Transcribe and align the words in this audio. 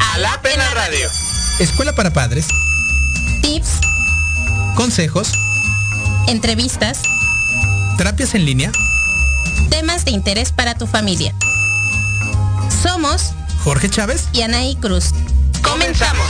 A 0.00 0.18
la 0.18 0.40
Pena 0.42 0.68
Radio. 0.74 1.08
Escuela 1.58 1.92
para 1.94 2.12
padres. 2.12 2.46
Tips. 3.42 3.80
Consejos. 4.74 5.32
Entrevistas. 6.26 7.02
Terapias 7.96 8.34
en 8.34 8.44
línea. 8.44 8.72
Temas 9.68 10.04
de 10.04 10.10
interés 10.10 10.52
para 10.52 10.74
tu 10.74 10.86
familia. 10.86 11.34
Somos 12.82 13.32
Jorge 13.62 13.90
Chávez 13.90 14.28
y 14.32 14.42
Anaí 14.42 14.76
Cruz. 14.76 15.10
Comenzamos. 15.62 16.26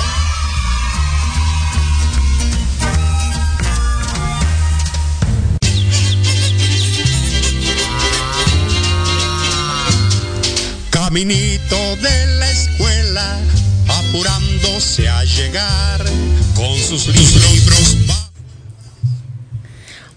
Caminito 10.90 11.96
de 11.96 12.26
la 12.38 12.50
escuela, 12.50 13.38
apurándose 14.10 15.08
a 15.08 15.22
llegar 15.22 16.04
con 16.56 16.76
sus 16.76 17.06
libros. 17.06 17.96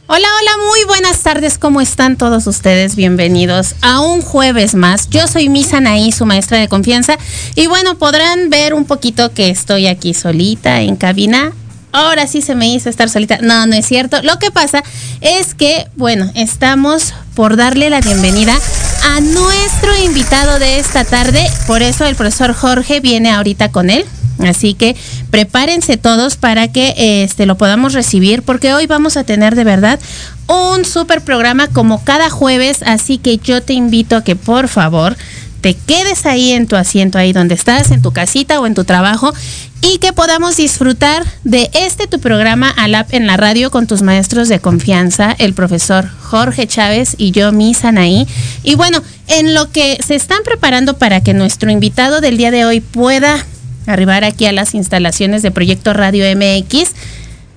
Hola, 0.07 0.27
hola, 0.41 0.51
muy 0.67 0.83
buenas 0.87 1.19
tardes, 1.19 1.59
¿cómo 1.59 1.79
están 1.79 2.17
todos 2.17 2.47
ustedes? 2.47 2.95
Bienvenidos 2.95 3.75
a 3.81 4.01
un 4.01 4.23
jueves 4.23 4.73
más. 4.73 5.09
Yo 5.11 5.27
soy 5.27 5.47
Misa 5.47 5.79
Naí, 5.79 6.11
su 6.11 6.25
maestra 6.25 6.57
de 6.57 6.67
confianza, 6.67 7.17
y 7.55 7.67
bueno, 7.67 7.99
podrán 7.99 8.49
ver 8.49 8.73
un 8.73 8.85
poquito 8.85 9.31
que 9.31 9.51
estoy 9.51 9.85
aquí 9.85 10.15
solita 10.15 10.81
en 10.81 10.95
cabina. 10.95 11.53
Ahora 11.91 12.25
sí 12.25 12.41
se 12.41 12.55
me 12.55 12.73
hizo 12.73 12.89
estar 12.89 13.11
solita. 13.11 13.37
No, 13.43 13.67
no 13.67 13.75
es 13.75 13.85
cierto. 13.85 14.23
Lo 14.23 14.39
que 14.39 14.49
pasa 14.49 14.83
es 15.21 15.53
que, 15.53 15.87
bueno, 15.95 16.31
estamos 16.33 17.13
por 17.35 17.57
darle 17.57 17.91
la 17.91 18.01
bienvenida 18.01 18.57
a 19.03 19.19
nuestro 19.21 19.97
invitado 20.03 20.59
de 20.59 20.79
esta 20.79 21.03
tarde. 21.03 21.45
Por 21.67 21.81
eso 21.81 22.05
el 22.05 22.15
profesor 22.15 22.53
Jorge 22.53 22.99
viene 22.99 23.31
ahorita 23.31 23.71
con 23.71 23.89
él. 23.89 24.05
Así 24.39 24.73
que 24.73 24.95
prepárense 25.29 25.97
todos 25.97 26.37
para 26.37 26.67
que 26.67 27.23
este 27.23 27.45
lo 27.45 27.55
podamos 27.55 27.93
recibir 27.93 28.41
porque 28.41 28.73
hoy 28.73 28.87
vamos 28.87 29.15
a 29.15 29.23
tener 29.23 29.55
de 29.55 29.63
verdad 29.63 29.99
un 30.47 30.85
super 30.85 31.21
programa 31.21 31.67
como 31.67 32.03
cada 32.03 32.29
jueves, 32.29 32.81
así 32.83 33.19
que 33.19 33.37
yo 33.37 33.61
te 33.61 33.73
invito 33.73 34.15
a 34.17 34.23
que 34.23 34.35
por 34.35 34.67
favor 34.67 35.15
te 35.63 35.75
quedes 35.75 36.25
ahí 36.25 36.51
en 36.51 36.67
tu 36.67 36.75
asiento, 36.75 37.17
ahí 37.17 37.31
donde 37.31 37.55
estás, 37.55 37.91
en 37.91 38.01
tu 38.01 38.11
casita 38.11 38.59
o 38.59 38.67
en 38.67 38.73
tu 38.73 38.83
trabajo, 38.83 39.33
y 39.81 39.97
que 39.99 40.11
podamos 40.11 40.57
disfrutar 40.57 41.23
de 41.45 41.71
este 41.73 42.05
tu 42.05 42.19
programa 42.19 42.69
ALAP 42.69 43.13
en 43.13 43.27
la 43.27 43.37
radio 43.37 43.71
con 43.71 43.87
tus 43.87 44.01
maestros 44.01 44.49
de 44.49 44.59
confianza, 44.59 45.33
el 45.39 45.53
profesor 45.53 46.09
Jorge 46.21 46.67
Chávez 46.67 47.15
y 47.17 47.31
yo, 47.31 47.53
Miss 47.53 47.85
Anaí. 47.85 48.27
Y 48.63 48.75
bueno, 48.75 49.01
en 49.27 49.53
lo 49.53 49.71
que 49.71 49.97
se 50.05 50.15
están 50.15 50.39
preparando 50.43 50.97
para 50.97 51.21
que 51.21 51.33
nuestro 51.33 51.71
invitado 51.71 52.19
del 52.19 52.35
día 52.35 52.51
de 52.51 52.65
hoy 52.65 52.81
pueda 52.81 53.45
arribar 53.87 54.25
aquí 54.25 54.45
a 54.47 54.51
las 54.51 54.75
instalaciones 54.75 55.43
de 55.43 55.51
Proyecto 55.51 55.93
Radio 55.93 56.25
MX, 56.35 56.91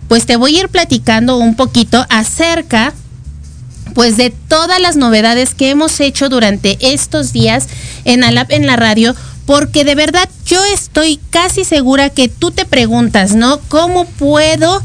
pues 0.07 0.27
te 0.27 0.37
voy 0.37 0.57
a 0.57 0.61
ir 0.61 0.69
platicando 0.69 1.39
un 1.39 1.57
poquito 1.57 2.07
acerca 2.09 2.95
pues 3.97 4.19
de 4.19 4.29
todas 4.29 4.79
las 4.79 4.97
novedades 4.97 5.55
que 5.55 5.71
hemos 5.71 6.01
hecho 6.01 6.29
durante 6.29 6.77
estos 6.83 7.33
días 7.33 7.67
en 8.05 8.25
Alap 8.25 8.53
en 8.53 8.67
la 8.67 8.77
radio, 8.77 9.17
porque 9.47 9.85
de 9.85 9.95
verdad 9.95 10.29
yo 10.45 10.63
estoy 10.67 11.19
casi 11.31 11.65
segura 11.65 12.11
que 12.11 12.29
tú 12.29 12.51
te 12.51 12.67
preguntas, 12.67 13.35
¿no? 13.35 13.59
¿Cómo 13.69 14.05
puedo 14.05 14.83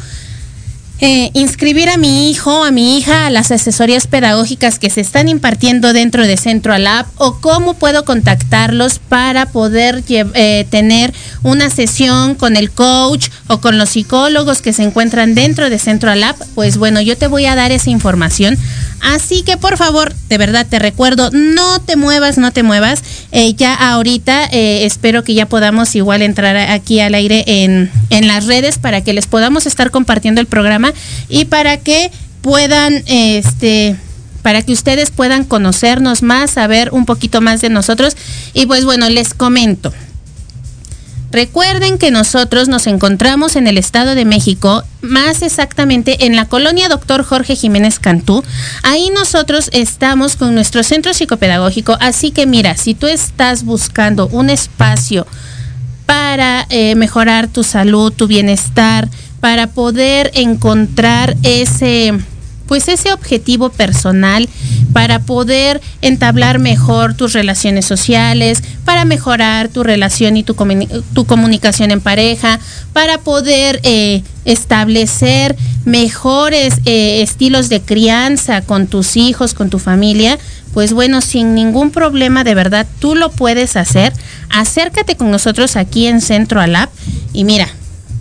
eh, 1.04 1.32
inscribir 1.34 1.90
a 1.90 1.98
mi 1.98 2.30
hijo, 2.30 2.64
a 2.64 2.70
mi 2.70 2.96
hija 2.96 3.26
a 3.26 3.32
las 3.32 3.52
asesorías 3.52 4.06
pedagógicas 4.06 4.78
que 4.78 4.92
se 4.92 5.02
están 5.02 5.30
impartiendo 5.30 5.94
dentro 5.94 6.28
de 6.28 6.38
Centro 6.38 6.76
Alap 6.76 7.08
o 7.18 7.42
cómo 7.42 7.74
puedo 7.74 8.06
contactarlos 8.06 9.00
para 9.00 9.48
poder 9.48 10.04
eh, 10.08 10.68
tener 10.70 11.12
una 11.42 11.72
sesión 11.72 12.36
con 12.36 12.56
el 12.56 12.70
coach 12.70 13.30
o 13.48 13.62
con 13.62 13.80
los 13.80 13.90
psicólogos 13.90 14.62
que 14.62 14.74
se 14.74 14.84
encuentran 14.84 15.34
dentro 15.34 15.72
de 15.72 15.80
Centro 15.80 16.12
Alap, 16.12 16.38
pues 16.54 16.78
bueno, 16.78 17.02
yo 17.02 17.18
te 17.18 17.26
voy 17.26 17.48
a 17.48 17.56
dar 17.56 17.72
esa 17.72 17.90
información. 17.90 18.56
Así 19.02 19.42
que 19.42 19.58
por 19.58 19.78
favor, 19.78 20.14
de 20.30 20.38
verdad 20.38 20.68
te 20.70 20.78
recuerdo, 20.78 21.32
no 21.32 21.82
te 21.82 21.96
muevas, 21.96 22.38
no 22.38 22.52
te 22.52 22.62
muevas. 22.62 23.02
Eh, 23.32 23.56
ya 23.56 23.74
ahorita 23.74 24.46
espero 24.52 25.24
que 25.24 25.34
ya 25.34 25.48
podamos 25.48 25.96
igual 25.96 26.22
entrar 26.22 26.56
aquí 26.56 27.00
al 27.00 27.16
aire 27.16 27.44
en, 27.48 27.90
en 28.12 28.28
las 28.28 28.46
redes 28.46 28.78
para 28.78 29.02
que 29.04 29.14
les 29.14 29.26
podamos 29.26 29.66
estar 29.66 29.90
compartiendo 29.90 30.40
el 30.40 30.46
programa 30.46 30.91
y 31.30 31.46
para 31.46 31.78
que 31.78 32.12
puedan, 32.42 33.04
este, 33.06 33.96
para 34.42 34.62
que 34.62 34.74
ustedes 34.74 35.12
puedan 35.12 35.44
conocernos 35.44 36.24
más, 36.24 36.52
saber 36.52 36.90
un 36.92 37.06
poquito 37.06 37.42
más 37.42 37.62
de 37.62 37.70
nosotros. 37.70 38.16
Y 38.54 38.66
pues 38.66 38.86
bueno, 38.86 39.10
les 39.10 39.34
comento. 39.34 39.94
Recuerden 41.32 41.98
que 41.98 42.12
nosotros 42.12 42.68
nos 42.68 42.88
encontramos 42.88 43.56
en 43.56 43.66
el 43.68 43.78
Estado 43.78 44.16
de 44.16 44.26
México, 44.26 44.84
más 45.02 45.42
exactamente 45.42 46.26
en 46.26 46.36
la 46.36 46.46
colonia 46.46 46.90
Doctor 46.90 47.24
Jorge 47.24 47.56
Jiménez 47.56 48.00
Cantú. 48.00 48.44
Ahí 48.84 49.10
nosotros 49.16 49.70
estamos 49.72 50.36
con 50.36 50.54
nuestro 50.54 50.84
centro 50.84 51.14
psicopedagógico, 51.14 51.96
así 52.02 52.32
que 52.32 52.46
mira, 52.46 52.76
si 52.76 52.96
tú 52.96 53.08
estás 53.08 53.64
buscando 53.64 54.28
un 54.28 54.50
espacio 54.50 55.26
para 56.06 56.66
eh, 56.70 56.96
mejorar 56.96 57.48
tu 57.48 57.64
salud, 57.64 58.12
tu 58.12 58.28
bienestar, 58.28 59.08
para 59.42 59.68
poder 59.68 60.32
encontrar 60.34 61.36
ese 61.44 62.14
pues 62.68 62.88
ese 62.88 63.12
objetivo 63.12 63.68
personal 63.68 64.48
para 64.94 65.20
poder 65.20 65.82
entablar 66.02 66.58
mejor 66.60 67.16
tus 67.16 67.34
relaciones 67.34 67.86
sociales, 67.86 68.64
para 68.86 69.04
mejorar 69.04 69.68
tu 69.68 69.84
relación 69.84 70.38
y 70.38 70.44
tu, 70.44 70.56
tu 71.14 71.26
comunicación 71.26 71.92
en 71.92 72.00
pareja, 72.00 72.60
para 72.94 73.18
poder 73.18 73.82
eh, 73.84 74.24
establecer 74.46 75.58
mejores 75.84 76.76
eh, 76.86 77.22
estilos 77.22 77.68
de 77.68 77.82
crianza 77.82 78.62
con 78.62 78.88
tus 78.88 79.18
hijos, 79.18 79.54
con 79.54 79.70
tu 79.70 79.80
familia, 79.80 80.38
pues 80.74 80.94
bueno, 80.94 81.20
sin 81.20 81.54
ningún 81.56 81.92
problema, 81.92 82.44
de 82.44 82.56
verdad, 82.56 82.88
tú 83.00 83.16
lo 83.16 83.32
puedes 83.32 83.76
hacer. 83.76 84.14
Acércate 84.50 85.18
con 85.18 85.32
nosotros 85.32 85.76
aquí 85.76 86.08
en 86.08 86.22
Centro 86.22 86.62
Alap 86.62 86.90
y 87.34 87.44
mira, 87.44 87.68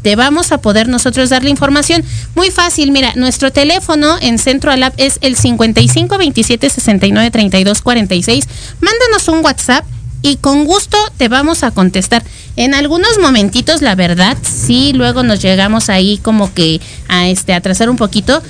te 0.02 0.16
vamos 0.16 0.52
a 0.52 0.58
poder 0.58 0.88
nosotros 0.88 1.30
dar 1.30 1.42
la 1.42 1.50
información. 1.50 2.04
Muy 2.34 2.50
fácil, 2.50 2.90
mira, 2.92 3.12
nuestro 3.16 3.52
teléfono 3.52 4.16
en 4.20 4.38
Centro 4.38 4.70
Alap 4.72 4.94
es 4.96 5.18
el 5.20 5.36
55 5.36 6.18
27 6.18 6.70
69 6.70 7.30
32 7.30 7.82
46. 7.82 8.48
Mándanos 8.80 9.28
un 9.28 9.44
WhatsApp 9.44 9.84
y 10.22 10.36
con 10.36 10.64
gusto 10.64 10.96
te 11.16 11.28
vamos 11.28 11.62
a 11.62 11.70
contestar. 11.70 12.22
En 12.56 12.74
algunos 12.74 13.18
momentitos, 13.18 13.82
la 13.82 13.94
verdad, 13.94 14.36
sí, 14.42 14.92
luego 14.92 15.22
nos 15.22 15.40
llegamos 15.40 15.88
ahí 15.88 16.18
como 16.18 16.52
que 16.52 16.80
a 17.08 17.28
este 17.28 17.54
atrasar 17.54 17.88
un 17.88 17.96
poquito. 17.96 18.42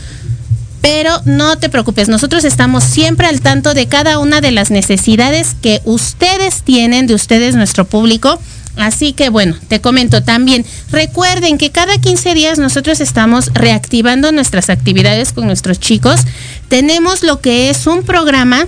Pero 0.80 1.20
no 1.26 1.58
te 1.58 1.68
preocupes, 1.68 2.08
nosotros 2.08 2.44
estamos 2.44 2.84
siempre 2.84 3.26
al 3.26 3.42
tanto 3.42 3.74
de 3.74 3.86
cada 3.86 4.18
una 4.18 4.40
de 4.40 4.50
las 4.50 4.70
necesidades 4.70 5.54
que 5.60 5.82
ustedes 5.84 6.62
tienen, 6.62 7.06
de 7.06 7.14
ustedes, 7.14 7.54
nuestro 7.54 7.84
público 7.84 8.40
Así 8.76 9.12
que 9.12 9.28
bueno, 9.28 9.56
te 9.68 9.80
comento 9.80 10.22
también, 10.22 10.64
recuerden 10.90 11.58
que 11.58 11.70
cada 11.70 11.98
15 11.98 12.34
días 12.34 12.58
nosotros 12.58 13.00
estamos 13.00 13.50
reactivando 13.52 14.32
nuestras 14.32 14.70
actividades 14.70 15.32
con 15.32 15.46
nuestros 15.46 15.80
chicos. 15.80 16.20
Tenemos 16.68 17.22
lo 17.22 17.40
que 17.40 17.70
es 17.70 17.86
un 17.86 18.04
programa 18.04 18.66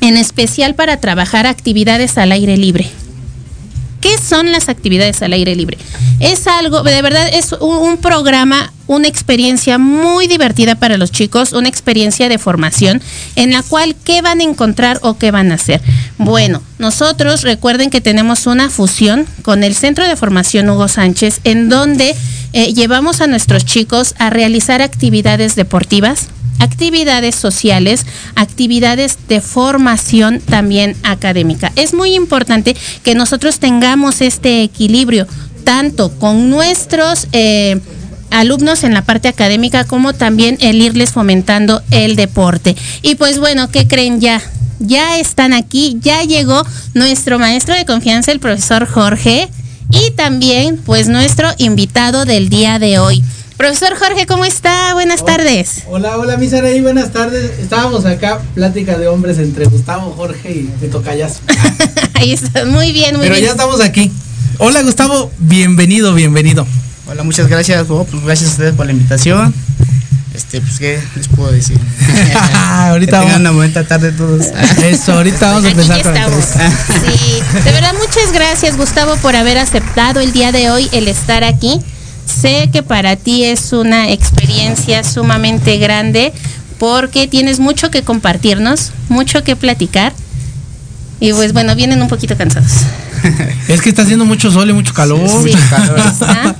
en 0.00 0.16
especial 0.16 0.74
para 0.74 0.98
trabajar 0.98 1.46
actividades 1.46 2.18
al 2.18 2.32
aire 2.32 2.56
libre. 2.56 2.90
¿Qué 4.06 4.18
son 4.18 4.52
las 4.52 4.68
actividades 4.68 5.20
al 5.22 5.32
aire 5.32 5.56
libre? 5.56 5.78
Es 6.20 6.46
algo, 6.46 6.84
de 6.84 7.02
verdad, 7.02 7.28
es 7.32 7.50
un, 7.58 7.96
programa, 7.96 8.72
una 8.86 9.08
experiencia 9.08 9.78
muy 9.78 10.28
divertida 10.28 10.76
para 10.76 10.96
los 10.96 11.10
chicos, 11.10 11.52
una 11.52 11.68
experiencia 11.68 12.28
de 12.28 12.38
formación 12.38 13.02
en 13.34 13.50
la 13.50 13.64
cual 13.64 13.96
qué 14.04 14.22
van 14.22 14.38
a 14.38 14.44
encontrar 14.44 15.00
o 15.02 15.18
qué 15.18 15.32
van 15.32 15.50
a 15.50 15.56
hacer. 15.56 15.80
Bueno, 16.18 16.62
nosotros 16.78 17.42
recuerden 17.42 17.90
que 17.90 18.00
tenemos 18.00 18.46
una 18.46 18.70
fusión 18.70 19.26
con 19.42 19.64
el 19.64 19.74
Centro 19.74 20.06
de 20.06 20.14
Formación 20.14 20.70
Hugo 20.70 20.86
Sánchez 20.86 21.40
en 21.42 21.68
donde 21.68 22.14
eh, 22.52 22.74
llevamos 22.74 23.20
a 23.20 23.26
nuestros 23.26 23.64
chicos 23.64 24.14
a 24.20 24.30
realizar 24.30 24.82
actividades 24.82 25.56
deportivas, 25.56 26.28
actividades 26.58 27.34
sociales, 27.34 28.06
actividades 28.34 29.18
de 29.28 29.40
formación 29.40 30.40
también 30.40 30.96
académica. 31.02 31.72
Es 31.76 31.94
muy 31.94 32.14
importante 32.14 32.76
que 33.02 33.14
nosotros 33.14 33.58
tengamos 33.58 34.20
este 34.20 34.62
equilibrio 34.62 35.26
tanto 35.64 36.16
con 36.18 36.48
nuestros 36.48 37.26
eh, 37.32 37.80
alumnos 38.30 38.84
en 38.84 38.94
la 38.94 39.02
parte 39.02 39.28
académica 39.28 39.84
como 39.84 40.12
también 40.12 40.58
el 40.60 40.80
irles 40.80 41.12
fomentando 41.12 41.82
el 41.90 42.16
deporte. 42.16 42.76
Y 43.02 43.16
pues 43.16 43.38
bueno, 43.38 43.70
¿qué 43.70 43.86
creen 43.86 44.20
ya? 44.20 44.40
Ya 44.78 45.18
están 45.18 45.52
aquí, 45.52 45.98
ya 46.00 46.22
llegó 46.22 46.64
nuestro 46.94 47.38
maestro 47.38 47.74
de 47.74 47.86
confianza, 47.86 48.30
el 48.30 48.40
profesor 48.40 48.86
Jorge, 48.86 49.48
y 49.90 50.10
también 50.12 50.78
pues 50.84 51.08
nuestro 51.08 51.48
invitado 51.58 52.24
del 52.24 52.48
día 52.48 52.78
de 52.78 52.98
hoy. 52.98 53.22
Profesor 53.56 53.96
Jorge, 53.98 54.26
¿cómo 54.26 54.44
está? 54.44 54.92
Buenas 54.92 55.24
tardes. 55.24 55.84
Hola, 55.88 56.18
hola, 56.18 56.36
mis 56.36 56.52
y 56.52 56.80
buenas 56.82 57.10
tardes. 57.10 57.58
Estábamos 57.58 58.04
acá, 58.04 58.38
plática 58.54 58.98
de 58.98 59.08
hombres 59.08 59.38
entre 59.38 59.64
Gustavo, 59.64 60.12
Jorge 60.14 60.52
y 60.52 60.70
de 60.78 60.88
Tocayas. 60.88 61.40
Ahí 62.14 62.32
está, 62.32 62.66
muy 62.66 62.92
bien, 62.92 63.16
muy 63.16 63.22
bien. 63.22 63.32
Pero 63.32 63.46
ya 63.46 63.52
estamos 63.52 63.80
aquí. 63.80 64.12
Hola, 64.58 64.82
Gustavo, 64.82 65.30
bienvenido, 65.38 66.12
bienvenido. 66.12 66.66
Hola, 67.06 67.22
muchas 67.22 67.48
gracias, 67.48 67.86
pues 67.86 68.24
gracias 68.24 68.50
a 68.50 68.52
ustedes 68.52 68.74
por 68.74 68.84
la 68.84 68.92
invitación. 68.92 69.54
Este, 70.34 70.60
pues, 70.60 70.78
¿qué 70.78 71.00
les 71.16 71.28
puedo 71.28 71.50
decir? 71.50 71.78
ahorita 72.54 73.20
que 73.20 73.26
tengan 73.26 73.56
una 73.56 73.88
tarde 73.88 74.12
todos. 74.12 74.48
Eso, 74.84 75.14
ahorita 75.14 75.46
vamos 75.46 75.64
a 75.64 75.70
empezar 75.70 76.02
con 76.02 76.14
estamos. 76.14 76.44
Sí, 76.44 77.42
de 77.64 77.72
verdad 77.72 77.94
muchas 77.98 78.32
gracias 78.34 78.76
Gustavo 78.76 79.16
por 79.16 79.34
haber 79.34 79.56
aceptado 79.56 80.20
el 80.20 80.34
día 80.34 80.52
de 80.52 80.68
hoy 80.68 80.90
el 80.92 81.08
estar 81.08 81.42
aquí. 81.42 81.80
Sé 82.26 82.68
que 82.72 82.82
para 82.82 83.16
ti 83.16 83.44
es 83.44 83.72
una 83.72 84.10
experiencia 84.10 85.04
sumamente 85.04 85.78
grande 85.78 86.32
porque 86.78 87.26
tienes 87.26 87.60
mucho 87.60 87.90
que 87.90 88.02
compartirnos, 88.02 88.92
mucho 89.08 89.42
que 89.44 89.56
platicar. 89.56 90.12
Y 91.20 91.32
pues 91.32 91.52
bueno, 91.52 91.74
vienen 91.74 92.02
un 92.02 92.08
poquito 92.08 92.36
cansados. 92.36 92.72
Es 93.68 93.80
que 93.80 93.88
está 93.88 94.02
haciendo 94.02 94.24
mucho 94.24 94.50
sol 94.50 94.68
y 94.70 94.72
mucho 94.72 94.92
calor. 94.92 95.28
Sí, 95.42 95.50
calor. 95.70 95.98
está. 96.12 96.54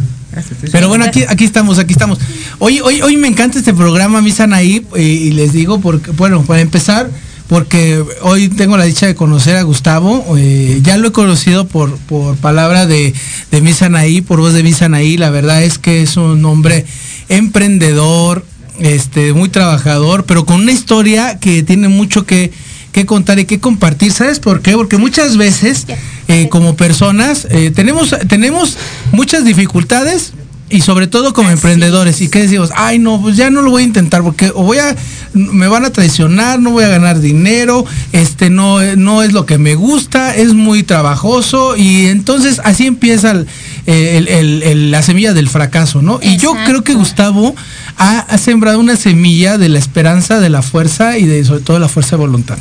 Pero 0.73 0.89
bueno, 0.89 1.05
aquí, 1.05 1.25
aquí 1.29 1.45
estamos, 1.45 1.79
aquí 1.79 1.93
estamos. 1.93 2.19
Hoy, 2.59 2.81
hoy, 2.81 3.01
hoy 3.03 3.17
me 3.17 3.29
encanta 3.29 3.59
este 3.59 3.73
programa, 3.73 4.21
mi 4.21 4.31
Sanaí, 4.31 4.85
y, 4.97 5.01
y 5.01 5.31
les 5.33 5.53
digo, 5.53 5.81
porque, 5.81 6.11
bueno, 6.11 6.43
para 6.43 6.61
empezar, 6.61 7.09
porque 7.49 8.03
hoy 8.23 8.49
tengo 8.49 8.77
la 8.77 8.85
dicha 8.85 9.07
de 9.07 9.15
conocer 9.15 9.57
a 9.57 9.63
Gustavo, 9.63 10.37
eh, 10.37 10.81
ya 10.83 10.97
lo 10.97 11.09
he 11.09 11.13
conocido 11.13 11.67
por, 11.67 11.97
por 11.99 12.37
palabra 12.37 12.87
de, 12.87 13.15
de 13.51 13.61
mi 13.61 13.73
Sanaí, 13.73 14.21
por 14.21 14.41
voz 14.41 14.53
de 14.53 14.63
mi 14.63 14.73
Sanaí, 14.73 15.17
la 15.17 15.31
verdad 15.31 15.63
es 15.63 15.79
que 15.79 16.03
es 16.03 16.17
un 16.17 16.45
hombre 16.45 16.85
emprendedor, 17.29 18.45
este, 18.79 19.33
muy 19.33 19.49
trabajador, 19.49 20.25
pero 20.25 20.45
con 20.45 20.57
una 20.57 20.73
historia 20.73 21.39
que 21.39 21.63
tiene 21.63 21.89
mucho 21.89 22.27
que, 22.27 22.53
que 22.93 23.07
contar 23.07 23.39
y 23.39 23.45
que 23.45 23.61
compartir. 23.61 24.13
¿Sabes 24.13 24.41
por 24.41 24.61
qué? 24.61 24.73
Porque 24.73 24.97
muchas 24.97 25.37
veces 25.37 25.87
eh, 26.29 26.49
como 26.49 26.77
personas 26.77 27.47
eh, 27.51 27.71
tenemos, 27.71 28.15
tenemos 28.29 28.77
muchas 29.13 29.45
dificultades 29.45 30.33
y 30.69 30.81
sobre 30.81 31.07
todo 31.07 31.33
como 31.33 31.51
emprendedores. 31.51 32.21
¿Y 32.21 32.29
qué 32.29 32.41
decimos? 32.43 32.71
Ay, 32.75 32.99
no, 32.99 33.21
pues 33.23 33.37
ya 33.37 33.51
no 33.51 33.63
lo 33.63 33.71
voy 33.71 33.83
a 33.83 33.87
intentar 33.87 34.23
porque 34.23 34.51
o 34.55 34.63
voy 34.65 34.79
a, 34.79 34.97
me 35.33 35.69
van 35.69 35.85
a 35.85 35.91
traicionar, 35.91 36.59
no 36.61 36.71
voy 36.71 36.83
a 36.85 36.89
ganar 36.89 37.21
dinero, 37.21 37.85
este 38.13 38.51
no, 38.51 38.81
no 38.97 39.23
es 39.23 39.33
lo 39.33 39.47
que 39.47 39.59
me 39.59 39.77
gusta, 39.77 40.35
es 40.35 40.55
muy 40.55 40.83
trabajoso 40.83 41.77
y 41.77 42.07
entonces 42.07 42.61
así 42.65 42.87
empieza 42.87 43.31
el- 43.31 43.47
el- 43.87 44.29
el- 44.29 44.63
el- 44.65 44.91
la 44.91 45.03
semilla 45.03 45.33
del 45.35 45.49
fracaso, 45.49 46.03
¿no? 46.03 46.19
Y 46.23 46.37
yo 46.37 46.53
creo 46.67 46.83
que. 46.83 46.95
Gustavo 46.95 47.55
ha, 47.99 48.21
ha 48.21 48.39
sembrado 48.39 48.81
una 48.81 48.97
semilla 48.97 49.59
de 49.59 49.69
la 49.69 49.79
esperanza, 49.79 50.41
de 50.41 50.49
la 50.51 50.63
fuerza 50.63 51.19
y 51.19 51.27
de 51.27 51.45
sobre 51.45 51.61
todo 51.61 51.79
la 51.79 51.89
fuerza 51.89 52.13
de 52.17 52.17
voluntad. 52.17 52.57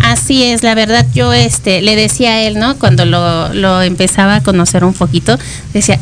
Así 0.00 0.42
es, 0.42 0.62
la 0.62 0.74
verdad 0.74 1.06
yo 1.14 1.32
este 1.32 1.80
le 1.80 1.96
decía 1.96 2.32
a 2.32 2.42
él, 2.42 2.58
¿no? 2.58 2.76
Cuando 2.76 3.06
lo, 3.06 3.54
lo 3.54 3.80
empezaba 3.82 4.34
a 4.36 4.42
conocer 4.42 4.84
un 4.84 4.92
poquito, 4.92 5.38
decía, 5.72 5.98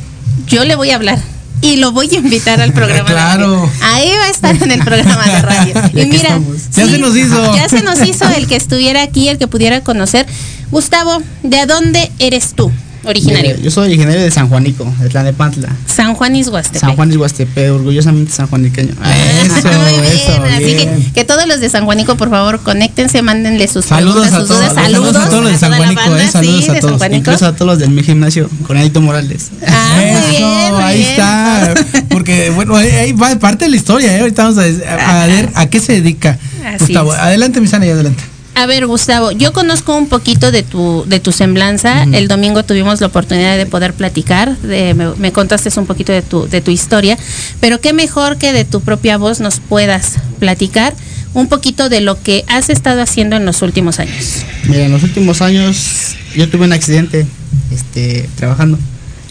yo 0.48 0.64
le 0.64 0.74
voy 0.74 0.90
a 0.90 0.96
hablar 0.96 1.20
y 1.64 1.76
lo 1.76 1.92
voy 1.92 2.08
a 2.12 2.18
invitar 2.18 2.60
al 2.60 2.72
programa 2.74 3.08
Claro. 3.08 3.50
de 3.50 3.56
radio. 3.56 3.70
Ahí 3.82 4.10
va 4.18 4.24
a 4.24 4.30
estar 4.30 4.54
en 4.62 4.70
el 4.70 4.84
programa 4.84 5.24
de 5.24 5.42
radio. 5.42 5.74
Y 5.94 6.06
mira. 6.06 6.38
Ya 6.76 6.86
se 6.86 6.98
nos 6.98 7.16
hizo. 7.16 7.54
Ya 7.56 7.68
se 7.68 7.82
nos 7.82 8.00
hizo 8.06 8.28
el 8.36 8.46
que 8.46 8.56
estuviera 8.56 9.02
aquí, 9.02 9.28
el 9.28 9.38
que 9.38 9.46
pudiera 9.48 9.80
conocer. 9.80 10.26
Gustavo, 10.70 11.22
¿de 11.42 11.64
dónde 11.66 12.10
eres 12.18 12.54
tú, 12.54 12.70
originario? 13.04 13.56
Yo 13.58 13.70
soy 13.70 13.86
originario 13.88 14.20
de 14.22 14.30
San 14.30 14.48
Juanico, 14.48 14.92
de 15.00 15.08
Tlanepantla. 15.08 15.68
San 15.86 16.14
Juan 16.14 16.36
Ishuastepec. 16.36 16.80
San 16.80 16.96
Juan 16.96 17.12
Iguastepe, 17.12 17.70
orgullosamente 17.70 18.32
sanjuaniqueño. 18.32 18.90
Eso, 18.92 19.54
Muy 19.54 20.00
bien, 20.00 20.04
eso, 20.04 20.42
así 20.44 20.64
que, 20.64 20.74
bien. 20.74 21.12
que 21.14 21.24
todos 21.24 21.46
los 21.46 21.60
de 21.60 21.68
San 21.70 21.84
Juanico, 21.84 22.16
por 22.16 22.30
favor, 22.30 22.60
conéctense, 22.60 23.22
mándenle 23.22 23.68
sus 23.68 23.84
Saludos 23.84 24.28
preguntas, 24.28 24.34
a 24.34 24.40
sus 24.40 24.48
todos, 24.48 24.60
dudas. 24.60 24.74
saludos 24.74 25.12
Saludos, 25.12 25.26
a 25.26 25.30
todos 25.30 25.42
los 25.44 25.52
de 25.52 25.58
San 25.58 25.72
Juanico, 25.74 26.16
eh, 26.16 26.28
saludos 26.30 26.64
sí, 26.64 26.70
a 26.70 26.80
todos. 26.80 27.02
Incluso 27.12 27.46
a 27.46 27.52
todos 27.54 27.66
los 27.72 27.78
del 27.78 27.90
mi 27.90 28.02
gimnasio, 28.02 28.48
con 28.66 28.76
Anito 28.76 29.00
Morales. 29.00 29.50
Ah, 29.66 29.96
muy 29.96 30.04
Eso, 30.10 30.28
bien, 30.30 30.74
ahí 30.82 30.98
bien. 30.98 31.10
está. 31.10 31.74
Porque, 32.10 32.50
bueno, 32.50 32.76
ahí- 32.76 33.12
va 33.12 33.34
parte 33.38 33.64
de 33.66 33.70
la 33.70 33.76
historia, 33.76 34.16
¿eh? 34.16 34.20
Ahorita 34.20 34.44
vamos 34.44 34.58
a, 34.58 34.62
a- 34.92 35.22
a 35.24 35.26
ver 35.26 35.50
a 35.54 35.66
qué 35.66 35.80
se 35.80 35.92
dedica. 35.94 36.38
Así 36.66 36.78
Gustavo, 36.86 37.12
es. 37.14 37.20
adelante, 37.20 37.60
mi 37.60 37.66
sana, 37.68 37.86
y 37.86 37.90
adelante. 37.90 38.22
A 38.56 38.66
ver, 38.66 38.86
Gustavo, 38.86 39.32
yo 39.32 39.52
conozco 39.52 39.96
un 39.96 40.08
poquito 40.08 40.52
de 40.52 40.62
tu, 40.62 41.04
de 41.06 41.18
tu 41.18 41.32
semblanza. 41.32 42.04
El 42.04 42.28
domingo 42.28 42.62
tuvimos 42.62 43.00
la 43.00 43.08
oportunidad 43.08 43.56
de 43.56 43.66
poder 43.66 43.94
platicar, 43.94 44.56
de, 44.58 44.94
me, 44.94 45.14
me 45.16 45.32
contaste 45.32 45.68
un 45.78 45.86
poquito 45.86 46.12
de 46.12 46.22
tu, 46.22 46.46
de 46.46 46.60
tu 46.60 46.70
historia, 46.70 47.18
pero 47.60 47.80
qué 47.80 47.92
mejor 47.92 48.38
que 48.38 48.52
de 48.52 48.64
tu 48.64 48.80
propia 48.80 49.18
voz 49.18 49.40
nos 49.40 49.58
puedas 49.58 50.14
platicar 50.38 50.94
un 51.34 51.48
poquito 51.48 51.88
de 51.88 52.00
lo 52.00 52.22
que 52.22 52.44
has 52.46 52.70
estado 52.70 53.02
haciendo 53.02 53.36
en 53.36 53.44
los 53.44 53.60
últimos 53.62 53.98
años. 53.98 54.44
Mira, 54.68 54.84
en 54.84 54.92
los 54.92 55.02
últimos 55.02 55.42
años 55.42 56.14
yo 56.36 56.48
tuve 56.48 56.64
un 56.64 56.72
accidente 56.72 57.26
este, 57.72 58.28
trabajando. 58.36 58.78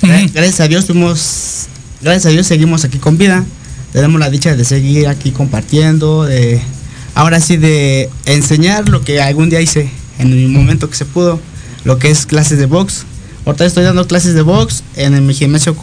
Gracias 0.02 0.60
a 0.60 0.68
Dios 0.68 0.86
tuvimos, 0.86 1.68
gracias 2.02 2.26
a 2.26 2.30
Dios 2.30 2.46
seguimos 2.46 2.84
aquí 2.84 2.98
con 2.98 3.18
vida. 3.18 3.46
Tenemos 3.94 4.20
la 4.20 4.30
dicha 4.30 4.56
de 4.56 4.66
seguir 4.66 5.08
aquí 5.08 5.32
compartiendo, 5.32 6.26
de 6.26 6.60
ahora 7.16 7.40
sí 7.40 7.58
de 7.58 8.10
enseñar 8.26 8.90
lo 8.90 9.02
que 9.04 9.22
algún 9.22 9.50
día 9.50 9.62
hice 9.62 9.90
en 10.20 10.32
el 10.34 10.50
momento 10.50 10.90
que 10.90 10.96
se 10.96 11.06
pudo, 11.06 11.40
lo 11.86 11.98
que 12.00 12.10
es 12.12 12.26
clases 12.26 12.58
de 12.60 12.66
box. 12.66 13.06
Ahorita 13.46 13.66
estoy 13.66 13.84
dando 13.84 14.08
clases 14.08 14.36
de 14.36 14.42
box 14.42 14.84
en 14.96 15.14
el- 15.16 15.22
mi 15.22 15.34
gimnasio 15.34 15.76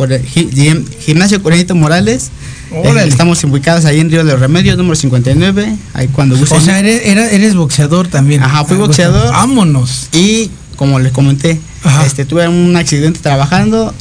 gimnasio 1.04 1.42
Corenito 1.42 1.74
Morales. 1.74 2.30
Eh, 2.72 2.94
estamos 3.06 3.42
ubicados 3.44 3.84
ahí 3.84 4.00
en 4.00 4.10
Río 4.10 4.24
de 4.24 4.30
los 4.32 4.40
Remedios, 4.40 4.76
número 4.78 4.94
59. 4.96 5.76
Ahí 5.92 6.08
cuando 6.08 6.36
gusten. 6.38 6.56
O 6.56 6.60
sea, 6.60 6.78
eres, 6.78 7.54
boxeador 7.54 8.08
también. 8.08 8.42
Ajá, 8.42 8.64
fui 8.64 8.76
boxeador. 8.76 9.30
Vámonos. 9.32 10.08
Y 10.12 10.50
como 10.76 10.98
les 11.00 11.12
comenté, 11.12 11.60
Ajá. 11.84 12.06
este 12.06 12.24
tuve 12.24 12.48
un 12.48 12.74
accidente 12.76 13.20
trabajando, 13.20 13.92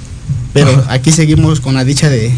pero 0.53 0.69
Ajá. 0.71 0.93
aquí 0.93 1.11
seguimos 1.11 1.59
con 1.59 1.73
la 1.73 1.83
dicha 1.83 2.09
de, 2.09 2.31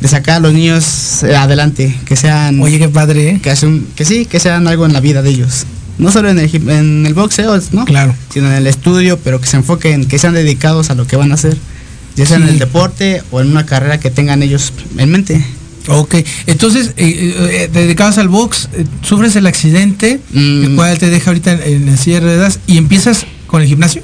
de 0.00 0.08
sacar 0.08 0.36
a 0.36 0.40
los 0.40 0.52
niños 0.52 1.22
eh, 1.24 1.34
adelante, 1.36 1.96
que 2.04 2.16
sean 2.16 2.60
Oye, 2.60 2.78
qué 2.78 2.88
padre, 2.88 3.30
¿eh? 3.30 3.40
que, 3.42 3.50
hacen- 3.50 3.86
que 3.96 4.04
sí, 4.04 4.26
que 4.26 4.38
sean 4.40 4.66
algo 4.68 4.86
en 4.86 4.92
la 4.92 5.00
vida 5.00 5.22
de 5.22 5.30
ellos. 5.30 5.64
No 5.98 6.12
solo 6.12 6.30
en 6.30 6.38
el, 6.38 6.70
en 6.70 7.04
el 7.06 7.14
boxeo, 7.14 7.60
¿no? 7.72 7.84
Claro. 7.84 8.14
Sino 8.32 8.46
en 8.48 8.54
el 8.54 8.66
estudio, 8.68 9.18
pero 9.18 9.40
que 9.40 9.48
se 9.48 9.56
enfoquen, 9.56 10.04
que 10.06 10.18
sean 10.18 10.34
dedicados 10.34 10.90
a 10.90 10.94
lo 10.94 11.06
que 11.06 11.16
van 11.16 11.32
a 11.32 11.34
hacer, 11.34 11.56
ya 12.14 12.24
sea 12.26 12.36
en 12.36 12.44
el 12.44 12.58
deporte 12.60 13.22
o 13.32 13.40
en 13.40 13.48
una 13.50 13.66
carrera 13.66 13.98
que 13.98 14.10
tengan 14.10 14.42
ellos 14.42 14.72
en 14.96 15.10
mente. 15.10 15.44
Ok, 15.88 16.16
entonces, 16.46 16.92
eh, 16.98 17.34
eh, 17.50 17.70
te 17.72 17.80
dedicabas 17.80 18.18
al 18.18 18.28
box, 18.28 18.68
eh, 18.74 18.84
sufres 19.02 19.34
el 19.36 19.46
accidente, 19.46 20.20
Mm. 20.32 20.64
el 20.64 20.76
cual 20.76 20.98
te 20.98 21.08
deja 21.10 21.30
ahorita 21.30 21.52
en, 21.52 21.62
en 21.62 21.86
la 21.86 21.96
silla 21.96 22.16
de 22.20 22.26
ruedas 22.26 22.60
y 22.66 22.76
empiezas 22.76 23.24
con 23.46 23.62
el 23.62 23.68
gimnasio. 23.68 24.02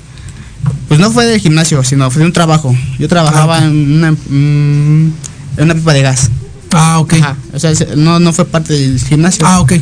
Pues 0.88 0.98
no 0.98 1.10
fue 1.10 1.26
del 1.26 1.38
gimnasio, 1.40 1.84
sino 1.84 2.10
fue 2.10 2.20
de 2.20 2.26
un 2.26 2.32
trabajo. 2.32 2.74
Yo 2.98 3.06
trabajaba 3.08 3.58
Ah, 3.58 3.64
en, 3.66 3.92
una, 3.98 4.12
mm, 4.12 4.16
en 4.26 5.12
una 5.58 5.74
pipa 5.74 5.92
de 5.92 6.02
gas. 6.02 6.30
Ah, 6.72 6.98
ok. 6.98 7.12
Ajá, 7.14 7.36
o 7.52 7.58
sea, 7.58 7.74
se- 7.74 7.96
no, 7.96 8.18
no 8.20 8.32
fue 8.32 8.44
parte 8.44 8.72
del 8.74 8.98
gimnasio. 9.00 9.46
Ah, 9.46 9.60
ok. 9.60 9.74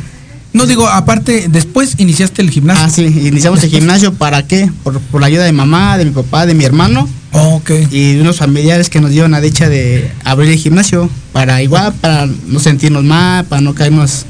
No 0.52 0.66
digo, 0.66 0.86
aparte, 0.86 1.46
después 1.48 1.94
iniciaste 1.96 2.42
el 2.42 2.50
gimnasio. 2.50 2.84
Ah, 2.84 2.90
sí, 2.90 3.02
iniciamos 3.04 3.62
el 3.64 3.70
gimnasio, 3.70 4.12
¿para 4.12 4.46
qué? 4.46 4.70
Por, 4.82 5.00
por 5.00 5.20
la 5.22 5.28
ayuda 5.28 5.44
de 5.44 5.52
mamá, 5.52 5.96
de 5.96 6.04
mi 6.04 6.10
papá, 6.10 6.44
de 6.44 6.52
mi 6.54 6.64
hermano 6.64 7.08
Oh, 7.32 7.54
ok. 7.54 7.70
y 7.90 8.12
de 8.16 8.20
unos 8.20 8.36
familiares 8.36 8.90
que 8.90 9.00
nos 9.00 9.10
dieron 9.10 9.30
la 9.30 9.40
dicha 9.40 9.70
de 9.70 10.10
abrir 10.24 10.50
el 10.50 10.58
gimnasio 10.58 11.08
para 11.32 11.62
igual, 11.62 11.94
para 11.94 12.26
no 12.48 12.60
sentirnos 12.60 13.02
mal, 13.02 13.46
para 13.46 13.62
no 13.62 13.74
caernos, 13.74 14.26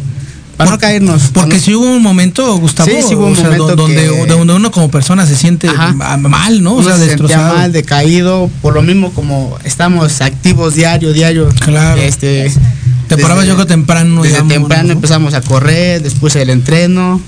para 0.64 0.70
no 0.70 0.76
Por- 0.76 0.80
caernos. 0.80 1.30
Porque 1.32 1.60
si 1.60 1.74
hubo 1.74 1.84
un 1.96 2.02
momento, 2.02 2.56
Gustavo, 2.58 2.90
Sí, 2.90 2.96
sí 3.08 3.14
hubo 3.14 3.26
un 3.26 3.32
o 3.32 3.36
sea, 3.36 3.44
momento 3.44 3.66
do- 3.68 3.76
donde, 3.76 3.96
que- 4.02 4.26
donde 4.26 4.54
uno 4.54 4.70
como 4.70 4.90
persona 4.90 5.26
se 5.26 5.36
siente 5.36 5.68
Ajá. 5.68 5.92
mal, 6.16 6.62
¿no? 6.62 6.72
O 6.72 6.76
uno 6.78 6.88
sea, 6.88 6.96
se 6.98 7.06
destrozado. 7.06 7.54
mal, 7.56 7.72
decaído, 7.72 8.50
por 8.62 8.74
lo 8.74 8.82
mismo 8.82 9.12
como 9.12 9.56
estamos 9.64 10.20
activos 10.20 10.74
diario, 10.74 11.12
diario. 11.12 11.48
Claro. 11.64 12.00
Este, 12.00 12.52
Te 13.08 13.18
parabas 13.18 13.46
yo 13.46 13.54
creo 13.54 13.66
temprano. 13.66 14.22
Desde 14.22 14.36
digamos, 14.36 14.52
temprano 14.54 14.84
¿no? 14.88 14.92
empezamos 14.94 15.34
a 15.34 15.40
correr, 15.42 16.02
después 16.02 16.34
el 16.36 16.48
entreno, 16.50 17.20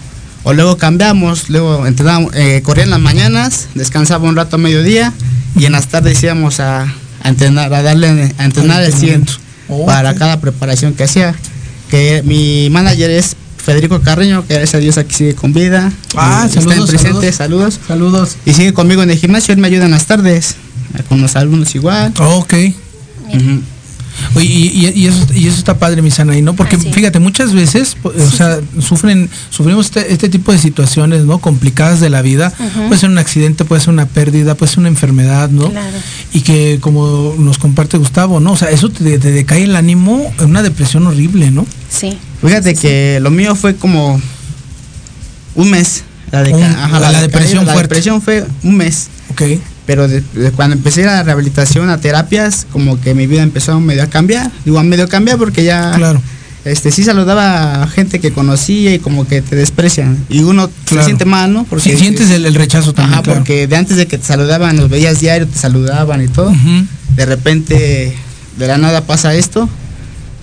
o 0.43 0.53
luego 0.53 0.77
cambiamos, 0.79 1.51
luego 1.51 1.87
entrenábamos, 1.87 2.33
eh, 2.35 2.63
corría 2.65 2.85
en 2.85 2.91
las 2.91 3.01
mañanas, 3.01 3.69
descansaba 3.75 4.29
un 4.29 4.37
rato 4.37 4.57
a 4.57 4.59
mediodía 4.59 5.13
y 5.57 5.65
en 5.67 5.73
las 5.73 5.89
tardes 5.89 6.23
íbamos 6.23 6.61
a, 6.61 6.83
a 7.23 7.29
entrenar, 7.29 7.73
a 7.75 7.83
darle, 7.83 8.35
a 8.39 8.45
entrenar 8.45 8.83
el 8.83 8.93
100 8.95 9.27
Oh, 9.69 9.87
para 9.87 10.15
cada 10.15 10.41
preparación 10.41 10.93
que 10.93 11.05
hacía. 11.05 11.35
Que 11.95 12.25
mi 12.25 12.71
manager 12.71 13.09
es 13.09 13.37
Federico 13.57 14.01
Carreño, 14.01 14.45
que 14.45 14.55
gracias 14.55 14.75
a 14.75 14.79
Dios 14.79 14.99
aquí 14.99 15.15
sigue 15.15 15.37
con 15.37 15.53
vida. 15.53 15.93
Ah, 16.17 16.49
saludos, 16.53 16.91
presente, 16.91 17.31
saludos. 17.31 17.79
Saludos. 17.87 18.37
Y 18.45 18.53
sigue 18.53 18.75
conmigo 18.75 19.05
en 19.05 19.13
el 19.13 19.17
gimnasio, 19.17 19.55
él 19.55 19.61
me 19.61 19.69
ayuda 19.69 19.85
en 19.85 19.93
las 19.93 20.07
tardes, 20.07 20.57
con 21.09 21.21
los 21.21 21.37
alumnos 21.37 21.73
igual. 21.77 22.13
Oh, 22.19 22.39
ok. 22.39 22.55
Oye, 24.35 24.47
y, 24.47 24.87
y- 24.87 24.93
y 25.03 25.07
eso, 25.07 25.27
y 25.35 25.47
eso 25.47 25.59
está 25.59 25.79
padre, 25.79 26.03
mi 26.03 26.11
Sanaí, 26.11 26.43
¿no? 26.43 26.55
Porque 26.55 26.77
Así 26.77 26.93
fíjate, 26.93 27.19
muchas 27.21 27.53
veces, 27.53 27.97
o 28.03 28.31
sea, 28.31 28.59
sufren, 28.81 29.29
sufrimos 29.51 29.87
este, 29.87 30.13
este 30.13 30.29
tipo 30.29 30.53
de 30.53 30.59
situaciones, 30.59 31.25
¿no? 31.25 31.39
Complicadas 31.39 32.01
de 32.01 32.11
la 32.11 32.23
vida. 32.23 32.53
Puede 32.89 33.01
ser 33.01 33.11
un 33.11 33.19
accidente, 33.19 33.65
puede 33.65 33.81
ser 33.81 33.91
una 33.91 34.07
pérdida, 34.07 34.55
puede 34.55 34.71
ser 34.71 34.81
una 34.81 34.89
enfermedad, 34.89 35.51
¿no? 35.51 35.71
Claro. 35.71 35.97
Y 36.33 36.41
que 36.41 36.79
como 36.81 37.35
nos 37.39 37.59
comparte 37.59 37.97
Gustavo, 37.99 38.41
¿no? 38.41 38.53
O 38.53 38.57
sea, 38.57 38.71
eso 38.71 38.89
te, 38.91 39.19
te 39.19 39.31
decae 39.31 39.65
el 39.65 39.77
ánimo 39.77 40.33
en 40.39 40.47
una 40.51 40.63
depresión 40.63 41.07
horrible, 41.07 41.51
¿no? 41.51 41.67
Sí. 41.89 42.19
Fíjate 42.43 42.75
que 42.75 43.19
lo 43.21 43.31
mío 43.31 43.55
fue 43.55 43.77
como 43.77 44.21
un 45.55 45.71
mes. 45.71 46.03
La, 46.31 46.43
Un- 46.43 46.63
ajá, 46.63 46.99
la 46.99 47.21
depresión 47.21 47.65
la 47.65 47.73
fuerte. 47.73 47.89
depresión 47.95 48.21
fue 48.21 48.45
un 48.65 48.77
mes. 48.77 49.09
Ok. 49.31 49.43
Pero 49.87 50.09
de- 50.09 50.23
de 50.35 50.51
cuando 50.53 50.75
empecé 50.77 51.05
la 51.05 51.23
rehabilitación 51.23 51.91
a 51.91 51.99
terapias, 52.01 52.67
como 52.73 53.01
que 53.01 53.15
mi 53.15 53.27
vida 53.27 53.43
empezó 53.43 53.79
medio 53.81 54.03
a 54.03 54.07
cambiar. 54.07 54.51
Digo, 54.65 54.79
a 54.79 54.83
medio 54.83 55.05
a 55.05 55.09
cambiar 55.09 55.37
porque 55.39 55.63
ya, 55.65 55.93
Claro. 55.97 56.23
este 56.65 56.91
sí 56.91 57.05
saludaba 57.05 57.83
a 57.83 57.87
gente 57.89 58.19
que 58.19 58.33
conocía 58.33 58.95
y 58.95 58.99
como 58.99 59.27
que 59.29 59.43
te 59.43 59.57
desprecian. 59.57 60.17
Y 60.31 60.39
uno 60.41 60.71
Claro. 60.87 61.03
se 61.03 61.07
siente 61.07 61.27
mal, 61.27 61.53
¿no? 61.53 61.67
Si 61.79 61.97
sientes 61.99 62.31
el, 62.31 62.47
el 62.47 62.55
rechazo 62.55 62.95
también. 62.95 63.15
Ajá, 63.15 63.23
claro. 63.23 63.41
porque 63.41 63.67
de 63.67 63.77
antes 63.77 63.99
de 63.99 64.07
que 64.07 64.17
te 64.17 64.25
saludaban, 64.25 64.77
los 64.79 64.89
veías 64.89 65.21
diario, 65.21 65.47
te 65.47 65.59
saludaban 65.59 66.23
y 66.25 66.29
todo. 66.29 66.51
De 67.17 67.27
repente, 67.27 68.17
de 68.59 68.67
la 68.67 68.79
nada 68.79 69.03
pasa 69.03 69.35
esto 69.35 69.69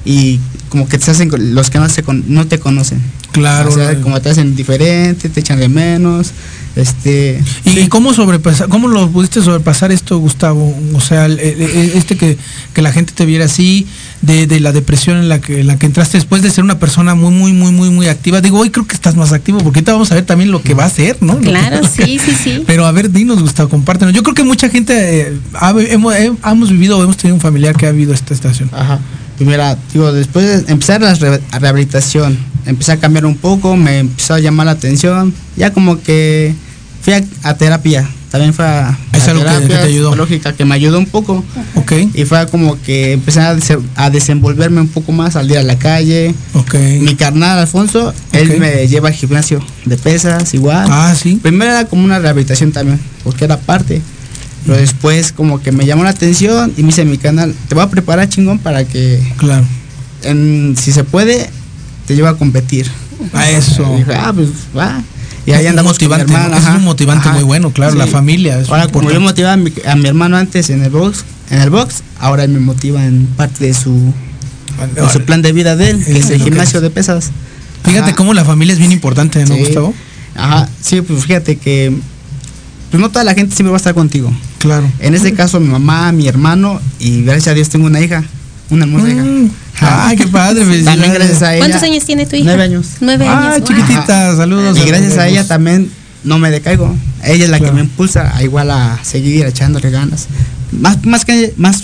y 0.06 0.40
como 0.70 0.88
que 0.88 0.98
te 1.00 1.10
hacen 1.12 1.32
los 1.56 1.70
que 1.72 1.80
no, 1.80 1.90
se 1.90 2.04
no 2.28 2.46
te 2.48 2.60
conocen. 2.60 3.02
Claro. 3.32 3.70
O 3.70 3.74
sea, 3.74 4.00
como 4.02 4.22
te 4.22 4.30
hacen 4.30 4.56
diferente, 4.56 5.30
te 5.30 5.40
echan 5.40 5.60
de 5.60 5.68
menos. 5.68 6.32
Este. 6.76 7.44
¿Y, 7.66 7.80
y 7.80 7.88
cómo 7.88 8.14
sobrepasar, 8.14 8.70
cómo 8.70 8.88
lo 8.88 9.10
pudiste 9.10 9.42
sobrepasar 9.42 9.92
esto, 9.92 10.18
Gustavo? 10.20 10.74
O 10.94 11.02
sea, 11.02 11.26
el- 11.26 11.40
el- 11.40 11.62
el- 11.62 11.92
este 11.96 12.16
que, 12.16 12.38
que 12.74 12.82
la 12.82 12.92
gente 12.94 13.12
te 13.14 13.26
viera 13.26 13.46
así, 13.46 13.86
de, 14.22 14.48
de 14.48 14.60
la 14.60 14.72
depresión 14.72 15.18
en 15.18 15.28
la 15.30 15.42
que 15.42 15.60
en 15.62 15.68
la 15.68 15.78
que 15.78 15.86
entraste 15.86 16.18
después 16.18 16.42
de 16.42 16.50
ser 16.52 16.64
una 16.64 16.80
persona 16.80 17.14
muy, 17.16 17.32
muy, 17.34 17.52
muy, 17.54 17.72
muy, 17.72 17.90
muy 17.90 18.08
activa. 18.08 18.40
Digo, 18.40 18.60
hoy 18.60 18.70
creo 18.70 18.88
que 18.88 18.96
estás 18.96 19.16
más 19.16 19.34
activo, 19.34 19.58
porque 19.60 19.80
ahorita 19.80 19.94
vamos 19.94 20.12
a 20.12 20.16
ver 20.16 20.26
también 20.26 20.52
lo 20.52 20.62
que 20.62 20.74
va 20.74 20.84
a 20.84 20.88
hacer, 20.88 21.18
¿no? 21.22 21.38
Claro, 21.40 21.82
que- 21.96 22.06
sí, 22.06 22.20
sí, 22.24 22.32
sí. 22.42 22.64
Pero 22.66 22.86
a 22.86 22.92
ver, 22.92 23.12
dinos, 23.12 23.42
Gustavo, 23.42 23.68
compártenos. 23.70 24.14
Yo 24.14 24.24
creo 24.24 24.36
que 24.36 24.44
mucha 24.44 24.70
gente 24.70 24.94
eh, 25.22 25.34
ha- 25.56 25.74
hemos, 25.78 26.16
eh, 26.16 26.32
hemos 26.46 26.70
vivido 26.70 26.98
o 26.98 27.04
hemos 27.04 27.18
tenido 27.18 27.36
un 27.36 27.42
familiar 27.42 27.76
que 27.76 27.88
ha 27.88 27.92
vivido 27.92 28.14
esta 28.14 28.34
estación. 28.34 28.70
Ajá. 28.72 29.00
Y 29.40 29.44
mira, 29.44 29.76
digo, 29.92 30.12
después 30.14 30.46
de 30.66 30.72
empezar 30.72 31.02
la 31.02 31.16
rehabilitación, 31.60 32.38
empecé 32.66 32.92
a 32.94 32.98
cambiar 32.98 33.26
un 33.26 33.36
poco, 33.36 33.76
me 33.76 34.00
empezó 34.00 34.34
a 34.36 34.40
llamar 34.40 34.66
la 34.68 34.74
atención. 34.74 35.34
Ya 35.58 35.72
como 35.74 36.02
que 36.02 36.54
fui 37.02 37.14
a, 37.14 37.24
a 37.44 37.56
terapia. 37.56 38.08
También 38.32 38.54
fue 38.54 38.64
a, 38.64 38.98
Es 39.12 39.28
a 39.28 39.32
algo 39.32 39.44
que- 39.44 39.68
que 39.68 39.68
te 39.68 39.78
ayudó. 39.78 40.12
psicológica 40.12 40.54
que 40.54 40.64
me 40.64 40.74
ayudó 40.76 40.98
un 41.00 41.06
poco. 41.06 41.44
Ok, 41.76 41.92
Y 42.14 42.24
fue 42.24 42.48
como 42.48 42.82
que 42.82 43.12
empecé 43.12 43.42
a, 43.42 43.54
dese- 43.54 43.82
a 43.96 44.10
desenvolverme 44.10 44.80
un 44.80 44.88
poco 44.88 45.12
más, 45.12 45.34
salir 45.34 45.58
a 45.58 45.64
la 45.64 45.78
calle. 45.78 46.34
ok. 46.54 46.76
Mi 47.02 47.16
carnal 47.16 47.60
Alfonso, 47.60 48.14
él 48.32 48.58
me 48.58 48.88
lleva 48.88 49.10
al 49.10 49.16
gimnasio 49.16 49.60
de 49.84 49.98
pesas, 49.98 50.54
igual. 50.54 50.88
Ah, 50.90 51.14
sí. 51.22 51.40
Primero 51.42 51.72
era 51.72 51.86
como 51.86 52.06
una 52.06 52.20
rehabilitación 52.20 52.72
también, 52.72 53.02
porque 53.26 53.44
era 53.44 53.60
parte. 53.60 54.02
Pero 54.66 54.78
después 54.78 55.34
como 55.34 55.62
que 55.62 55.74
me 55.74 55.86
llamó 55.86 56.06
la 56.06 56.12
atención 56.12 56.72
y 56.78 56.84
me 56.84 56.88
dice 56.88 57.04
mi 57.04 57.18
canal, 57.18 57.54
te 57.68 57.76
voy 57.76 57.84
a 57.84 57.90
preparar 57.90 58.30
chingón 58.30 58.60
para 58.60 58.86
que 58.86 59.20
Claro. 59.38 59.66
en- 60.24 60.76
si 60.80 60.94
se 60.94 61.04
puede, 61.04 61.50
te 62.06 62.16
lleva 62.16 62.30
a 62.30 62.36
competir. 62.36 62.90
A 63.34 63.50
eso. 63.50 63.94
Y 63.96 64.00
dije, 64.00 64.16
ah, 64.16 64.32
pues 64.34 64.50
va. 64.78 65.02
Y 65.46 65.52
ahí 65.54 65.66
andamos 65.66 65.98
con 65.98 66.08
mi 66.08 66.18
motivante, 66.18 66.58
es 66.58 66.68
un 66.76 66.84
motivante 66.84 67.28
Ajá. 67.28 67.38
muy 67.38 67.44
bueno, 67.44 67.72
claro, 67.72 67.96
la 67.96 68.06
familia 68.06 68.60
es 68.60 68.70
Ahora, 68.70 68.88
como 68.90 69.12
yo 69.12 69.20
motivaba 69.20 69.54
a 69.54 69.58
mi, 69.58 69.74
a 69.88 69.96
mi 69.96 70.08
hermano 70.08 70.38
antes 70.38 70.70
en 70.70 70.84
el 70.84 70.92
box, 70.92 71.26
en 71.50 71.62
el 71.62 71.72
box, 71.72 72.04
ahora 72.20 72.44
él 72.44 72.52
me 72.52 72.60
motiva 72.60 73.04
en 73.04 73.26
parte 73.26 73.66
de 73.66 73.74
su, 73.74 74.14
de 74.96 75.10
su 75.10 75.22
plan 75.24 75.42
de 75.42 75.52
vida 75.52 75.76
de 75.76 75.90
él, 75.92 76.06
que 76.06 76.20
es 76.20 76.30
el 76.30 76.44
gimnasio 76.44 76.80
de 76.80 76.92
pesas. 76.92 77.32
Fíjate 77.84 78.10
Ajá. 78.10 78.16
cómo 78.16 78.36
la 78.36 78.46
familia 78.46 78.74
es 78.74 78.80
bien 78.80 78.92
importante, 78.92 79.44
¿no, 79.46 79.56
Sí. 79.56 79.62
Gustavo? 79.62 79.94
Ajá, 80.36 80.70
sí, 80.80 81.02
pues 81.02 81.26
fíjate 81.26 81.56
que 81.58 81.92
pues 82.92 83.02
no 83.02 83.10
toda 83.10 83.24
la 83.24 83.34
gente 83.34 83.56
siempre 83.56 83.72
va 83.72 83.78
a 83.78 83.80
estar 83.80 83.96
contigo. 83.96 84.32
Claro. 84.60 84.88
En 85.00 85.16
este 85.16 85.34
caso 85.34 85.60
mi 85.60 85.70
mamá, 85.70 86.12
mi 86.12 86.28
hermano 86.28 86.80
y 87.00 87.24
gracias 87.24 87.48
a 87.48 87.54
Dios 87.56 87.70
tengo 87.70 87.88
una 87.88 88.00
hija, 88.00 88.24
una 88.72 88.86
hermosa 88.86 89.10
hija. 89.10 89.24
Mm. 89.24 89.52
Ay, 89.82 90.18
qué 90.18 90.28
padre. 90.28 90.62
También 90.84 91.14
gracias 91.14 91.42
a 91.44 91.54
ella. 91.56 91.60
¿Cuántos 91.66 91.84
años 91.84 92.04
tiene 92.06 92.26
tu 92.26 92.36
hija? 92.36 92.46
Nueve 92.46 92.64
años. 92.64 92.88
Nueve 93.00 93.26
Ah, 93.28 93.54
años. 93.56 93.68
chiquitita, 93.68 94.30
Ajá. 94.30 94.38
saludos. 94.38 94.78
Y 94.78 94.86
gracias 94.86 95.18
a 95.18 95.28
ella 95.28 95.48
también 95.48 95.92
no 96.24 96.40
me 96.40 96.50
decaigo. 96.52 96.96
Ella 97.24 97.46
es 97.46 97.50
la 97.52 97.58
Claro. 97.60 97.74
que 97.74 97.82
me 97.82 97.88
impulsa 97.88 98.36
a 98.36 98.44
igual 98.44 98.72
a 98.72 99.00
seguir 99.04 99.46
echándole 99.46 99.90
ganas. 99.92 100.28
Más, 100.72 101.04
más 101.06 101.26
que 101.26 101.54
más, 101.58 101.84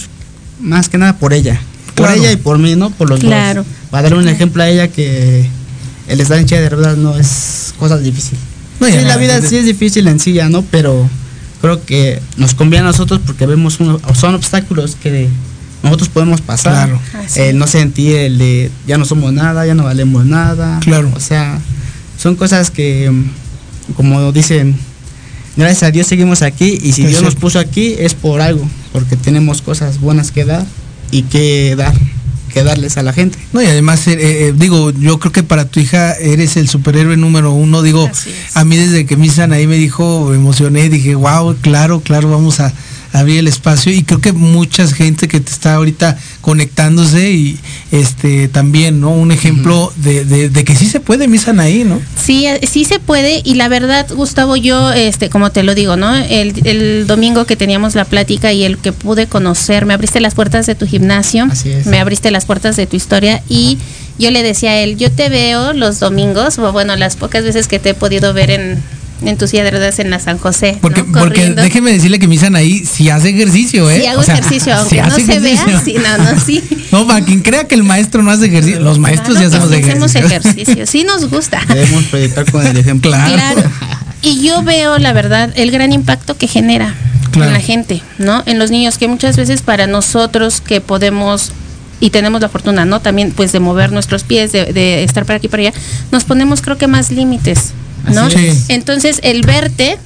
más 0.60 0.90
que 0.90 0.98
nada 0.98 1.18
por 1.18 1.34
ella. 1.34 1.60
Por 1.96 2.12
ella 2.12 2.32
y 2.32 2.38
por 2.38 2.58
mí, 2.60 2.76
¿no? 2.76 2.90
Por 2.92 3.10
los 3.10 3.20
Claro. 3.20 3.64
dos. 3.64 3.72
Para 3.90 4.04
darle 4.04 4.20
un 4.20 4.28
ejemplo 4.28 4.62
a 4.64 4.70
ella 4.70 4.88
que 4.88 5.48
el 6.08 6.22
estar 6.22 6.38
en 6.38 6.46
Chile 6.46 6.62
de 6.62 6.70
verdad 6.70 6.96
no 6.96 7.18
es 7.18 7.74
cosa 7.80 7.98
difícil. 7.98 8.38
No, 8.80 8.86
sí, 8.88 8.94
la 9.04 9.18
vida 9.18 9.42
sí 9.42 9.58
es 9.58 9.66
difícil 9.66 10.08
en 10.08 10.20
sí 10.20 10.34
ya, 10.34 10.48
¿no? 10.50 10.62
Pero 10.62 11.10
creo 11.62 11.84
que 11.84 12.22
nos 12.38 12.54
conviene 12.54 12.84
a 12.88 12.92
nosotros 12.92 13.20
porque 13.26 13.48
vemos 13.48 13.80
uno, 13.80 14.00
son 14.14 14.36
obstáculos 14.36 14.96
que 15.02 15.28
nosotros 15.88 16.10
podemos 16.10 16.42
pasar. 16.42 16.90
Claro. 16.90 17.02
El 17.36 17.50
es. 17.50 17.56
no 17.56 17.68
sentir 17.68 18.16
el 18.16 18.38
de 18.38 18.72
ya 18.86 18.98
no 18.98 19.06
somos 19.06 19.34
nada, 19.34 19.66
ya 19.66 19.76
no 19.76 19.84
valemos 19.84 20.26
nada. 20.26 20.80
Claro. 20.82 21.12
O 21.16 21.20
sea, 21.20 21.60
son 22.18 22.36
cosas 22.36 22.72
que, 22.72 23.10
mm, 23.10 23.94
como 23.96 24.32
dicen, 24.32 24.76
gracias 25.56 25.84
a 25.84 25.92
Dios 25.92 26.08
seguimos 26.08 26.42
aquí 26.42 26.80
y 26.82 26.94
si 26.94 27.04
Es 27.04 27.10
Dios 27.10 27.24
nos 27.24 27.36
puso 27.36 27.60
aquí 27.60 27.96
es 28.00 28.14
por 28.14 28.42
algo, 28.42 28.68
porque 28.92 29.16
tenemos 29.16 29.62
cosas 29.62 30.00
buenas 30.00 30.32
que 30.32 30.46
dar 30.46 30.66
y 31.12 31.24
que 31.24 31.76
dar, 31.76 31.94
que 32.54 32.64
darles 32.64 32.98
a 32.98 33.04
la 33.04 33.14
gente. 33.14 33.38
No, 33.54 33.62
y 33.62 33.66
además, 33.66 34.08
eh, 34.08 34.18
eh, 34.20 34.54
digo, 34.56 34.92
yo 34.92 35.20
creo 35.20 35.32
que 35.32 35.44
para 35.44 35.66
tu 35.66 35.80
hija 35.80 36.14
eres 36.14 36.58
el 36.58 36.68
superhéroe 36.68 37.18
número 37.18 37.52
uno. 37.52 37.82
Digo, 37.82 38.10
a 38.54 38.64
mí 38.66 38.78
desde 38.78 39.06
que 39.06 39.16
Misan 39.16 39.54
ahí 39.54 39.68
me 39.68 39.76
dijo, 39.76 40.28
me 40.30 40.36
emocioné, 40.36 40.90
dije, 40.90 41.16
wow, 41.16 41.56
claro, 41.62 42.02
claro, 42.02 42.30
vamos 42.30 42.60
a 42.60 42.74
abrir 43.20 43.40
el 43.40 43.48
espacio. 43.48 43.92
Y 43.92 44.04
creo 44.04 44.20
que 44.22 44.32
mucha 44.34 44.88
gente 44.88 45.28
que 45.28 45.40
te 45.40 45.52
está 45.52 45.76
ahorita 45.76 46.18
conectándose 46.42 47.32
y 47.32 47.58
este 47.92 48.48
también, 48.48 49.00
¿no? 49.00 49.12
Un 49.12 49.32
ejemplo 49.32 49.92
de, 49.98 50.26
de- 50.26 50.50
de 50.50 50.64
que 50.64 50.76
sí 50.76 50.88
se 50.88 51.00
puede, 51.00 51.28
Misan 51.28 51.60
ahí, 51.60 51.84
¿no? 51.84 52.00
Sí, 52.22 52.48
eh, 52.48 52.60
sí 52.68 52.86
se 52.86 53.00
puede 53.00 53.42
y 53.44 53.56
la 53.56 53.68
verdad, 53.68 54.08
Gustavo, 54.16 54.56
yo, 54.56 54.92
este, 54.92 55.30
como 55.30 55.52
te 55.52 55.64
lo 55.64 55.76
digo, 55.76 55.96
¿no? 55.98 56.16
El, 56.16 56.54
el 56.66 57.06
domingo 57.08 57.46
que 57.46 57.56
teníamos 57.56 57.96
la 57.96 58.06
plática 58.06 58.54
y 58.54 58.64
el 58.64 58.78
que 58.78 58.92
pude 58.94 59.28
conocer, 59.28 59.86
me 59.86 59.94
abriste 59.94 60.20
las 60.20 60.36
puertas 60.36 60.66
de 60.66 60.76
tu 60.76 60.88
gimnasio, 60.88 61.48
Así 61.52 61.70
es. 61.72 61.86
me 61.86 62.00
abriste 62.00 62.32
las 62.32 62.46
puertas 62.46 62.76
de 62.76 62.88
tu 62.88 62.96
historia 62.96 63.44
y 63.50 63.78
yo 64.20 64.32
le 64.32 64.42
decía 64.42 64.72
a 64.72 64.78
él, 64.78 64.98
yo 64.98 65.12
te 65.12 65.30
veo 65.30 65.74
los 65.74 66.00
domingos, 66.00 66.58
o 66.58 66.72
bueno, 66.72 66.96
las 66.96 67.16
pocas 67.16 67.44
veces 67.44 67.68
que 67.68 67.78
te 67.78 67.90
he 67.90 67.94
podido 67.94 68.34
ver 68.34 68.50
en, 68.50 68.82
en 69.22 69.38
en 70.00 70.10
la 70.10 70.20
San 70.20 70.38
José, 70.38 70.74
¿no? 70.74 70.80
Porque, 70.82 71.04
porque 71.04 71.50
déjeme 71.52 71.92
decirle 71.92 72.20
que 72.20 72.28
Misan 72.28 72.56
ahí 72.56 72.86
sí 72.86 73.10
hace 73.10 73.30
ejercicio, 73.30 73.90
¿eh? 73.90 74.02
Sí 74.02 74.06
hago 74.08 74.22
O 74.22 74.24
sea, 74.24 74.36
ejercicio, 74.36 74.76
aunque 74.76 75.02
no 75.02 75.16
se 75.16 75.40
vea, 75.40 75.82
sí, 75.84 75.96
no, 75.96 76.18
no, 76.34 76.40
sí. 76.40 76.64
No, 76.92 77.06
para 77.08 77.26
quien 77.26 77.42
crea 77.42 77.66
que 77.68 77.76
el 77.76 77.84
maestro 77.84 78.22
no 78.24 78.32
hace 78.32 78.46
ejercicio, 78.46 78.80
los 78.80 79.00
maestros 79.00 79.38
Claro 79.38 79.40
sí 79.40 79.44
hacemos 79.44 79.70
sí 79.70 79.76
ejercicio. 79.76 80.06
hacemos 80.18 80.32
ejercicio, 80.32 80.86
sí 80.86 81.04
nos 81.04 81.30
gusta. 81.30 81.62
Debemos 81.68 82.06
predicar 82.06 82.50
con 82.52 82.66
el 82.66 82.78
ejemplo. 82.78 83.12
Claro. 83.12 83.34
Claro. 83.34 83.64
Y 84.22 84.42
yo 84.46 84.64
veo, 84.64 84.98
la 84.98 85.14
verdad, 85.14 85.52
el 85.56 85.72
gran 85.72 85.92
impacto 85.94 86.38
que 86.38 86.48
genera 86.48 86.94
Claro. 87.32 87.50
en 87.50 87.54
la 87.54 87.60
gente, 87.60 88.02
¿no? 88.20 88.42
En 88.46 88.58
los 88.58 88.72
niños, 88.72 88.98
que 88.98 89.08
muchas 89.08 89.36
veces 89.36 89.62
para 89.62 89.86
nosotros 89.86 90.62
que 90.62 90.80
podemos 90.82 91.52
y 92.00 92.10
tenemos 92.12 92.42
la 92.42 92.50
fortuna, 92.50 92.86
¿no? 92.86 93.00
También, 93.02 93.32
pues, 93.32 93.52
de 93.52 93.60
mover 93.60 93.92
nuestros 93.92 94.24
pies, 94.24 94.52
de, 94.52 94.66
de 94.72 95.04
estar 95.04 95.26
para 95.26 95.38
aquí 95.38 95.48
y 95.48 95.50
para 95.50 95.62
allá, 95.62 95.74
nos 96.12 96.24
ponemos, 96.24 96.62
creo 96.62 96.78
que, 96.78 96.88
más 96.88 97.12
límites, 97.12 97.74
Entonces, 98.70 99.20
el 99.24 99.42
verte 99.44 99.98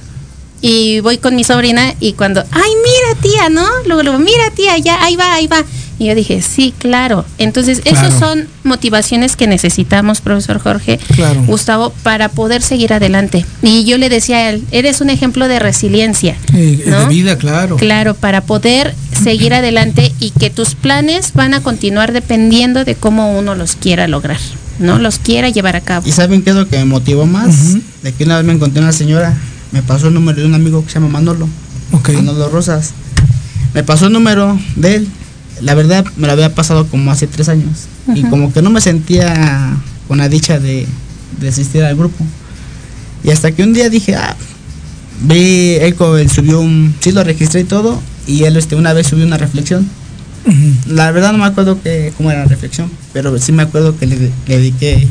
y 0.60 1.00
voy 1.00 1.18
con 1.18 1.34
mi 1.34 1.44
sobrina 1.44 1.94
y 2.00 2.12
cuando, 2.12 2.42
ay, 2.52 2.70
mira 2.84 3.20
tía, 3.20 3.48
¿no? 3.48 3.66
Luego, 3.86 4.02
luego, 4.02 4.18
mira 4.18 4.50
tía, 4.54 4.78
ya, 4.78 5.02
ahí 5.04 5.16
va, 5.16 5.34
ahí 5.34 5.46
va. 5.46 5.64
Y 5.98 6.06
yo 6.06 6.14
dije, 6.16 6.42
sí, 6.42 6.72
claro. 6.78 7.24
Entonces, 7.38 7.80
Claro. 7.80 7.96
esas 8.08 8.18
son 8.18 8.48
motivaciones 8.64 9.36
que 9.36 9.46
necesitamos, 9.46 10.20
profesor 10.20 10.58
Jorge, 10.58 10.98
Claro. 11.14 11.42
Gustavo, 11.44 11.92
para 12.02 12.28
poder 12.28 12.62
seguir 12.62 12.92
adelante. 12.92 13.44
Y 13.62 13.84
yo 13.84 13.98
le 13.98 14.08
decía 14.08 14.36
a 14.38 14.50
él, 14.50 14.64
eres 14.72 15.00
un 15.00 15.10
ejemplo 15.10 15.46
de 15.46 15.58
resiliencia. 15.60 16.36
¿no? 16.86 17.00
De 17.00 17.06
vida, 17.08 17.38
claro. 17.38 17.76
Claro, 17.76 18.14
para 18.14 18.40
poder 18.40 18.94
seguir 19.22 19.54
adelante 19.54 20.12
y 20.18 20.30
que 20.30 20.50
tus 20.50 20.74
planes 20.74 21.32
van 21.34 21.54
a 21.54 21.62
continuar 21.62 22.12
dependiendo 22.12 22.84
de 22.84 22.94
cómo 22.96 23.38
uno 23.38 23.54
los 23.54 23.76
quiera 23.76 24.08
lograr, 24.08 24.38
¿no? 24.82 24.98
Los 24.98 25.18
quiera 25.18 25.48
llevar 25.48 25.76
a 25.76 25.80
cabo. 25.80 26.06
¿Y 26.06 26.12
saben 26.12 26.42
qué 26.42 26.50
es 26.50 26.56
lo 26.56 26.68
que 26.68 26.78
me 26.78 26.84
motivó 26.84 27.26
más? 27.26 27.76
De 28.02 28.12
que 28.12 28.24
una 28.24 28.36
vez 28.36 28.44
me 28.44 28.52
encontré 28.52 28.82
una 28.82 28.92
señora, 28.92 29.34
me 29.72 29.82
pasó 29.82 30.08
el 30.08 30.14
número 30.14 30.40
de 30.40 30.46
un 30.46 30.54
amigo 30.54 30.84
que 30.84 30.90
se 30.90 30.94
llama 30.94 31.08
Manolo. 31.08 31.48
Ok. 31.92 32.10
Manolo 32.10 32.48
Rosas. 32.48 32.92
Me 33.74 33.82
pasó 33.82 34.06
el 34.06 34.12
número 34.12 34.58
de 34.76 34.96
él. 34.96 35.08
La 35.60 35.74
verdad 35.74 36.04
me 36.16 36.26
lo 36.26 36.32
había 36.32 36.54
pasado 36.54 36.86
como 36.86 37.10
hace 37.10 37.26
tres 37.26 37.48
años. 37.48 37.86
Y 38.14 38.22
como 38.24 38.52
que 38.52 38.62
no 38.62 38.70
me 38.70 38.80
sentía 38.80 39.76
con 40.08 40.18
la 40.18 40.28
dicha 40.28 40.58
de, 40.58 40.86
de 41.40 41.48
asistir 41.48 41.84
al 41.84 41.96
grupo. 41.96 42.24
Y 43.24 43.30
hasta 43.30 43.52
que 43.52 43.62
un 43.62 43.72
día 43.72 43.88
dije, 43.88 44.16
ah, 44.16 44.36
vi, 45.22 45.76
él 45.76 45.94
subió 46.28 46.60
un, 46.60 46.94
sí 47.00 47.12
lo 47.12 47.22
registré 47.22 47.60
y 47.60 47.64
todo. 47.64 48.02
Y 48.26 48.44
él 48.44 48.56
este, 48.56 48.74
una 48.74 48.92
vez 48.92 49.06
subió 49.06 49.24
una 49.24 49.38
reflexión. 49.38 49.88
La 50.86 51.10
verdad 51.12 51.32
no 51.32 51.38
me 51.38 51.44
acuerdo 51.44 51.80
que, 51.82 52.12
cómo 52.16 52.30
era 52.30 52.40
la 52.40 52.46
reflexión, 52.46 52.90
pero 53.12 53.38
sí 53.38 53.52
me 53.52 53.62
acuerdo 53.62 53.96
que 53.96 54.06
le, 54.06 54.16
le 54.18 54.30
dediqué, 54.58 55.06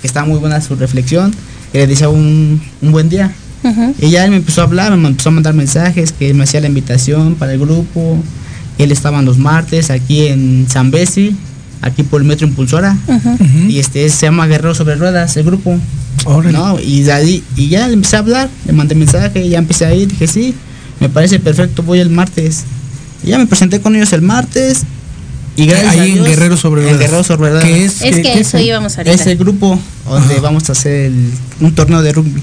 que 0.00 0.06
estaba 0.06 0.26
muy 0.26 0.38
buena 0.38 0.60
su 0.60 0.74
reflexión, 0.76 1.32
y 1.72 1.78
le 1.78 1.86
decía 1.86 2.08
un, 2.08 2.60
un 2.80 2.92
buen 2.92 3.08
día. 3.08 3.32
Y 4.00 4.10
ya 4.10 4.24
él 4.24 4.30
me 4.30 4.38
empezó 4.38 4.62
a 4.62 4.64
hablar, 4.64 4.96
me 4.96 5.08
empezó 5.08 5.28
a 5.28 5.32
mandar 5.32 5.54
mensajes, 5.54 6.12
que 6.12 6.34
me 6.34 6.44
hacía 6.44 6.60
la 6.60 6.66
invitación 6.66 7.36
para 7.36 7.52
el 7.52 7.60
grupo. 7.60 8.18
Él 8.78 8.90
estaba 8.90 9.22
los 9.22 9.38
martes 9.38 9.90
aquí 9.90 10.26
en 10.26 10.66
San 10.68 10.90
Besi, 10.90 11.36
aquí 11.80 12.02
por 12.02 12.20
el 12.20 12.26
Metro 12.26 12.46
Impulsora. 12.46 12.96
Y 13.68 13.78
este 13.78 14.08
se 14.08 14.26
llama 14.26 14.46
Guerrero 14.46 14.74
sobre 14.74 14.96
Ruedas, 14.96 15.36
el 15.36 15.44
grupo. 15.44 15.78
Órale. 16.24 16.52
¿no? 16.52 16.80
Y 16.80 17.02
de 17.02 17.12
ahí, 17.12 17.44
y 17.56 17.68
ya 17.68 17.86
le 17.86 17.94
empecé 17.94 18.16
a 18.16 18.20
hablar, 18.20 18.48
le 18.66 18.72
mandé 18.72 18.94
mensaje, 18.94 19.48
ya 19.48 19.58
empecé 19.58 19.86
a 19.86 19.94
ir, 19.94 20.08
dije 20.08 20.26
sí, 20.26 20.54
me 21.00 21.08
parece 21.08 21.38
perfecto, 21.38 21.82
voy 21.82 22.00
el 22.00 22.10
martes. 22.10 22.64
Y 23.24 23.28
ya 23.30 23.38
me 23.38 23.46
presenté 23.46 23.80
con 23.80 23.94
ellos 23.96 24.12
el 24.12 24.22
martes 24.22 24.82
Y 25.56 25.66
gracias 25.66 25.88
a 25.96 26.00
ahí 26.02 26.08
en 26.10 26.14
Dios, 26.16 26.28
Guerrero 26.28 26.56
sobre 26.56 26.88
en. 26.90 26.98
Guerrero 26.98 27.22
sobre. 27.24 27.58
¿Qué 27.60 27.84
es? 27.84 28.02
Es 28.02 28.16
¿Qué- 28.16 28.22
que 28.22 28.22
qué 28.22 28.40
eso 28.40 28.56
es? 28.58 28.64
íbamos 28.64 28.96
ahorita. 28.98 29.14
Es 29.14 29.26
el 29.26 29.36
grupo 29.38 29.78
donde 30.08 30.34
Ajá. 30.34 30.42
vamos 30.42 30.68
a 30.68 30.72
hacer 30.72 31.06
el- 31.06 31.32
un 31.60 31.74
torneo 31.74 32.02
de 32.02 32.12
rugby. 32.12 32.42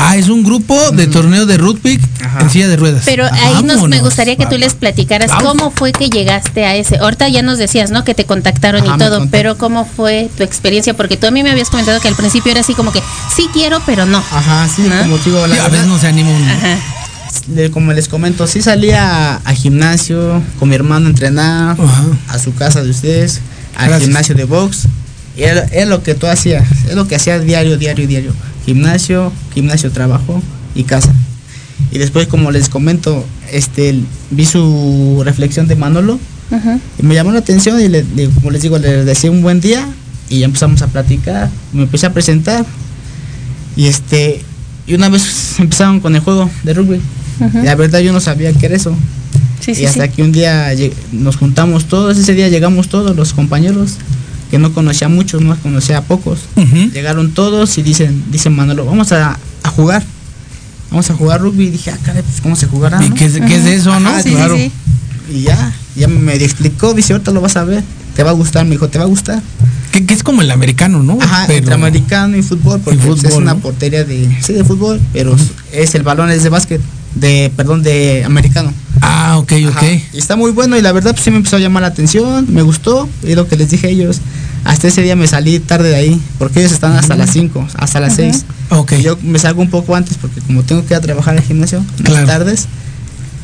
Ah, 0.00 0.16
es 0.16 0.28
un 0.28 0.44
grupo 0.44 0.78
de 0.92 1.08
torneo 1.08 1.44
de 1.44 1.56
rugby 1.56 1.98
Ajá. 2.24 2.40
en 2.42 2.50
silla 2.50 2.68
de 2.68 2.76
ruedas. 2.76 3.02
Pero 3.04 3.24
ahí 3.32 3.64
nos, 3.64 3.88
me 3.88 4.00
gustaría 4.00 4.36
que 4.36 4.46
tú 4.46 4.56
les 4.56 4.74
platicaras 4.74 5.28
Vamos. 5.28 5.44
cómo 5.48 5.70
fue 5.72 5.90
que 5.92 6.08
llegaste 6.08 6.64
a 6.66 6.76
ese. 6.76 6.98
Ahorita 6.98 7.28
ya 7.28 7.42
nos 7.42 7.58
decías, 7.58 7.90
¿no? 7.90 8.04
Que 8.04 8.14
te 8.14 8.24
contactaron 8.24 8.84
Ajá, 8.86 8.94
y 8.94 8.98
todo, 8.98 9.26
pero 9.30 9.58
¿cómo 9.58 9.84
fue 9.84 10.30
tu 10.36 10.44
experiencia? 10.44 10.94
Porque 10.94 11.16
tú 11.16 11.26
a 11.26 11.32
mí 11.32 11.42
me 11.42 11.50
habías 11.50 11.68
comentado 11.70 12.00
que 12.00 12.06
al 12.06 12.14
principio 12.14 12.52
era 12.52 12.60
así 12.60 12.74
como 12.74 12.92
que 12.92 13.02
sí 13.34 13.48
quiero, 13.52 13.82
pero 13.86 14.06
no. 14.06 14.18
Ajá, 14.18 14.68
sí, 14.68 14.82
¿No? 14.82 15.00
como 15.02 15.16
te 15.18 15.30
digo, 15.30 15.44
la 15.48 15.54
Sí, 15.56 15.60
a 15.62 15.68
veces 15.68 15.86
no 15.88 15.98
se 15.98 16.06
anima 16.06 16.30
uno. 16.30 16.52
Ajá. 16.52 16.76
Como 17.72 17.92
les 17.92 18.08
comento, 18.08 18.46
sí 18.46 18.62
salía 18.62 19.36
a, 19.36 19.54
gimnasio 19.54 20.42
con 20.58 20.68
mi 20.68 20.74
hermano 20.74 21.06
a 21.06 21.10
entrenar, 21.10 21.76
a 22.28 22.38
su 22.38 22.54
casa 22.54 22.82
de 22.82 22.90
ustedes, 22.90 23.40
al 23.76 23.88
Gracias. 23.88 24.02
gimnasio 24.08 24.34
de 24.34 24.44
box. 24.44 24.86
Y 25.36 25.42
era, 25.42 25.64
era 25.72 25.86
lo 25.86 26.02
que 26.02 26.14
tú 26.14 26.26
hacías, 26.26 26.66
es 26.88 26.94
lo 26.94 27.06
que 27.06 27.14
hacía 27.16 27.38
diario, 27.38 27.76
diario, 27.78 28.06
diario. 28.06 28.32
Gimnasio, 28.66 29.32
gimnasio, 29.54 29.90
trabajo 29.92 30.42
y 30.74 30.82
casa. 30.84 31.12
Y 31.92 31.98
después, 31.98 32.26
como 32.26 32.50
les 32.50 32.68
comento, 32.68 33.24
este, 33.52 34.00
vi 34.30 34.44
su 34.46 35.22
reflexión 35.24 35.68
de 35.68 35.76
Manolo 35.76 36.18
y 36.98 37.02
me 37.02 37.14
llamó 37.14 37.30
la 37.32 37.38
atención 37.40 37.80
y 37.80 37.88
le, 37.88 38.04
le- 38.16 38.28
como 38.30 38.50
les 38.50 38.62
digo, 38.62 38.78
le 38.78 39.04
decía 39.04 39.30
un 39.30 39.42
buen 39.42 39.60
día 39.60 39.86
y 40.28 40.40
ya 40.40 40.44
empezamos 40.46 40.82
a 40.82 40.86
platicar, 40.88 41.48
me 41.72 41.82
empecé 41.82 42.06
a 42.06 42.12
presentar 42.12 42.64
y 43.76 43.86
este 43.86 44.42
y 44.86 44.94
una 44.94 45.08
vez 45.08 45.54
empezaron 45.60 46.00
con 46.00 46.14
el 46.14 46.20
juego 46.20 46.50
de 46.64 46.74
rugby. 46.74 47.00
La 47.62 47.74
verdad 47.74 48.00
yo 48.00 48.12
no 48.12 48.20
sabía 48.20 48.52
qué 48.52 48.66
era 48.66 48.76
eso. 48.76 48.94
Sí, 49.60 49.74
sí, 49.74 49.82
y 49.82 49.86
hasta 49.86 50.06
sí. 50.06 50.12
que 50.12 50.22
un 50.22 50.32
día 50.32 50.68
nos 51.12 51.36
juntamos 51.36 51.86
todos, 51.86 52.16
ese 52.16 52.34
día 52.34 52.48
llegamos 52.48 52.88
todos 52.88 53.14
los 53.16 53.32
compañeros 53.34 53.94
que 54.50 54.58
no 54.58 54.72
conocía 54.72 55.08
a 55.08 55.10
muchos, 55.10 55.42
no 55.42 55.56
conocía 55.58 55.98
a 55.98 56.02
pocos. 56.02 56.40
Llegaron 56.92 57.32
todos 57.32 57.76
y 57.78 57.82
dicen, 57.82 58.24
dicen 58.30 58.54
Manolo, 58.56 58.84
vamos 58.86 59.12
a, 59.12 59.38
a 59.62 59.68
jugar. 59.68 60.02
Vamos 60.90 61.10
a 61.10 61.14
jugar 61.14 61.40
rugby 61.42 61.66
y 61.66 61.70
dije, 61.70 61.90
ah, 61.90 61.98
caray, 62.02 62.22
pues 62.22 62.40
cómo 62.40 62.56
se 62.56 62.66
jugará. 62.66 63.04
¿Y 63.04 63.10
no?". 63.10 63.14
qué, 63.14 63.26
es- 63.26 63.34
qué 63.40 63.56
es 63.56 63.66
eso, 63.66 63.98
no? 64.00 64.08
Ajá, 64.08 64.22
claro. 64.22 64.56
sí. 64.56 64.72
Y 65.30 65.42
ya, 65.42 65.72
ya 65.94 66.08
me 66.08 66.34
explicó, 66.36 66.94
dice, 66.94 67.12
ahorita 67.12 67.30
lo 67.32 67.42
vas 67.42 67.56
a 67.58 67.64
ver, 67.64 67.84
te 68.16 68.22
va 68.22 68.30
a 68.30 68.32
gustar, 68.32 68.64
me 68.64 68.70
dijo, 68.70 68.88
te 68.88 68.96
va 68.98 69.04
a 69.04 69.08
gustar. 69.08 69.42
Que, 69.92 70.06
que 70.06 70.14
es 70.14 70.22
como 70.22 70.40
el 70.40 70.50
americano, 70.50 71.02
¿no? 71.02 71.18
Ajá, 71.20 71.44
Pero- 71.46 71.58
entre 71.58 71.74
americano 71.74 72.36
y 72.38 72.42
fútbol, 72.42 72.80
porque 72.80 72.98
Y 73.04 73.06
pues, 73.06 73.24
es 73.24 73.34
una 73.34 73.52
¿no? 73.52 73.60
portería 73.60 74.04
de, 74.04 74.34
sí, 74.42 74.54
de 74.54 74.64
fútbol, 74.64 74.98
pero 75.12 75.36
es 75.72 75.94
el 75.94 76.02
balón 76.04 76.30
es 76.30 76.42
de 76.42 76.48
básquet, 76.48 76.80
de, 77.14 77.50
perdón, 77.56 77.82
de 77.82 78.22
americano. 78.24 78.72
Ah, 79.00 79.38
ok, 79.38 79.52
Ajá, 79.68 79.78
ok. 79.80 79.84
Y 80.14 80.18
está 80.18 80.36
muy 80.36 80.50
bueno 80.52 80.76
y 80.76 80.82
la 80.82 80.92
verdad 80.92 81.12
pues 81.12 81.22
sí 81.24 81.30
me 81.30 81.36
empezó 81.36 81.56
a 81.56 81.60
llamar 81.60 81.82
la 81.82 81.88
atención, 81.88 82.46
me 82.52 82.62
gustó, 82.62 83.08
y 83.22 83.34
lo 83.34 83.46
que 83.48 83.56
les 83.56 83.70
dije 83.70 83.86
a 83.86 83.90
ellos. 83.90 84.20
Hasta 84.64 84.88
ese 84.88 85.02
día 85.02 85.16
me 85.16 85.26
salí 85.28 85.60
tarde 85.60 85.88
de 85.90 85.96
ahí, 85.96 86.20
porque 86.38 86.60
ellos 86.60 86.72
están 86.72 86.92
hasta 86.92 87.16
las 87.16 87.30
5, 87.30 87.66
hasta 87.76 88.00
las 88.00 88.16
6. 88.16 88.44
Ok. 88.70 88.92
Y 88.98 89.02
yo 89.02 89.16
me 89.22 89.38
salgo 89.38 89.62
un 89.62 89.70
poco 89.70 89.94
antes 89.94 90.16
porque 90.20 90.40
como 90.40 90.62
tengo 90.62 90.84
que 90.84 90.94
ir 90.94 90.98
a 90.98 91.00
trabajar 91.00 91.36
al 91.36 91.42
gimnasio 91.42 91.78
en 91.98 92.04
Claro. 92.04 92.26
las 92.26 92.26
tardes, 92.26 92.66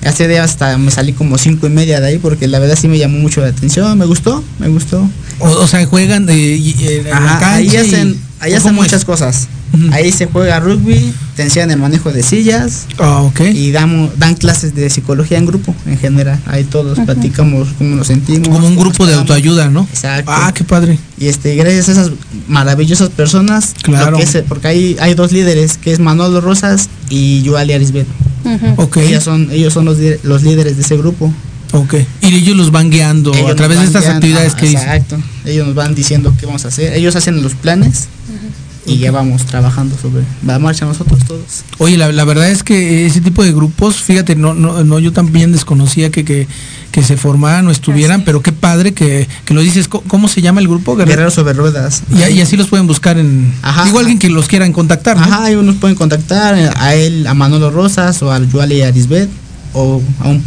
ese 0.03 0.29
día 0.29 0.45
hasta 0.45 0.77
me 0.77 0.91
salí 0.91 1.13
como 1.15 1.39
cinco 1.39 1.67
y 1.67 1.71
media 1.71 1.99
de 2.01 2.09
ahí 2.09 2.19
porque 2.19 2.47
la 2.47 2.59
verdad 2.59 2.77
sí 2.79 2.89
me 2.89 2.99
llamó 2.99 3.19
mucho 3.19 3.41
la 3.41 3.47
atención, 3.47 3.97
me 3.97 4.05
gustó, 4.05 4.45
me 4.59 4.69
gustó. 4.69 5.09
O, 5.39 5.49
o 5.49 5.67
sea, 5.67 5.87
juegan 5.87 6.27
de, 6.27 6.37
y- 6.37 6.75
y- 6.79 6.89
en 7.07 7.11
la 7.11 7.35
ahí 7.55 7.69
cancha 7.69 7.75
y- 7.75 7.77
hacen, 7.77 8.21
ahí 8.41 8.53
¿o 8.53 8.57
hacen 8.57 8.71
cómo 8.71 8.83
es? 8.85 8.89
muchas 8.91 9.05
cosas. 9.05 9.49
Ahí 9.91 10.13
se 10.13 10.27
juega 10.27 10.61
rugby, 10.61 11.13
te 11.35 11.43
enseñan 11.43 11.73
el 11.73 11.79
manejo 11.79 12.13
de 12.13 12.23
sillas 12.23 12.87
Ah, 12.99 13.23
ok. 13.23 13.41
y 13.53 13.73
damos, 13.73 14.17
dan 14.21 14.37
clases 14.37 14.73
de 14.77 14.89
psicología 14.89 15.37
en 15.37 15.47
grupo 15.47 15.75
en 15.87 15.99
general. 15.99 16.39
Ahí 16.47 16.63
todos 16.63 16.97
platicamos 17.01 17.69
cómo 17.77 17.97
nos 17.97 18.07
sentimos. 18.07 18.49
Como 18.51 18.69
un 18.69 18.77
grupo 18.77 19.05
de 19.05 19.15
autoayuda, 19.15 19.71
¿no? 19.71 19.81
Exacto. 19.93 20.31
Ah, 20.33 20.53
qué 20.55 20.63
padre. 20.63 20.97
Y 21.19 21.27
este, 21.27 21.57
gracias 21.57 21.89
a 21.89 21.93
esas 21.93 22.11
maravillosas 22.47 23.09
personas, 23.11 23.75
lo 23.79 23.95
Claro. 23.95 24.17
que 24.17 24.23
es- 24.23 24.43
porque 24.49 24.69
hay, 24.69 24.97
hay 25.01 25.15
dos 25.15 25.33
líderes, 25.33 25.77
que 25.77 25.93
es 25.93 25.99
Manolo 25.99 26.41
Rosas 26.41 26.89
y 27.11 27.43
Yuali 27.43 27.73
Arisbet. 27.73 28.07
Ujú. 28.45 28.83
Ok. 28.83 28.99
Ellos 28.99 29.25
son, 29.25 29.49
ellos 29.51 29.73
son 29.73 29.87
los, 29.87 29.97
los 30.23 30.43
líderes 30.45 30.77
de 30.77 30.83
ese 30.83 30.97
grupo. 30.97 31.33
Ok. 31.75 31.95
Y 32.23 32.35
ellos 32.35 32.57
los 32.57 32.71
van 32.71 32.89
guiando 32.89 33.35
Ellos 33.35 33.51
a 33.51 33.57
través 33.57 33.81
de 33.81 33.85
estas 33.87 34.03
guiando, 34.03 34.19
actividades 34.19 34.55
que 34.55 34.67
dicen. 34.67 34.83
Exacto. 34.83 35.19
Ellos 35.45 35.67
nos 35.67 35.75
van 35.75 35.95
diciendo 35.95 36.33
qué 36.39 36.47
vamos 36.47 36.65
a 36.65 36.69
hacer. 36.69 36.95
Ellos 36.95 37.17
hacen 37.17 37.43
los 37.43 37.55
planes 37.55 38.09
y 38.87 38.99
ya 38.99 39.11
vamos 39.11 39.47
trabajando 39.47 39.97
sobre 40.01 40.25
la 40.47 40.59
marcha 40.59 40.85
nosotros 40.85 41.25
todos. 41.27 41.65
Oye, 41.79 41.97
la, 41.97 42.13
la 42.13 42.25
verdad 42.25 42.49
es 42.51 42.63
que 42.63 43.07
ese 43.07 43.21
tipo 43.21 43.43
de 43.43 43.53
grupos, 43.53 43.97
fíjate, 43.97 44.37
no, 44.37 44.55
no, 44.55 44.85
no 44.85 44.99
yo 44.99 45.13
también 45.13 45.53
desconocía 45.53 46.11
que, 46.11 46.25
que, 46.25 46.47
que 46.93 47.03
se 47.03 47.17
formaran 47.17 47.67
o 47.67 47.71
estuvieran, 47.71 48.25
pero 48.25 48.43
qué 48.43 48.53
padre 48.53 48.93
que, 48.93 49.27
que 49.45 49.55
lo 49.55 49.61
dices. 49.61 49.89
¿Cómo, 49.89 50.05
cómo 50.07 50.29
se 50.29 50.43
llama 50.43 50.61
el 50.61 50.69
grupo? 50.69 50.95
Guerrero? 50.95 51.11
Guerreros 51.11 51.35
sobre 51.35 51.55
ruedas. 51.55 52.03
Y, 52.15 52.35
y 52.35 52.41
así 52.41 52.57
los 52.57 52.69
pueden 52.69 52.87
buscar 52.87 53.19
en. 53.19 53.53
Ajá. 53.63 53.85
Digo, 53.85 53.99
alguien 53.99 54.19
que 54.19 54.29
los 54.29 54.47
quieran 54.47 54.73
contactar, 54.73 55.17
¿no? 55.17 55.25
Ajá, 55.25 55.51
ellos 55.51 55.65
nos 55.65 55.77
pueden 55.77 55.97
contactar 55.97 56.57
eh, 56.57 56.71
a 56.77 56.95
él, 56.95 57.27
a 57.27 57.35
Manolo 57.35 57.71
Rosas 57.71 58.23
o 58.23 58.31
a 58.31 58.39
Yuali 58.39 58.83
Arisbet 58.83 59.29
o 59.73 60.03
a 60.21 60.29
un 60.29 60.45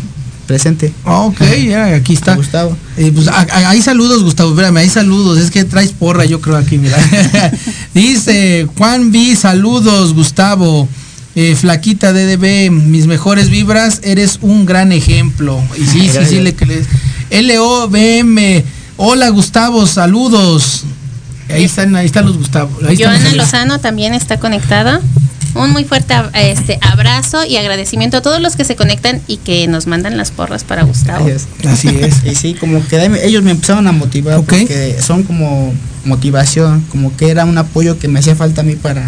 presente. 0.48 0.94
Ah, 1.06 1.22
ok, 1.22 1.42
ya, 1.68 1.86
aquí 1.96 2.14
A 2.14 2.16
está. 2.16 2.36
Gustavo. 2.36 2.76
Eh, 2.98 3.12
pues, 3.14 3.28
a- 3.28 3.42
a- 3.52 3.70
hay 3.70 3.82
saludos, 3.82 4.24
Gustavo, 4.24 4.50
espérame, 4.52 4.78
hay 4.78 4.90
saludos, 4.90 5.38
es 5.38 5.52
que 5.52 5.64
traes 5.66 5.92
porra, 5.92 6.26
yo 6.26 6.42
creo 6.42 6.56
aquí, 6.56 6.78
mira. 6.78 6.98
Dice 7.94 8.68
Juan 8.78 9.12
B, 9.12 9.36
saludos, 9.36 10.14
Gustavo. 10.14 10.88
Eh, 11.36 11.56
flaquita 11.56 12.14
DDB, 12.14 12.72
mis 12.72 13.06
mejores 13.06 13.50
vibras, 13.52 14.00
eres 14.04 14.40
un 14.42 14.66
gran 14.66 14.92
ejemplo. 14.92 15.62
Y 15.78 15.86
sí, 15.86 16.10
sí, 16.10 16.26
sí, 16.28 16.40
le 16.42 16.56
que 16.56 16.66
les. 16.66 16.88
LOBM, 17.30 18.64
hola 18.98 19.30
Gustavo, 19.30 19.86
saludos. 19.86 20.84
Ahí 21.50 21.64
están, 21.66 21.96
ahí 21.96 22.08
están 22.08 22.26
los 22.26 22.38
Gustavo. 22.38 22.72
Ahí 22.88 22.96
están 22.96 23.14
Joana 23.14 23.26
los- 23.30 23.38
Lozano 23.38 23.80
también 23.80 24.14
está 24.14 24.40
conectada. 24.40 25.00
Un 25.56 25.72
muy 25.72 25.84
fuerte 25.86 26.14
este 26.36 26.78
abrazo 26.82 27.44
y 27.46 27.58
agradecimiento 27.58 28.18
a 28.18 28.22
todos 28.22 28.40
los 28.42 28.56
que 28.56 28.64
se 28.64 28.76
conectan 28.76 29.22
y 29.28 29.38
que 29.38 29.68
nos 29.68 29.88
mandan 29.88 30.18
las 30.18 30.32
porras 30.32 30.64
para 30.64 30.84
Gustavo. 30.84 31.26
Gracias. 31.26 31.48
Así 31.66 31.88
es. 31.90 32.24
Y 32.26 32.36
sí, 32.36 32.54
como 32.54 32.86
que 32.88 33.04
ellos 33.24 33.44
me 33.44 33.52
empezaron 33.52 33.88
a 33.88 33.92
motivar 33.92 34.38
porque 34.44 34.96
son 35.02 35.24
como 35.24 35.74
motivación, 36.06 36.82
como 36.90 37.16
que 37.18 37.30
era 37.30 37.46
un 37.46 37.58
apoyo 37.58 37.98
que 38.00 38.08
me 38.08 38.20
hacía 38.20 38.36
falta 38.36 38.62
a 38.62 38.64
mí 38.64 38.76
para 38.76 39.04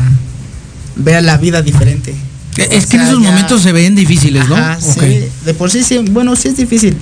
ver 0.95 1.23
la 1.23 1.37
vida 1.37 1.61
diferente. 1.61 2.13
Es 2.57 2.85
O 2.85 2.89
que 2.89 2.97
en 2.97 3.03
esos 3.03 3.21
ya- 3.23 3.29
momentos 3.29 3.61
se 3.61 3.71
ven 3.71 3.95
difíciles, 3.95 4.49
¿no? 4.49 4.55
Ajá, 4.55 4.79
sí, 4.81 5.23
de 5.45 5.53
por 5.53 5.71
sí, 5.71 5.83
sí, 5.83 5.99
bueno, 6.11 6.35
sí 6.35 6.49
es 6.49 6.57
difícil, 6.57 6.97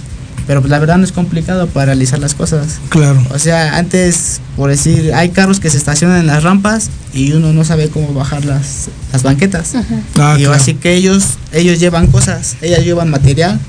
pero 0.48 0.62
pues 0.62 0.72
la 0.72 0.80
verdad 0.80 0.98
no 0.98 1.04
es 1.04 1.12
complicado 1.12 1.68
para 1.68 1.88
realizar 1.88 2.20
las 2.20 2.34
cosas. 2.34 2.80
Claro. 2.90 3.22
O 3.32 3.38
sea, 3.38 3.78
antes, 3.78 4.40
por 4.56 4.70
decir, 4.70 5.14
hay 5.14 5.30
carros 5.30 5.60
que 5.60 5.70
se 5.70 5.78
estacionan 5.78 6.22
en 6.22 6.28
las 6.28 6.44
rampas 6.44 6.90
y 7.14 7.34
uno 7.34 7.52
no 7.54 7.66
sabe 7.66 7.90
cómo 7.90 8.14
bajar 8.14 8.46
las, 8.46 8.88
las 9.12 9.24
banquetas. 9.24 9.76
Ah, 9.76 10.36
y 10.38 10.44
claro. 10.44 10.54
así 10.54 10.74
que 10.74 10.96
ellos, 10.96 11.38
ellos 11.52 11.80
llevan 11.80 12.08
cosas, 12.08 12.56
ellas 12.62 12.84
llevan 12.84 13.10
material 13.10 13.60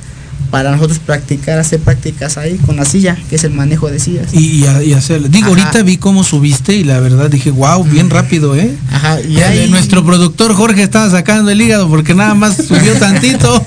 para 0.50 0.70
nosotros 0.70 0.98
practicar, 0.98 1.58
hacer 1.58 1.80
prácticas 1.80 2.38
ahí 2.38 2.56
con 2.58 2.76
la 2.76 2.84
silla, 2.84 3.16
que 3.28 3.36
es 3.36 3.44
el 3.44 3.52
manejo 3.52 3.90
de 3.90 3.98
sillas. 3.98 4.32
Y, 4.32 4.64
y, 4.84 4.92
hacerlo. 4.92 5.28
Digo, 5.28 5.52
Ajá. 5.52 5.62
ahorita 5.62 5.82
vi 5.82 5.96
cómo 5.96 6.24
subiste 6.24 6.74
y 6.74 6.84
la 6.84 7.00
verdad 7.00 7.30
dije, 7.30 7.50
wow, 7.50 7.84
bien 7.84 8.10
rápido, 8.10 8.56
¿eh? 8.56 8.74
Ajá, 8.90 9.20
y 9.20 9.38
ahí, 9.40 9.68
Nuestro 9.68 10.04
productor 10.04 10.54
Jorge 10.54 10.82
estaba 10.82 11.10
sacando 11.10 11.50
el 11.50 11.60
hígado 11.60 11.88
porque 11.88 12.14
nada 12.14 12.34
más 12.34 12.56
subió 12.56 12.94
tantito. 12.98 13.64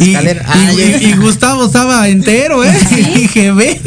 Y, 0.00 1.12
Gustavo 1.14 1.66
estaba 1.66 2.08
entero, 2.08 2.64
¿eh? 2.64 2.78
Y 2.98 3.20
dije, 3.20 3.52
ve. 3.52 3.80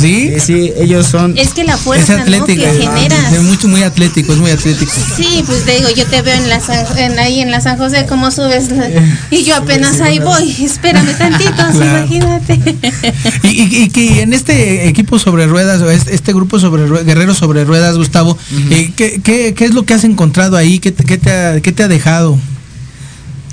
¿Sí? 0.00 0.32
sí, 0.34 0.40
sí, 0.40 0.72
ellos 0.78 1.06
son... 1.06 1.36
Es 1.36 1.48
que 1.50 1.64
la 1.64 1.74
Es 1.74 1.80
fuerza 1.80 2.16
¿no? 2.16 2.22
atlético. 2.22 2.62
que 2.62 2.70
generas. 2.82 3.32
Es 3.32 3.42
mucho, 3.42 3.68
muy 3.68 3.82
atlético, 3.82 4.32
es 4.32 4.38
muy 4.38 4.50
atlético. 4.50 4.92
Sí, 5.16 5.42
pues 5.46 5.64
te 5.64 5.76
digo, 5.76 5.88
yo 5.90 6.06
te 6.06 6.22
veo 6.22 6.34
en 6.34 6.48
la 6.48 6.60
San- 6.60 6.98
en, 6.98 7.18
ahí 7.18 7.40
en 7.40 7.50
la 7.50 7.60
San 7.60 7.76
José 7.78 8.06
cómo 8.08 8.30
subes 8.30 8.70
la- 8.70 8.88
y 9.30 9.44
yo 9.44 9.56
apenas 9.56 10.00
ahí 10.00 10.18
voy, 10.18 10.50
espérame 10.64 11.16
tantito, 11.16 11.50
Claro. 11.72 11.98
imagínate. 11.98 12.60
Y, 13.44 13.48
y- 13.48 13.82
y 13.84 13.88
que 13.90 14.22
en 14.22 14.32
este 14.32 14.88
equipo 14.88 15.18
sobre 15.18 15.46
ruedas, 15.46 15.80
o 15.82 15.90
este, 15.90 16.14
este 16.14 16.32
grupo 16.32 16.58
sobre 16.58 16.86
guerreros 17.04 17.38
sobre 17.38 17.64
ruedas, 17.64 17.96
Gustavo, 17.96 18.36
eh, 18.70 18.92
¿qué, 18.96 19.20
qué, 19.22 19.54
qué 19.54 19.64
es 19.64 19.74
lo 19.74 19.84
que 19.84 19.94
has 19.94 20.04
encontrado 20.04 20.56
ahí? 20.56 20.78
¿Qué, 20.78 20.92
te- 20.92 21.04
qué 21.04 21.18
te, 21.18 21.30
ha, 21.30 21.60
qué 21.60 21.72
te 21.72 21.82
ha 21.82 21.88
dejado? 21.88 22.38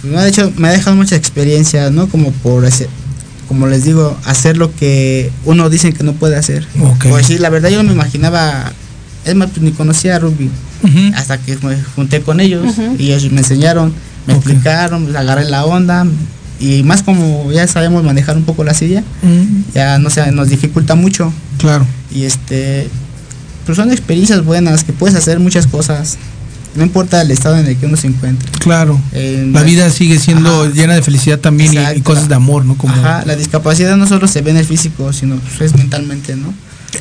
Pues 0.01 0.13
me 0.13 0.19
ha 0.19 0.27
hecho, 0.27 0.51
me 0.57 0.67
ha 0.67 0.71
dejado 0.71 0.95
mucha 0.95 1.15
experiencia, 1.15 1.89
¿no? 1.89 2.07
Como 2.07 2.31
por 2.31 2.65
hacer, 2.65 2.88
como 3.47 3.67
les 3.67 3.83
digo, 3.83 4.17
hacer 4.25 4.57
lo 4.57 4.73
que 4.75 5.31
uno 5.45 5.69
dice 5.69 5.93
que 5.93 6.03
no 6.03 6.13
puede 6.13 6.36
hacer. 6.36 6.65
Ok. 6.81 7.05
Pues 7.10 7.27
sí, 7.27 7.38
la 7.38 7.49
verdad 7.49 7.69
yo 7.69 7.77
no 7.83 7.89
me 7.89 7.93
imaginaba, 7.93 8.71
es 9.25 9.36
más, 9.36 9.49
pues 9.49 9.62
ni 9.62 9.71
conocía 9.71 10.15
a 10.15 10.19
Rugby, 10.19 10.49
Ujú. 10.83 10.99
hasta 11.15 11.38
que 11.38 11.57
me 11.63 11.81
junté 11.95 12.21
con 12.21 12.39
ellos 12.39 12.65
y 12.97 13.12
ellos 13.13 13.31
me 13.31 13.39
enseñaron, 13.39 13.93
me 14.27 14.33
explicaron, 14.33 15.03
pues, 15.05 15.15
agarré 15.15 15.45
la 15.49 15.65
onda 15.65 16.05
y 16.60 16.83
más 16.83 17.03
como 17.03 17.51
ya 17.51 17.67
sabemos 17.67 18.03
manejar 18.03 18.36
un 18.36 18.43
poco 18.43 18.63
la 18.63 18.73
silla, 18.73 19.03
ya 19.73 19.97
no 19.99 20.10
sé, 20.10 20.31
nos 20.31 20.49
dificulta 20.49 20.95
mucho 20.95 21.31
claro. 21.57 21.86
y 22.13 22.23
este, 22.23 22.89
pues 23.65 23.75
son 23.75 23.91
experiencias 23.91 24.43
buenas 24.43 24.83
que 24.83 24.91
puedes 24.93 25.15
hacer 25.15 25.39
muchas 25.39 25.67
cosas. 25.67 26.17
No 26.77 26.83
importa 26.83 27.21
el 27.21 27.31
estado 27.31 27.57
en 27.57 27.65
el 27.67 27.75
que 27.75 27.85
uno 27.87 27.97
se 27.97 28.07
encuentre. 28.07 28.49
Claro. 28.59 28.99
La 29.11 29.63
vida 29.63 29.89
sigue 29.89 30.19
siendo 30.19 30.63
Ajá. 30.63 30.71
llena 30.73 30.93
de 30.95 31.01
felicidad 31.01 31.39
también 31.39 31.73
y- 31.95 32.01
cosas 32.01 32.29
de 32.29 32.35
amor, 32.35 32.63
¿no? 32.65 32.77
Como 32.77 32.93
Ajá, 32.93 33.23
la 33.25 33.35
discapacidad 33.35 33.97
no 33.97 34.07
solo 34.07 34.27
se 34.27 34.41
ve 34.41 34.51
en 34.51 34.57
el 34.57 34.65
físico, 34.65 35.11
sino 35.13 35.35
pues, 35.37 35.61
es 35.71 35.77
mentalmente, 35.77 36.35
¿no? 36.35 36.53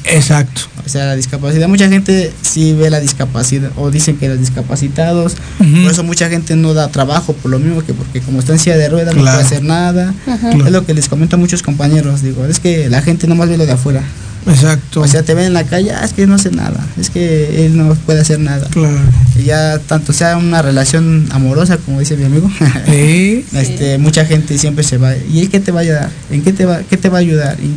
exacto. 0.05 0.63
O 0.85 0.89
sea, 0.89 1.07
la 1.07 1.17
discapacidad, 1.17 1.69
mucha 1.69 1.89
gente 1.89 2.33
sí 2.43 2.73
ve 2.73 2.91
la 2.91 3.01
discapacidad 3.01 3.71
o 3.77 3.91
dicen 3.91 4.17
que 4.17 4.29
los 4.29 4.39
discapacitados, 4.39 5.35
por 5.59 5.91
eso 5.91 6.05
mucha 6.05 6.29
gente 6.29 6.55
no 6.57 6.75
da 6.75 6.89
trabajo, 6.89 7.33
por 7.33 7.51
lo 7.51 7.59
mismo 7.59 7.83
que 7.85 7.93
porque 7.95 8.21
como 8.21 8.41
está 8.41 8.53
en 8.53 8.59
silla 8.59 8.77
de 8.77 8.89
ruedas 8.89 9.15
no 9.15 9.23
puede 9.23 9.37
hacer 9.37 9.63
nada. 9.63 10.15
Claro. 10.25 10.67
Es 10.67 10.73
lo 10.73 10.85
que 10.87 10.95
les 10.95 11.09
comento 11.09 11.37
a 11.37 11.39
muchos 11.39 11.63
compañeros, 11.63 12.23
digo, 12.23 12.45
es 12.45 12.61
que 12.61 12.89
la 12.89 13.03
gente 13.03 13.27
nomás 13.27 13.49
ve 13.49 13.57
lo 13.57 13.67
de 13.67 13.73
afuera. 13.73 14.03
Exacto. 14.47 15.01
O 15.01 15.07
sea, 15.09 15.23
te 15.23 15.35
ven 15.35 15.47
en 15.47 15.53
la 15.53 15.65
calle, 15.65 15.93
"Ah, 15.93 16.05
es 16.05 16.13
que 16.13 16.27
no 16.27 16.35
hace 16.37 16.51
nada, 16.51 16.85
es 16.99 17.11
que 17.11 17.67
él 17.67 17.77
no 17.77 17.95
puede 18.07 18.21
hacer 18.21 18.39
nada. 18.39 18.67
claro. 18.71 18.99
Y 19.39 19.45
ya 19.45 19.79
tanto 19.79 20.13
sea 20.13 20.37
una 20.37 20.63
relación 20.63 21.27
amorosa, 21.31 21.77
como 21.79 22.01
dice 22.01 22.17
mi 22.17 22.25
amigo, 22.25 22.51
Eh, 22.87 23.45
este, 23.55 23.99
mucha 23.99 24.25
gente 24.25 24.57
siempre 24.59 24.85
se 24.85 24.99
va. 24.99 25.15
¿Y 25.17 25.41
él 25.41 25.51
qué 25.51 25.61
te 25.61 25.73
va 25.73 25.81
a 25.81 25.83
ayudar? 25.83 26.11
¿En 26.31 26.43
qué 26.43 26.53
te 26.53 26.65
va, 26.65 26.81
qué 26.89 26.97
te 26.97 27.09
va 27.09 27.19
a 27.19 27.21
ayudar? 27.21 27.57
¿Y 27.61 27.71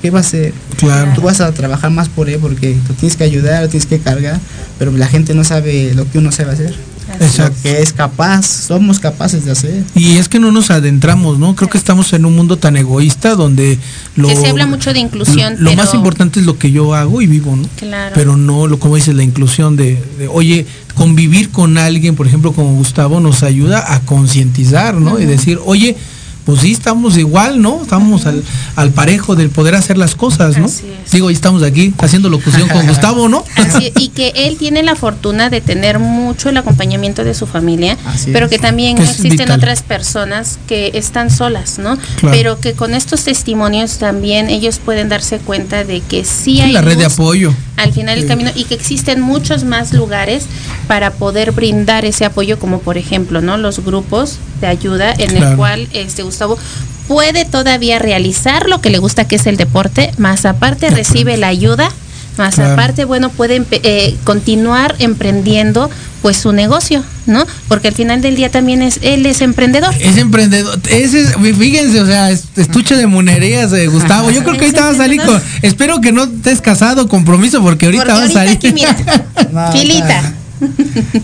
qué 0.00 0.10
va 0.10 0.18
a 0.18 0.22
hacer? 0.22 0.52
claro. 0.78 1.12
Tú 1.14 1.22
vas 1.22 1.40
a 1.40 1.52
trabajar 1.52 1.90
más 1.90 2.08
por 2.08 2.28
él 2.28 2.38
porque 2.40 2.76
tú 2.86 2.94
tienes 2.94 3.16
que 3.16 3.24
ayudar, 3.24 3.68
tienes 3.68 3.86
que 3.86 3.98
cargar, 3.98 4.38
pero 4.78 4.90
la 4.92 5.06
gente 5.06 5.34
no 5.34 5.44
sabe 5.44 5.92
lo 5.94 6.10
que 6.10 6.18
uno 6.18 6.32
sabe 6.32 6.52
hacer. 6.52 6.74
Exacto. 7.20 7.54
Lo 7.56 7.62
que 7.62 7.82
es 7.82 7.92
capaz, 7.92 8.46
somos 8.46 8.98
capaces 8.98 9.44
de 9.44 9.52
hacer. 9.52 9.84
Y 9.94 10.16
es 10.16 10.28
que 10.28 10.38
no 10.38 10.52
nos 10.52 10.70
adentramos, 10.70 11.38
¿no? 11.38 11.54
Creo 11.56 11.68
que 11.68 11.78
estamos 11.78 12.12
en 12.12 12.24
un 12.24 12.34
mundo 12.36 12.56
tan 12.58 12.76
egoísta 12.76 13.34
donde 13.34 13.78
lo 14.16 14.28
Que 14.28 14.36
se 14.36 14.48
habla 14.48 14.66
mucho 14.66 14.92
de 14.92 15.00
inclusión, 15.00 15.54
Lo, 15.54 15.60
lo 15.64 15.70
pero- 15.70 15.82
más 15.84 15.94
importante 15.94 16.40
es 16.40 16.46
lo 16.46 16.58
que 16.58 16.70
yo 16.70 16.94
hago 16.94 17.20
y 17.22 17.26
vivo, 17.26 17.54
¿no? 17.56 17.64
Claro. 17.76 18.12
Pero 18.14 18.36
no, 18.36 18.66
lo 18.66 18.78
como 18.78 18.96
dices, 18.96 19.14
la 19.14 19.22
inclusión 19.22 19.76
de, 19.76 20.02
de, 20.18 20.28
oye, 20.28 20.66
convivir 20.94 21.50
con 21.50 21.78
alguien, 21.78 22.14
por 22.14 22.26
ejemplo, 22.26 22.52
como 22.52 22.74
Gustavo, 22.74 23.20
nos 23.20 23.42
ayuda 23.42 23.94
a 23.94 24.00
concientizar, 24.00 24.94
¿no? 24.94 25.18
Y 25.18 25.24
decir, 25.26 25.58
oye, 25.64 25.96
pues 26.44 26.60
sí, 26.60 26.72
estamos 26.72 27.16
igual, 27.16 27.62
¿no? 27.62 27.80
Estamos 27.82 28.26
al, 28.26 28.42
al 28.76 28.90
parejo 28.90 29.36
del 29.36 29.50
poder 29.50 29.74
hacer 29.74 29.96
las 29.98 30.14
cosas, 30.14 30.58
¿no? 30.58 30.66
Así 30.66 30.84
es. 31.04 31.10
Digo, 31.12 31.30
y 31.30 31.34
estamos 31.34 31.62
aquí 31.62 31.94
haciendo 31.98 32.28
locución 32.28 32.68
con 32.68 32.86
Gustavo, 32.88 33.28
¿no? 33.28 33.44
Así- 33.56 33.92
y 33.98 34.08
que 34.08 34.32
él 34.34 34.56
tiene 34.58 34.82
la 34.82 34.94
fortuna 34.96 35.50
de 35.50 35.60
tener 35.60 35.98
mucho 35.98 36.48
el 36.48 36.56
acompañamiento 36.56 37.24
de 37.24 37.34
su 37.34 37.46
familia, 37.46 37.96
Así 38.06 38.30
pero 38.32 38.46
es. 38.46 38.50
que 38.50 38.58
también 38.58 38.96
Que 38.96 39.02
es 39.04 39.10
existen 39.10 39.30
vital. 39.38 39.58
otras 39.58 39.82
personas 39.82 40.58
que 40.66 40.90
están 40.94 41.30
solas, 41.30 41.78
¿no? 41.78 41.96
Claro. 42.16 42.36
Pero 42.36 42.60
que 42.60 42.72
con 42.72 42.94
estos 42.94 43.22
testimonios 43.24 43.98
también 43.98 44.48
ellos 44.50 44.78
pueden 44.84 45.08
darse 45.08 45.38
cuenta 45.38 45.84
de 45.84 46.00
que 46.00 46.24
sí 46.24 46.60
hay 46.60 46.72
la 46.72 46.80
red 46.82 46.98
de 46.98 47.04
apoyo. 47.06 47.54
Al 47.76 47.92
final 47.92 48.18
del 48.18 48.28
camino 48.28 48.50
y 48.54 48.64
que 48.64 48.74
existen 48.74 49.20
muchos 49.20 49.64
más 49.64 49.92
lugares 49.92 50.44
para 50.86 51.10
poder 51.12 51.52
brindar 51.52 52.04
ese 52.04 52.24
apoyo, 52.24 52.58
como 52.58 52.80
por 52.80 52.98
ejemplo, 52.98 53.40
¿no? 53.40 53.56
Los 53.56 53.84
grupos 53.84 54.38
de 54.60 54.66
ayuda 54.66 55.12
en 55.16 55.30
Claro. 55.30 55.50
el 55.50 55.56
cual 55.56 55.88
este 55.92 56.22
Gustavo 56.22 56.58
puede 57.08 57.44
todavía 57.44 57.98
realizar 57.98 58.68
lo 58.68 58.80
que 58.80 58.90
le 58.90 58.98
gusta 58.98 59.26
que 59.26 59.36
es 59.36 59.46
el 59.46 59.56
deporte, 59.56 60.12
más 60.18 60.44
aparte 60.44 60.90
recibe 60.90 61.36
la 61.36 61.48
ayuda, 61.48 61.90
más 62.38 62.54
Claro. 62.54 62.72
aparte, 62.72 63.04
bueno, 63.04 63.28
puede 63.30 63.60
empe- 63.60 63.80
eh, 63.82 64.16
continuar 64.24 64.94
emprendiendo 64.98 65.90
pues 66.22 66.36
su 66.36 66.52
negocio, 66.52 67.02
¿no? 67.26 67.44
Porque 67.66 67.88
al 67.88 67.94
final 67.94 68.22
del 68.22 68.36
día 68.36 68.48
también 68.48 68.80
es 68.80 69.00
él 69.02 69.26
es 69.26 69.40
emprendedor. 69.40 69.92
Es 70.00 70.16
emprendedor, 70.18 70.78
ese 70.88 71.22
es, 71.22 71.34
fíjense, 71.58 72.00
o 72.00 72.06
sea, 72.06 72.30
es- 72.30 72.44
estuche 72.56 72.94
de 72.96 73.06
monerías 73.08 73.70
de 73.72 73.88
Gustavo. 73.88 74.30
Yo 74.30 74.42
creo 74.44 74.56
que 74.56 74.66
ahorita 74.66 74.84
va 74.84 74.90
a 74.90 74.94
salir 74.96 75.20
con, 75.20 75.42
espero 75.62 76.00
que 76.00 76.12
no 76.12 76.24
estés 76.24 76.60
casado, 76.60 77.08
compromiso, 77.08 77.60
porque 77.60 77.86
ahorita 77.86 78.04
Porque 78.04 78.18
va 78.20 78.24
a 78.24 78.30
salir. 78.30 78.56
aquí, 78.56 78.72
mira, 78.72 78.96
No, 79.52 79.72
filita. 79.72 80.34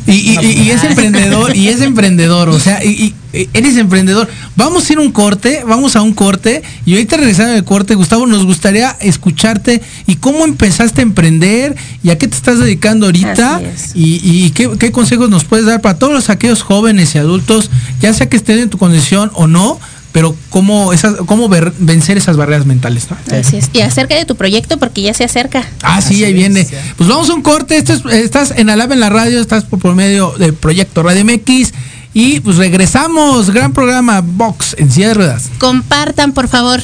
Y, 0.06 0.12
y- 0.12 0.62
y- 0.64 0.70
es 0.70 0.82
emprendedor, 0.90 1.54
y 1.56 1.68
es 1.68 1.80
emprendedor, 1.80 2.48
o 2.48 2.58
sea, 2.58 2.84
y- 2.84 3.14
eres 3.32 3.76
emprendedor. 3.76 4.28
Vamos 4.56 4.88
a 4.88 4.92
ir 4.92 4.98
a 4.98 5.02
un 5.02 5.12
corte, 5.12 5.62
vamos 5.66 5.96
a 5.96 6.02
un 6.02 6.12
corte, 6.14 6.62
y 6.86 6.92
ahorita 6.92 7.16
regresando 7.18 7.52
del 7.54 7.64
corte, 7.64 7.94
Gustavo, 7.94 8.26
nos 8.26 8.44
gustaría 8.44 8.96
escucharte 9.00 9.80
y 10.06 10.16
cómo 10.16 10.44
empezaste 10.44 11.00
a 11.00 11.02
emprender 11.02 11.76
y 12.02 12.10
a 12.10 12.18
qué 12.18 12.26
te 12.28 12.36
estás 12.36 12.58
dedicando 12.58 13.06
ahorita 13.06 13.56
Así 13.56 13.64
es. 13.64 13.90
y, 13.94 14.20
y 14.46 14.50
qué, 14.50 14.70
qué 14.78 14.92
consejos 14.92 15.28
nos 15.30 15.44
puedes 15.44 15.66
dar 15.66 15.80
para 15.80 15.98
todos 15.98 16.12
los- 16.12 16.30
aquellos 16.30 16.62
jóvenes 16.62 17.14
y 17.14 17.18
adultos, 17.18 17.70
ya 18.00 18.12
sea 18.14 18.28
que 18.28 18.36
estén 18.36 18.58
en 18.58 18.70
tu 18.70 18.78
condición 18.78 19.30
o 19.34 19.46
no, 19.46 19.78
pero 20.12 20.34
cómo, 20.48 20.92
esas, 20.94 21.16
cómo 21.26 21.48
ver- 21.48 21.72
vencer 21.78 22.16
esas 22.16 22.36
barreras 22.36 22.64
mentales. 22.66 23.06
¿no? 23.10 23.36
Así 23.36 23.58
es. 23.58 23.68
Y 23.74 23.82
acerca 23.82 24.14
de 24.16 24.24
tu 24.24 24.36
proyecto 24.36 24.78
porque 24.78 25.02
ya 25.02 25.12
se 25.14 25.22
acerca. 25.24 25.64
Ah, 25.82 26.00
sí, 26.00 26.14
Así 26.14 26.24
ahí 26.24 26.30
es, 26.30 26.36
viene. 26.36 26.66
Pues 26.96 27.08
vamos 27.08 27.28
a 27.30 27.34
un 27.34 27.42
corte. 27.42 27.76
Esto 27.76 27.92
es- 27.92 28.04
estás 28.24 28.54
en 28.56 28.70
Alaba 28.70 28.94
en 28.94 29.00
la 29.00 29.10
radio, 29.10 29.38
estás 29.40 29.64
por, 29.64 29.78
por 29.78 29.94
medio 29.94 30.32
del 30.38 30.54
proyecto 30.54 31.02
Radio 31.02 31.24
MX. 31.24 31.72
Y 32.12 32.40
pues 32.40 32.56
regresamos. 32.56 33.50
Gran 33.50 33.72
programa 33.72 34.20
Box 34.22 34.74
en 34.78 34.90
silla 34.90 35.08
de 35.08 35.14
ruedas. 35.14 35.50
Compartan, 35.58 36.32
por 36.32 36.48
favor. 36.48 36.80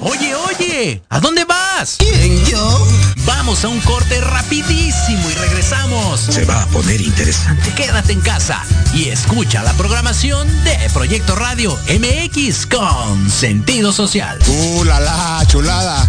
Oye, 0.00 0.34
oye, 0.34 1.02
¿a 1.08 1.20
dónde 1.20 1.44
vas? 1.44 1.96
¿Quién, 1.98 2.44
yo? 2.44 2.86
Vamos 3.26 3.64
a 3.64 3.68
un 3.68 3.80
corte 3.80 4.20
rapidísimo 4.20 5.30
y 5.30 5.34
regresamos. 5.34 6.20
Se 6.20 6.44
va 6.44 6.62
a 6.62 6.66
poner 6.66 7.00
interesante. 7.00 7.72
Quédate 7.74 8.12
en 8.12 8.20
casa 8.20 8.62
y 8.94 9.08
escucha 9.08 9.62
la 9.62 9.72
programación 9.74 10.46
de 10.64 10.76
Proyecto 10.92 11.34
Radio 11.34 11.76
MX 11.88 12.66
con 12.66 13.28
sentido 13.30 13.92
social. 13.92 14.38
¡Uh, 14.46 14.84
la, 14.84 15.00
la, 15.00 15.44
chulada! 15.48 16.08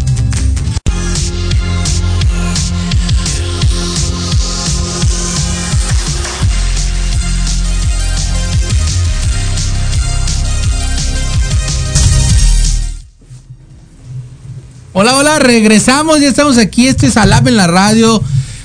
Hola, 14.93 15.15
hola, 15.15 15.39
regresamos, 15.39 16.19
ya 16.19 16.27
estamos 16.27 16.57
aquí, 16.57 16.87
este 16.87 17.07
es 17.07 17.15
Alab 17.15 17.47
en 17.47 17.55
la 17.55 17.65
radio, 17.65 18.21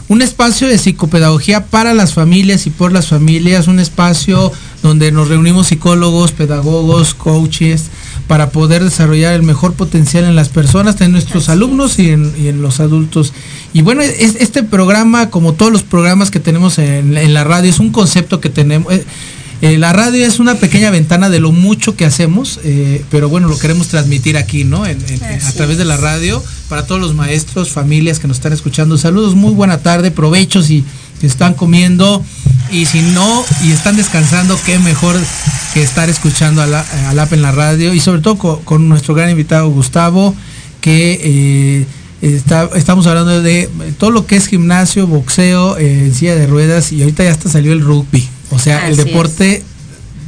un 0.08 0.22
espacio 0.22 0.66
de 0.66 0.76
psicopedagogía 0.76 1.66
para 1.66 1.94
las 1.94 2.14
familias 2.14 2.66
y 2.66 2.70
por 2.70 2.90
las 2.90 3.06
familias, 3.06 3.68
un 3.68 3.78
espacio 3.78 4.50
donde 4.82 5.12
nos 5.12 5.28
reunimos 5.28 5.68
psicólogos, 5.68 6.32
pedagogos, 6.32 7.14
coaches, 7.14 7.84
para 8.26 8.50
poder 8.50 8.82
desarrollar 8.82 9.34
el 9.34 9.44
mejor 9.44 9.74
potencial 9.74 10.24
en 10.24 10.34
las 10.34 10.48
personas, 10.48 11.00
en 11.00 11.12
nuestros 11.12 11.48
alumnos 11.48 12.00
y 12.00 12.10
en, 12.10 12.34
y 12.36 12.48
en, 12.48 12.60
los 12.60 12.80
adultos. 12.80 13.32
Y 13.72 13.82
bueno, 13.82 14.02
es, 14.02 14.34
este 14.40 14.64
programa, 14.64 15.30
como 15.30 15.52
todos 15.52 15.70
los 15.70 15.84
programas 15.84 16.32
que 16.32 16.40
tenemos 16.40 16.80
en, 16.80 17.16
en 17.16 17.34
la 17.34 17.44
radio, 17.44 17.70
es 17.70 17.78
un 17.78 17.92
concepto 17.92 18.40
que 18.40 18.50
tenemos. 18.50 18.92
Eh, 18.92 19.04
eh, 19.62 19.78
la 19.78 19.92
radio 19.92 20.26
es 20.26 20.38
una 20.38 20.56
pequeña 20.56 20.90
ventana 20.90 21.28
de 21.30 21.40
lo 21.40 21.52
mucho 21.52 21.96
que 21.96 22.04
hacemos, 22.04 22.60
eh, 22.64 23.04
pero 23.10 23.28
bueno, 23.28 23.48
lo 23.48 23.58
queremos 23.58 23.88
transmitir 23.88 24.36
aquí, 24.36 24.64
¿no? 24.64 24.86
En, 24.86 24.98
en, 25.08 25.22
a 25.22 25.52
través 25.52 25.78
de 25.78 25.84
la 25.84 25.96
radio, 25.96 26.42
para 26.68 26.86
todos 26.86 27.00
los 27.00 27.14
maestros, 27.14 27.70
familias 27.70 28.18
que 28.18 28.28
nos 28.28 28.36
están 28.36 28.52
escuchando. 28.52 28.98
Saludos, 28.98 29.34
muy 29.34 29.52
buena 29.52 29.78
tarde, 29.78 30.10
provechos 30.10 30.70
y 30.70 30.84
que 31.20 31.26
están 31.26 31.54
comiendo. 31.54 32.22
Y 32.70 32.86
si 32.86 33.00
no, 33.00 33.44
y 33.62 33.70
están 33.70 33.96
descansando, 33.96 34.58
qué 34.66 34.78
mejor 34.78 35.16
que 35.72 35.82
estar 35.82 36.08
escuchando 36.10 36.62
a 36.62 36.66
la, 36.66 36.80
a 37.08 37.14
la 37.14 37.28
en 37.30 37.42
la 37.42 37.52
radio. 37.52 37.94
Y 37.94 38.00
sobre 38.00 38.20
todo 38.20 38.36
con, 38.36 38.62
con 38.64 38.88
nuestro 38.88 39.14
gran 39.14 39.30
invitado 39.30 39.68
Gustavo, 39.70 40.34
que 40.80 41.20
eh, 41.22 41.86
Está, 42.22 42.70
estamos 42.74 43.06
hablando 43.06 43.42
de 43.42 43.68
todo 43.98 44.10
lo 44.10 44.26
que 44.26 44.36
es 44.36 44.46
gimnasio, 44.46 45.06
boxeo, 45.06 45.76
eh, 45.76 46.10
silla 46.14 46.34
de 46.34 46.46
ruedas 46.46 46.90
y 46.90 47.02
ahorita 47.02 47.22
ya 47.22 47.30
hasta 47.30 47.50
salió 47.50 47.72
el 47.72 47.82
rugby. 47.82 48.26
O 48.50 48.58
sea, 48.58 48.78
Así 48.78 48.90
el 48.90 48.96
deporte 48.96 49.56
es. 49.56 49.62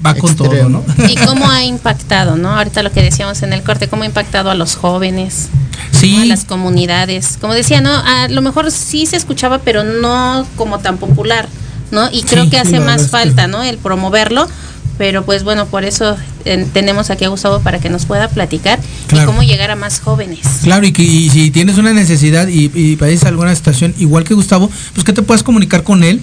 va 0.05 0.15
con 0.15 0.35
todo, 0.37 0.69
¿no? 0.69 0.85
Y 1.09 1.15
cómo 1.27 1.51
ha 1.51 1.65
impactado, 1.65 2.37
¿no? 2.37 2.57
Ahorita 2.57 2.83
lo 2.83 2.93
que 2.93 3.03
decíamos 3.03 3.43
en 3.43 3.53
el 3.53 3.63
corte, 3.63 3.89
cómo 3.89 4.03
ha 4.03 4.07
impactado 4.07 4.51
a 4.51 4.55
los 4.55 4.77
jóvenes, 4.77 5.49
sí. 5.93 6.17
¿no? 6.17 6.23
a 6.23 6.27
las 6.27 6.45
comunidades. 6.45 7.39
Como 7.41 7.55
decía, 7.55 7.81
¿no? 7.81 7.91
A 7.93 8.29
lo 8.29 8.43
mejor 8.43 8.71
sí 8.71 9.07
se 9.07 9.17
escuchaba, 9.17 9.59
pero 9.59 9.85
no 9.85 10.47
como 10.57 10.79
tan 10.79 10.99
popular, 10.99 11.49
¿no? 11.91 12.09
Y 12.13 12.23
creo 12.23 12.45
sí, 12.45 12.51
que 12.51 12.59
hace 12.59 12.81
más 12.81 13.09
falta. 13.09 13.47
¿no? 13.47 13.63
El 13.63 13.79
promoverlo 13.79 14.49
pero 14.99 15.25
pues 15.25 15.45
bueno, 15.45 15.67
por 15.67 15.85
eso 15.85 16.17
eh, 16.45 16.67
tenemos 16.73 17.11
aquí 17.11 17.25
a 17.25 17.29
Gustavo 17.29 17.61
para 17.61 17.79
que 17.79 17.89
nos 17.89 18.05
pueda 18.05 18.29
platicar 18.29 18.81
claro. 19.07 19.23
y 19.23 19.27
cómo 19.27 19.43
llegar 19.45 19.71
a 19.71 19.77
más 19.77 20.01
jóvenes. 20.01 20.41
Claro, 20.65 20.87
y 20.87 20.93
que 20.93 21.03
y 21.03 21.31
si 21.31 21.51
tienes 21.53 21.79
una 21.79 21.93
necesidad 21.93 22.49
y, 22.49 22.71
y 22.75 22.97
padeces 22.97 23.25
alguna 23.25 23.55
situación 23.55 23.95
igual 23.99 24.25
que 24.25 24.35
Gustavo, 24.35 24.69
pues 24.93 25.05
que 25.05 25.13
te 25.13 25.23
puedas 25.23 25.45
comunicar 25.45 25.85
con 25.85 26.03
él 26.03 26.21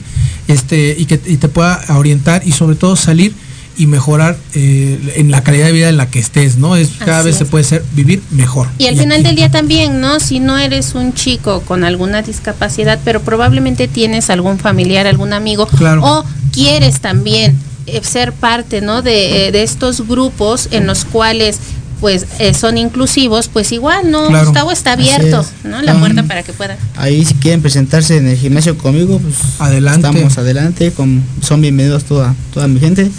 este 0.48 0.96
y 0.98 1.06
que 1.06 1.20
y 1.26 1.38
te 1.38 1.48
pueda 1.50 1.84
orientar 1.90 2.42
y 2.46 2.52
sobre 2.52 2.76
todo 2.76 2.96
salir 2.96 3.34
y 3.78 3.88
mejorar 3.88 4.38
eh, 4.54 5.14
en 5.18 5.32
la 5.32 5.44
calidad 5.44 5.66
de 5.66 5.72
vida 5.74 5.90
en 5.90 5.98
la 5.98 6.10
que 6.10 6.20
estés, 6.20 6.58
¿no? 6.58 6.76
Es 6.76 6.92
cada 7.00 7.20
Así 7.20 7.26
vez 7.28 7.36
es. 7.36 7.40
se 7.40 7.46
puede 7.46 7.64
ser 7.64 7.84
vivir 7.94 8.22
mejor. 8.32 8.70
Y 8.78 8.88
al 8.88 8.96
y 8.96 9.00
final 9.00 9.20
aquí. 9.20 9.24
del 9.24 9.36
día 9.36 9.52
también, 9.52 10.00
¿no? 10.00 10.20
Si 10.20 10.40
no 10.40 10.58
eres 10.58 10.96
un 10.96 11.14
chico 11.14 11.62
con 11.62 11.84
alguna 11.84 12.22
discapacidad, 12.22 13.00
pero 13.04 13.22
probablemente 13.22 13.88
tienes 13.88 14.30
algún 14.30 14.60
familiar, 14.60 15.08
algún 15.08 15.34
amigo 15.34 15.68
claro. 15.68 16.02
o 16.04 16.26
quieres 16.54 17.02
también 17.02 17.58
eh, 17.88 18.02
ser 18.04 18.32
parte 18.34 18.82
¿no? 18.82 19.02
de, 19.02 19.48
eh, 19.48 19.52
de, 19.52 19.64
estos 19.64 20.08
grupos 20.08 20.70
en 20.72 20.88
los 20.88 21.06
cuales 21.06 21.60
pues 22.06 22.28
eh, 22.38 22.54
son 22.54 22.78
inclusivos, 22.78 23.48
pues 23.48 23.72
igual 23.72 24.12
no 24.12 24.28
claro. 24.28 24.46
Gustavo 24.46 24.72
está 24.72 24.91
abierto, 24.91 25.44
¿no? 25.63 25.82
La 25.82 25.96
um, 25.96 26.02
puerta 26.02 26.22
para 26.22 26.44
que 26.44 26.54
puedan. 26.54 26.78
Ahí 26.98 27.26
si 27.26 27.34
quieren 27.34 27.63
presentarse 27.63 28.18
en 28.18 28.28
el 28.28 28.38
gimnasio 28.38 28.78
conmigo, 28.78 29.18
pues 29.18 29.34
adelante. 29.58 30.08
Estamos 30.08 30.38
adelante, 30.38 30.91
con, 30.91 31.24
son 31.41 31.62
bienvenidos 31.62 32.04
toda 32.04 32.36
toda 32.54 32.68
mi 32.68 32.80
gente. 32.80 33.10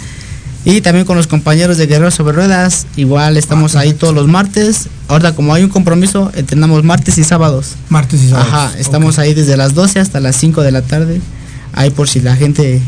Y 0.63 0.79
también 0.79 1.05
con 1.05 1.17
los 1.17 1.27
compañeros 1.27 1.77
de 1.77 1.85
Guerreros 1.85 2.13
sobre 2.13 2.31
Ruedas, 2.31 2.87
igual 2.95 3.35
estamos 3.35 3.75
ah, 3.75 3.81
ahí 3.81 3.91
todos 3.91 4.15
los 4.15 4.29
martes. 4.29 4.87
Ahora 5.09 5.35
como 5.35 5.53
hay 5.53 5.65
un 5.65 5.69
compromiso, 5.69 6.31
entrenamos 6.33 6.81
martes 6.85 7.17
y 7.17 7.25
sábados. 7.25 7.71
Martes 7.89 8.23
y 8.23 8.29
sábados. 8.29 8.53
Ajá, 8.53 8.79
estamos 8.79 9.15
okay. 9.15 9.27
ahí 9.27 9.33
desde 9.33 9.57
las 9.57 9.73
12 9.73 9.99
hasta 9.99 10.21
las 10.21 10.37
5 10.37 10.61
de 10.61 10.71
la 10.71 10.81
tarde. 10.81 11.19
Ahí 11.73 11.89
por 11.89 12.07
si 12.07 12.21
la 12.21 12.37
gente 12.37 12.81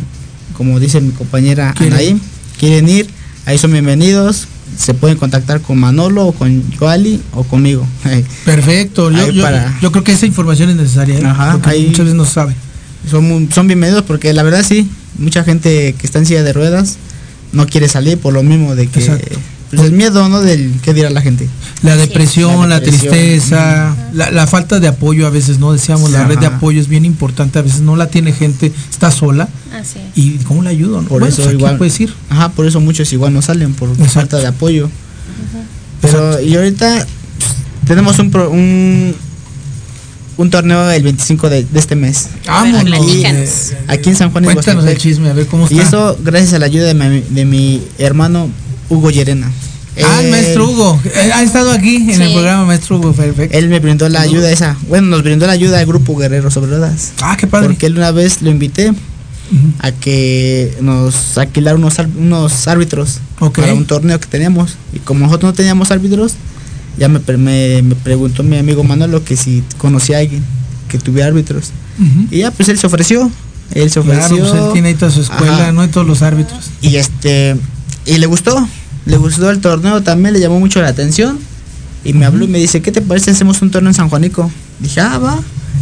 como 0.54 0.80
dice 0.80 1.02
mi 1.02 1.12
compañera 1.12 1.74
Anaí, 1.78 2.18
quieren 2.58 2.88
ir, 2.88 3.10
ahí 3.46 3.58
son 3.58 3.74
bienvenidos, 3.74 4.48
se 4.78 4.94
pueden 4.94 5.18
contactar 5.18 5.62
con 5.62 5.78
Manolo 5.80 6.28
o 6.28 6.32
con 6.32 6.64
Joali 6.78 7.22
o 7.34 7.44
conmigo. 7.44 7.86
Perfecto, 8.46 9.12
yo, 9.12 9.30
yo, 9.30 9.44
para... 9.44 9.78
yo, 9.82 9.92
creo 9.92 10.04
que 10.04 10.12
esa 10.12 10.26
información 10.26 10.70
es 10.70 10.76
necesaria, 10.76 11.20
¿eh? 11.20 11.26
Ajá, 11.26 11.54
porque 11.54 11.70
ahí 11.70 11.88
muchas 11.88 12.06
veces 12.06 12.16
no 12.16 12.26
sabe. 12.26 12.56
Son, 13.10 13.50
son 13.54 13.68
bienvenidos 13.68 14.04
porque 14.04 14.34
la 14.34 14.44
verdad 14.44 14.64
sí, 14.68 14.90
mucha 15.18 15.44
gente 15.44 15.96
que 15.98 16.06
está 16.06 16.20
en 16.20 16.26
silla 16.26 16.44
de 16.44 16.54
ruedas 16.54 16.98
no 17.52 17.66
quiere 17.66 17.88
salir 17.88 18.18
por 18.18 18.34
lo 18.34 18.44
mismo 18.44 18.76
de 18.76 18.88
que 18.88 19.02
pues 19.70 19.82
el 19.84 19.92
miedo, 19.92 20.28
¿no? 20.30 20.42
Del 20.42 20.80
qué 20.82 20.94
dirá 20.94 21.10
la 21.10 21.22
gente. 21.22 21.48
La 21.84 21.96
depresión, 21.96 22.70
la, 22.70 22.80
depresión. 22.80 23.10
la 23.10 23.20
tristeza, 23.20 23.96
la, 24.14 24.32
la, 24.32 24.48
falta 24.48 24.80
de 24.80 24.88
apoyo 24.88 25.28
a 25.28 25.30
veces, 25.30 25.60
¿no? 25.60 25.72
Decíamos, 25.74 26.12
la 26.12 26.22
Ajá. 26.22 26.28
red 26.28 26.40
de 26.40 26.48
apoyo 26.48 26.82
es 26.82 26.88
bien 26.88 27.06
importante, 27.06 27.60
a 27.60 27.62
veces 27.62 27.82
no 27.82 27.96
la 27.96 28.08
tiene 28.08 28.34
gente, 28.34 28.72
está 28.90 29.12
sola. 29.12 29.48
Así. 29.74 30.00
¿Y 30.16 30.38
cómo 30.40 30.64
la 30.64 30.72
ayudo? 30.72 31.00
Por 31.02 31.20
bueno, 31.20 31.28
eso 31.28 31.44
pues 31.44 31.54
igual. 31.56 31.78
puedes 31.78 32.00
ir. 32.00 32.14
Ajá, 32.30 32.50
por 32.50 32.66
eso 32.66 32.80
muchos 32.80 33.12
igual 33.14 33.34
no 33.34 33.42
salen, 33.42 33.74
por 33.74 33.90
Exacto. 33.90 34.14
falta 34.14 34.38
de 34.38 34.48
apoyo. 34.48 34.86
Ajá. 34.86 35.64
Pero, 36.02 36.42
y 36.42 36.56
ahorita 36.56 37.06
tenemos 37.86 38.18
un, 38.20 38.32
pro, 38.32 38.50
un 38.50 39.14
un 40.40 40.50
torneo 40.50 40.90
el 40.90 41.04
25 41.04 41.50
de, 41.50 41.66
de 41.66 41.80
este 41.80 41.98
mes. 41.98 42.30
Vámonos. 42.48 42.94
Aquí, 42.94 43.24
aquí 43.88 44.10
en 44.10 44.16
San 44.16 44.32
Juan 44.32 44.46
Cuéntanos 44.46 44.86
el 44.86 44.98
chisme, 44.98 45.30
a 45.30 45.34
ver 45.34 45.48
cómo 45.48 45.66
está. 45.66 45.76
Y 45.76 45.80
eso 45.80 46.18
gracias 46.24 46.54
a 46.54 46.60
la 46.60 46.66
ayuda 46.66 46.86
de 46.86 46.94
mi, 46.94 47.20
de 47.30 47.46
mi 47.46 47.84
hermano 47.98 48.50
Hugo 48.90 49.12
Llerena. 49.12 49.52
Ah, 50.04 50.22
el 50.22 50.32
maestro 50.32 50.70
Hugo. 50.70 51.00
Ha 51.34 51.44
estado 51.44 51.72
aquí 51.72 51.98
en 51.98 52.16
sí. 52.16 52.22
el 52.22 52.32
programa 52.32 52.66
Maestro 52.66 52.98
Hugo, 52.98 53.14
perfecto. 53.14 53.58
Él 53.58 53.70
me 53.70 53.80
brindó 53.80 54.08
la 54.08 54.22
ayuda 54.22 54.50
esa. 54.52 54.78
Bueno, 54.88 55.08
nos 55.08 55.24
brindó 55.24 55.46
la 55.46 55.54
ayuda 55.54 55.80
al 55.80 55.86
grupo 55.86 56.16
Guerrero 56.16 56.50
sobre 56.52 56.72
Ruedas. 56.72 57.14
Ah, 57.22 57.36
qué 57.38 57.48
padre. 57.48 57.68
Porque 57.68 57.88
él 57.88 57.98
una 57.98 58.12
vez 58.12 58.42
lo 58.42 58.50
invité 58.50 58.92
uh 58.92 58.94
-huh. 58.94 59.74
a 59.80 59.92
que 59.92 60.78
nos 60.82 61.38
alquilara 61.38 61.76
unos, 61.76 61.96
unos 62.18 62.68
árbitros 62.68 63.20
okay. 63.40 63.64
para 63.64 63.74
un 63.74 63.86
torneo 63.86 64.20
que 64.20 64.28
teníamos. 64.28 64.76
Y 64.94 65.00
como 65.00 65.26
nosotros 65.26 65.52
no 65.52 65.54
teníamos 65.54 65.92
árbitros, 65.92 66.34
ya 66.98 67.10
me, 67.10 67.20
me, 67.38 67.82
me 67.82 67.96
preguntó 67.96 68.44
mi 68.44 68.58
amigo 68.58 68.84
Manolo 68.84 69.24
que 69.24 69.36
si 69.36 69.64
conocía 69.78 70.18
a 70.18 70.20
alguien 70.22 70.44
que 70.88 70.98
tuviera 70.98 71.28
árbitros. 71.28 71.72
Uh 72.00 72.04
-huh. 72.04 72.28
Y 72.32 72.38
ya, 72.40 72.52
pues 72.52 72.70
él 72.70 72.80
se 72.80 72.88
ofreció. 72.88 73.30
Él 73.74 73.92
se 73.92 74.00
ofreció. 74.00 74.38
Claro, 74.38 74.52
pues 74.52 74.64
él 74.64 74.74
tiene 74.74 74.88
ahí 74.90 74.96
toda 74.96 75.12
su 75.12 75.22
escuela, 75.22 75.54
Ajá. 75.54 75.72
no 75.72 75.82
hay 75.82 75.90
todos 75.90 76.08
los 76.08 76.22
árbitros. 76.22 76.72
Y 76.82 76.96
este, 76.96 77.56
y 78.06 78.18
le 78.18 78.26
gustó 78.26 78.68
le 79.10 79.18
gustó 79.18 79.50
el 79.50 79.60
torneo 79.60 80.02
también, 80.04 80.34
le 80.34 80.40
llamó 80.40 80.60
mucho 80.60 80.82
la 80.82 80.90
atención. 80.90 81.40
Y 82.06 82.14
me 82.14 82.26
habló 82.26 82.46
y 82.46 82.48
me 82.48 82.60
dice, 82.60 82.82
¿qué 82.82 82.92
te 82.92 83.02
parece 83.02 83.26
si 83.26 83.32
hacemos 83.32 83.62
un 83.62 83.72
torneo 83.72 83.90
en 83.90 83.96
San 83.96 84.08
Juanico? 84.08 84.50
Dije, 84.80 85.02
ah, 85.02 85.18
va. 85.18 85.40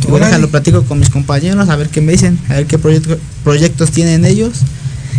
Voy 0.08 0.22
a 0.22 0.38
lo 0.38 0.50
platico 0.50 0.84
con 0.84 1.00
mis 1.00 1.10
compañeros, 1.10 1.70
a 1.70 1.76
ver 1.76 1.90
qué 1.90 2.02
me 2.02 2.14
dicen, 2.14 2.40
a 2.50 2.54
ver 2.56 2.66
qué 2.66 2.78
proyecto, 2.78 3.18
proyectos 3.44 3.92
tienen 3.92 4.26
ellos 4.26 4.60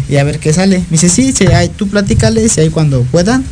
y 0.09 0.17
a 0.17 0.25
ver 0.25 0.39
qué 0.39 0.53
sale. 0.53 0.79
Me 0.79 0.93
dice, 0.93 1.09
sí, 1.09 1.33
sí 1.33 1.47
hay, 1.47 1.69
tú 1.69 1.89
platícales 1.89 2.57
y 2.57 2.61
ahí 2.61 2.71
cuando 2.71 3.03
puedan, 3.03 3.45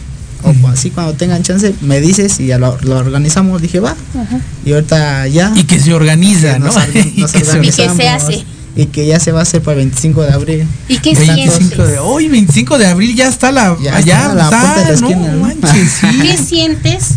o 0.43 0.51
uh 0.51 0.53
-huh. 0.53 0.73
así 0.73 0.91
cuando 0.91 1.15
tengan 1.15 1.43
chance, 1.43 1.75
me 1.83 2.01
dices 2.01 2.41
y 2.41 2.47
ya 2.47 2.59
lo, 2.59 2.79
lo 2.83 2.97
organizamos. 2.97 3.61
Dije, 3.61 3.81
va. 3.81 3.95
Uh 4.15 4.19
-huh. 4.21 4.41
Y 4.65 4.73
ahorita 4.73 5.27
ya. 5.27 5.53
Y 5.57 5.65
que 5.65 5.79
se 5.81 5.93
organiza, 5.93 6.59
¿no? 6.59 6.67
Nos, 6.67 6.77
nos 6.77 6.87
y, 6.95 7.23
que 7.39 7.45
se, 7.45 7.59
y 7.59 7.61
que 7.63 7.73
se 7.73 8.09
hace 8.09 8.45
y 8.77 8.87
que 8.87 9.07
ya 9.07 9.19
se 9.19 9.33
va 9.33 9.41
a 9.41 9.43
hacer 9.43 9.63
para 9.63 9.81
el 9.81 9.87
25 9.87 10.23
de 10.23 10.33
abril. 10.33 10.69
¿Y 10.89 10.99
qué 10.99 11.15
25 11.15 11.87
de 11.87 11.99
hoy, 11.99 12.29
25 12.29 12.79
de 12.79 12.87
abril 12.87 13.17
ya 13.17 13.29
está 13.29 13.51
la 13.51 13.77
ya 13.83 13.97
allá 13.97 14.21
está 14.21 14.35
la 14.35 14.45
está, 14.45 14.61
puerta 14.61 14.81
de 14.81 14.85
la 14.85 14.93
esquina, 14.93 15.33
no, 15.33 15.41
manches, 15.41 15.93
sí. 16.01 16.07
¿Qué 16.21 16.37
sientes 16.37 17.15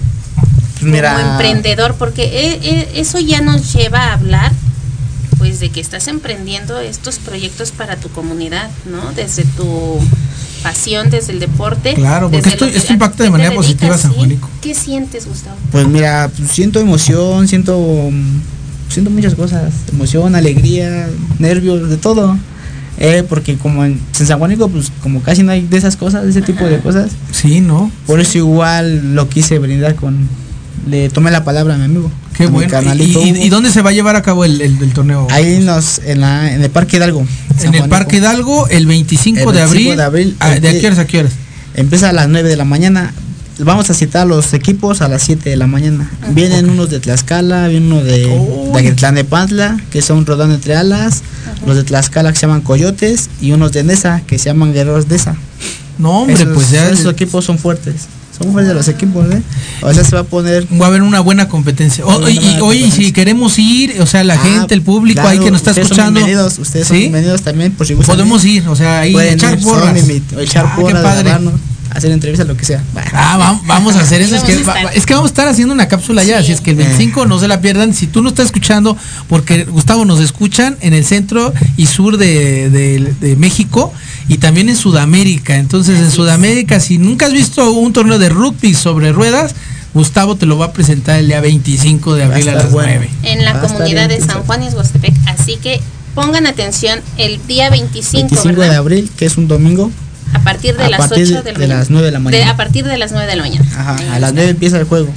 Mira, 0.81 1.15
como 1.15 1.31
emprendedor? 1.31 1.95
Porque 1.95 2.87
eso 2.95 3.19
ya 3.19 3.41
nos 3.41 3.73
lleva 3.73 3.99
a 3.99 4.13
hablar 4.13 4.53
pues 5.37 5.59
de 5.59 5.69
que 5.69 5.79
estás 5.79 6.07
emprendiendo 6.07 6.79
estos 6.79 7.17
proyectos 7.17 7.71
para 7.71 7.95
tu 7.95 8.09
comunidad, 8.09 8.69
¿no? 8.85 9.13
Desde 9.13 9.43
tu 9.43 9.99
pasión, 10.61 11.09
desde 11.09 11.31
el 11.31 11.39
deporte. 11.39 11.93
Claro, 11.93 12.29
porque 12.29 12.49
esto, 12.49 12.65
esto 12.65 12.93
impacta 12.93 13.23
de 13.23 13.29
manera 13.29 13.53
positiva 13.53 13.95
a 13.95 13.97
San. 13.97 14.13
Juanico. 14.13 14.49
¿Qué 14.61 14.73
sientes, 14.73 15.27
Gustavo? 15.27 15.55
Pues 15.71 15.87
mira, 15.87 16.29
pues, 16.35 16.51
siento 16.51 16.81
emoción, 16.81 17.47
siento 17.47 18.11
siento 18.89 19.09
muchas 19.11 19.35
cosas, 19.35 19.71
emoción, 19.91 20.35
alegría, 20.35 21.07
nervios, 21.39 21.89
de 21.89 21.97
todo. 21.97 22.37
Eh, 23.01 23.23
porque 23.29 23.55
como 23.55 23.85
en, 23.85 23.97
en 24.19 24.25
San 24.25 24.39
Juanico, 24.39 24.67
pues 24.67 24.91
como 25.01 25.21
casi 25.21 25.41
no 25.43 25.53
hay 25.53 25.61
de 25.61 25.77
esas 25.77 25.95
cosas, 25.95 26.23
de 26.25 26.31
ese 26.31 26.41
tipo 26.41 26.65
de 26.65 26.79
cosas. 26.79 27.11
Sí, 27.31 27.61
¿no? 27.61 27.89
Por 28.05 28.19
eso 28.19 28.37
igual 28.37 29.15
lo 29.15 29.29
quise 29.29 29.57
brindar 29.57 29.95
con... 29.95 30.27
Le 30.89 31.07
tomé 31.09 31.31
la 31.31 31.43
palabra 31.45 31.75
a 31.75 31.77
mi 31.77 31.85
amigo. 31.85 32.11
Qué 32.35 32.47
bueno. 32.47 32.73
¿Y, 32.95 33.49
dónde 33.49 33.69
se 33.71 33.81
va 33.81 33.91
a 33.91 33.93
llevar 33.93 34.15
a 34.17 34.21
cabo 34.21 34.43
el, 34.43 34.59
el- 34.61 34.81
el 34.81 34.91
torneo? 34.93 35.27
Ahí 35.29 35.59
nos, 35.59 35.99
en, 36.05 36.21
la, 36.21 36.53
en 36.53 36.61
el 36.61 36.69
Parque 36.69 36.97
Hidalgo. 36.97 37.25
En 37.63 37.73
el. 37.75 37.89
Parque 37.89 38.17
Hidalgo, 38.17 38.67
el 38.69 38.85
25, 38.87 39.39
El 39.39 39.45
de 39.45 39.51
25 39.61 39.65
abril. 39.91 39.97
de 39.97 40.03
abril, 40.03 40.35
Ah, 40.39 40.49
¿De 40.59 40.67
a 40.67 40.71
aquí- 40.71 40.79
qué 40.81 40.87
horas 40.87 40.99
a 40.99 41.05
qué 41.07 41.19
horas? 41.19 41.33
Empieza 41.75 42.09
a 42.09 42.13
las 42.13 42.27
9 42.29 42.47
de 42.49 42.55
la 42.57 42.65
mañana. 42.65 43.13
Vamos 43.59 43.89
a 43.89 43.93
citar 43.93 44.25
los 44.25 44.53
equipos 44.53 45.01
a 45.01 45.09
las 45.09 45.21
7 45.23 45.49
de 45.49 45.57
la 45.57 45.67
mañana. 45.67 46.09
Vienen 46.29 46.69
unos 46.69 46.89
de 46.89 46.99
Tlaxcala, 47.01 47.67
viene 47.67 47.87
uno 47.87 48.01
de, 48.03 48.19
de 48.25 48.77
Aguitlán 48.79 49.15
de 49.15 49.25
Pantla, 49.25 49.77
que 49.91 50.01
son 50.01 50.25
rodando 50.25 50.55
entre 50.55 50.75
alas, 50.77 51.21
los 51.65 51.75
de 51.75 51.83
Tlaxcala 51.83 52.31
que 52.31 52.37
se 52.39 52.47
llaman 52.47 52.61
Coyotes 52.61 53.29
y 53.41 53.51
unos 53.51 53.73
de 53.73 53.83
Nesa 53.83 54.21
que 54.25 54.37
se 54.39 54.45
llaman 54.45 54.71
Guerreros 54.73 55.07
Nesa. 55.07 55.35
No, 55.97 56.21
hombre, 56.21 56.35
esos, 56.35 56.47
pues 56.53 56.71
ya 56.71 56.89
esos 56.89 57.11
equipos 57.11 57.43
son 57.43 57.59
fuertes. 57.59 58.07
Son 58.37 58.53
fuertes 58.53 58.73
los 58.73 58.87
equipos, 58.87 59.29
¿eh? 59.33 59.41
O 59.81 59.93
sea, 59.93 60.05
se 60.05 60.15
va 60.15 60.21
a 60.21 60.23
poner 60.23 60.65
va 60.81 60.85
a 60.85 60.87
haber 60.87 61.01
una 61.01 61.19
buena 61.19 61.49
competencia. 61.49 62.05
O- 62.05 62.17
Una 62.19 62.29
y- 62.29 62.35
buena 62.39 62.63
oye, 62.63 62.89
si 62.89 63.11
queremos 63.11 63.59
ir, 63.59 63.99
o 63.99 64.05
sea, 64.05 64.23
la 64.23 64.35
Ah, 64.35 64.37
gente, 64.37 64.73
el 64.73 64.81
público 64.81 65.19
ahí 65.19 65.35
claro, 65.37 65.43
que 65.43 65.51
nos 65.51 65.67
está 65.67 65.71
escuchando. 65.81 66.21
bienvenidos, 66.21 66.57
ustedes 66.59 66.87
son 66.87 66.97
bienvenidos 66.97 67.41
también, 67.41 67.73
por 67.73 67.85
si 67.85 67.93
gustan 67.95 68.15
Podemos 68.15 68.45
ir. 68.45 68.65
o 68.69 68.75
sea, 68.77 69.01
ahí 69.01 69.13
echar 69.19 69.59
porras. 69.59 69.93
echar 70.37 70.65
Ah, 70.65 70.73
qué 70.77 70.81
porras, 70.81 71.03
padre. 71.03 71.31
Hacer 71.91 72.11
entrevistas, 72.11 72.47
lo 72.47 72.55
que 72.57 72.65
sea. 72.65 72.83
Ah, 73.13 73.37
va- 73.37 73.61
vamos 73.65 73.95
a 73.95 74.01
hacer 74.01 74.21
eso. 74.21 74.35
Es 74.35 74.43
Vamos 74.65 74.91
que, 74.91 74.97
es 74.97 75.05
que 75.05 75.13
vamos 75.13 75.27
a 75.29 75.31
estar 75.31 75.47
haciendo 75.47 75.73
una 75.73 75.87
cápsula 75.87 76.23
ya, 76.23 76.37
Sí. 76.37 76.43
así 76.43 76.51
es 76.53 76.61
que 76.61 76.71
el 76.71 76.77
25 76.77 77.25
no 77.25 77.39
se 77.39 77.47
la 77.47 77.61
pierdan. 77.61 77.93
Si 77.93 78.07
tú 78.07 78.21
no 78.21 78.29
estás 78.29 78.45
escuchando, 78.47 78.95
porque 79.27 79.63
Gustavo 79.65 80.05
nos 80.05 80.19
escuchan 80.19 80.77
en 80.81 80.93
el 80.93 81.05
centro 81.05 81.53
y 81.77 81.85
sur 81.87 82.17
de, 82.17 82.69
de- 82.69 83.13
de 83.19 83.35
México 83.35 83.91
y 84.27 84.37
también 84.37 84.69
en 84.69 84.75
Sudamérica. 84.75 85.55
Entonces, 85.57 85.99
en 85.99 86.05
es. 86.05 86.13
Sudamérica, 86.13 86.79
si 86.79 86.97
nunca 86.97 87.25
has 87.25 87.33
visto 87.33 87.71
un 87.71 87.93
torneo 87.93 88.19
de 88.19 88.29
rugby 88.29 88.73
sobre 88.73 89.11
ruedas, 89.11 89.55
Gustavo 89.93 90.35
te 90.35 90.45
lo 90.45 90.57
va 90.57 90.67
a 90.67 90.73
presentar 90.73 91.17
el 91.19 91.27
día 91.27 91.41
25 91.41 92.13
de 92.13 92.23
a 92.23 92.27
abril 92.27 92.49
a 92.49 92.53
las 92.55 92.71
bueno. 92.71 92.89
9. 92.93 93.09
En 93.23 93.43
la 93.43 93.59
comunidad 93.59 94.07
de 94.07 94.19
San. 94.21 94.43
Juan 94.43 94.61
y 94.63 94.67
Huastepec. 94.67 95.13
Así 95.25 95.55
que 95.57 95.81
pongan 96.13 96.45
atención 96.45 96.99
el 97.17 97.39
día 97.47 97.69
25, 97.71 98.27
25 98.35 98.61
de 98.61 98.75
abril, 98.75 99.09
que 99.17 99.25
es 99.25 99.37
un 99.37 99.47
domingo. 99.47 99.89
A 100.33 100.39
partir 100.43 100.75
de 100.77 100.83
A 100.83 100.89
las 100.89 100.99
partir 100.99 101.25
8 101.25 101.43
de, 101.43 101.43
de 101.43 101.51
la 101.53 101.57
mañana. 101.59 101.79
las 101.79 101.89
9 101.89 102.05
de 102.05 102.11
la 102.11 102.19
mañana. 102.19 102.49
a 102.51 102.57
partir 102.57 102.85
de 102.85 102.97
las 102.97 103.11
9 103.11 103.27
de 103.27 103.35
la 103.35 103.43
mañana. 103.43 103.65
Ajá, 103.77 103.95
Ahí 103.97 104.07
a 104.07 104.19
las 104.19 104.29
está. 104.29 104.31
9 104.33 104.49
empieza 104.49 104.77
el 104.77 104.85
juego. 104.85 105.13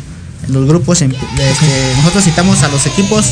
Los 0.48 0.66
grupos, 0.66 1.00
em- 1.02 1.12
este, 1.12 1.94
nosotros 1.98 2.24
citamos 2.24 2.62
a 2.62 2.68
los 2.68 2.84
equipos 2.86 3.26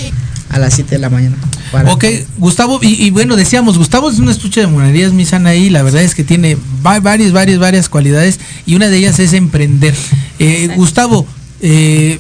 a 0.51 0.59
las 0.59 0.75
7 0.75 0.91
de 0.97 0.99
la 0.99 1.11
mañana. 1.11 1.37
para- 1.73 1.93
Ok, 1.93 2.05
Gustavo, 2.39 2.81
y, 2.83 3.05
y 3.05 3.11
bueno, 3.11 3.37
decíamos, 3.37 3.79
Gustavo 3.79 4.11
es 4.11 4.19
un 4.19 4.29
estuche 4.29 4.61
de 4.61 4.67
monerías, 4.67 5.13
mi 5.13 5.25
ahí, 5.47 5.71
la 5.71 5.83
verdad 5.83 6.03
es 6.03 6.15
que 6.15 6.25
tiene 6.25 6.57
va- 6.85 6.99
varias, 7.01 7.31
varias, 7.33 7.59
varias 7.59 7.89
cualidades 7.89 8.41
y 8.67 8.75
una 8.75 8.89
de 8.89 8.97
ellas 8.99 9.19
es 9.21 9.33
emprender. 9.33 9.95
Eh. 10.41 10.69
Gustavo, 10.75 11.27
eh, 11.61 12.19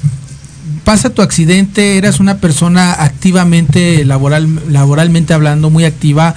pasa 0.84 1.10
tu 1.10 1.22
accidente, 1.22 1.96
eras 1.98 2.20
una 2.20 2.38
persona 2.38 2.92
activamente, 2.92 4.04
laboral, 4.04 4.60
laboralmente 4.70 5.34
hablando, 5.34 5.70
muy 5.70 5.84
activa. 5.84 6.34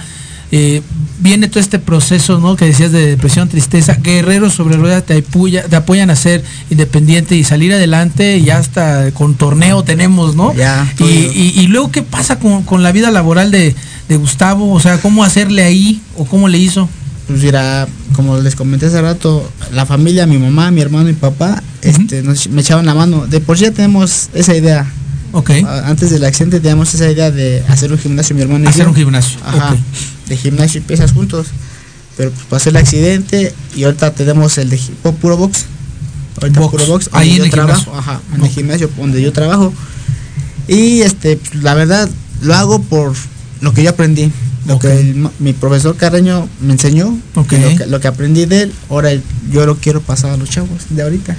Eh, 0.52 0.82
viene 1.20 1.48
todo 1.48 1.60
este 1.60 1.78
proceso, 1.78 2.38
¿no? 2.38 2.56
Que 2.56 2.66
decías 2.66 2.92
de 2.92 3.06
depresión, 3.06 3.48
tristeza. 3.48 3.94
Guerreros 4.02 4.54
sobre 4.54 4.76
ruedas 4.76 5.04
te, 5.04 5.16
apoya- 5.24 5.64
te 5.64 5.76
apoyan 5.76 6.10
a 6.10 6.16
ser 6.16 6.44
independiente 6.70 7.36
y 7.36 7.44
salir 7.44 7.72
adelante 7.72 8.38
y 8.38 8.50
hasta 8.50 9.10
con 9.12 9.34
torneo 9.34 9.82
tenemos, 9.84 10.36
¿no? 10.36 10.54
Ya, 10.54 10.86
y, 10.94 10.96
todo. 10.96 11.08
y- 11.10 11.52
y 11.60 11.66
luego, 11.68 11.90
¿qué 11.90 12.02
pasa 12.02 12.38
con, 12.38 12.62
con 12.62 12.82
la 12.82 12.92
vida 12.92 13.10
laboral 13.10 13.50
de, 13.50 13.74
de 14.08 14.16
Gustavo? 14.16 14.72
O 14.72 14.80
sea, 14.80 14.98
¿cómo 14.98 15.24
hacerle 15.24 15.62
ahí 15.64 16.00
o 16.16 16.24
cómo 16.24 16.48
le 16.48 16.58
hizo? 16.58 16.88
Pues 17.26 17.42
mira, 17.42 17.88
como 18.14 18.36
les 18.38 18.54
comenté 18.54 18.86
hace 18.86 19.00
rato, 19.00 19.50
la 19.72 19.86
familia, 19.86 20.26
mi 20.26 20.36
mamá, 20.38 20.70
mi 20.70 20.82
hermano 20.82 21.08
y 21.08 21.14
papá, 21.14 21.62
este, 21.80 22.22
nos, 22.22 22.48
me 22.50 22.60
echaban 22.60 22.84
la 22.84 22.94
mano. 22.94 23.26
De 23.26 23.40
por 23.40 23.56
sí 23.56 23.64
ya 23.64 23.70
tenemos 23.72 24.28
esa 24.34 24.54
idea. 24.54 24.86
Ok. 25.32 25.50
Ah, 25.66 25.84
Antes 25.86 26.10
del 26.10 26.22
accidente 26.24 26.60
teníamos 26.60 26.94
esa 26.94 27.10
idea 27.10 27.30
de 27.30 27.64
hacer 27.68 27.90
un 27.92 27.98
gimnasio, 27.98 28.36
mi 28.36 28.42
hermano 28.42 28.66
y 28.66 28.68
Hacer 28.68 28.84
yo. 28.84 28.90
un 28.90 28.94
gimnasio. 28.94 29.38
Ajá, 29.44 29.70
ok. 29.72 29.78
De 30.26 30.36
gimnasio 30.36 30.80
y 30.80 30.84
pesas 30.84 31.12
juntos. 31.12 31.48
Pero 32.16 32.30
pues 32.30 32.46
pasó 32.48 32.70
el 32.70 32.76
accidente 32.76 33.52
y 33.74 33.84
ahorita 33.84 34.12
tenemos 34.12 34.56
el 34.58 34.70
de 34.70 34.78
puro 35.20 35.36
box. 35.36 35.66
Ahorita 36.40 36.60
Box. 36.60 36.70
puro 36.70 36.86
box. 36.86 37.10
Ahí 37.12 37.36
yo 37.36 37.44
el 37.44 37.50
trabajo. 37.50 37.84
gimnasio. 37.84 38.12
Ajá, 38.12 38.20
en 38.34 38.44
el 38.44 38.50
gimnasio 38.50 38.90
donde 38.96 39.20
yo 39.20 39.32
trabajo. 39.32 39.72
Y 40.68 41.02
este, 41.02 41.36
pues, 41.36 41.62
la 41.62 41.74
verdad, 41.74 42.08
lo 42.42 42.54
hago 42.54 42.80
por 42.80 43.14
lo 43.60 43.74
que 43.74 43.82
yo 43.82 43.90
aprendí. 43.90 44.30
Lo 44.66 44.78
que 44.78 44.98
el 44.98 45.28
mi 45.40 45.52
profesor 45.52 45.96
Carreño 45.96 46.48
me 46.60 46.72
enseñó. 46.72 47.18
Lo, 47.34 47.46
que, 47.46 47.84
lo 47.86 48.00
que 48.00 48.08
aprendí 48.08 48.46
de 48.46 48.62
él, 48.62 48.72
ahora 48.88 49.10
yo 49.50 49.66
lo 49.66 49.76
quiero 49.76 50.00
pasar 50.00 50.30
a 50.30 50.36
los 50.36 50.48
chavos 50.48 50.86
de 50.88 51.02
ahorita. 51.02 51.36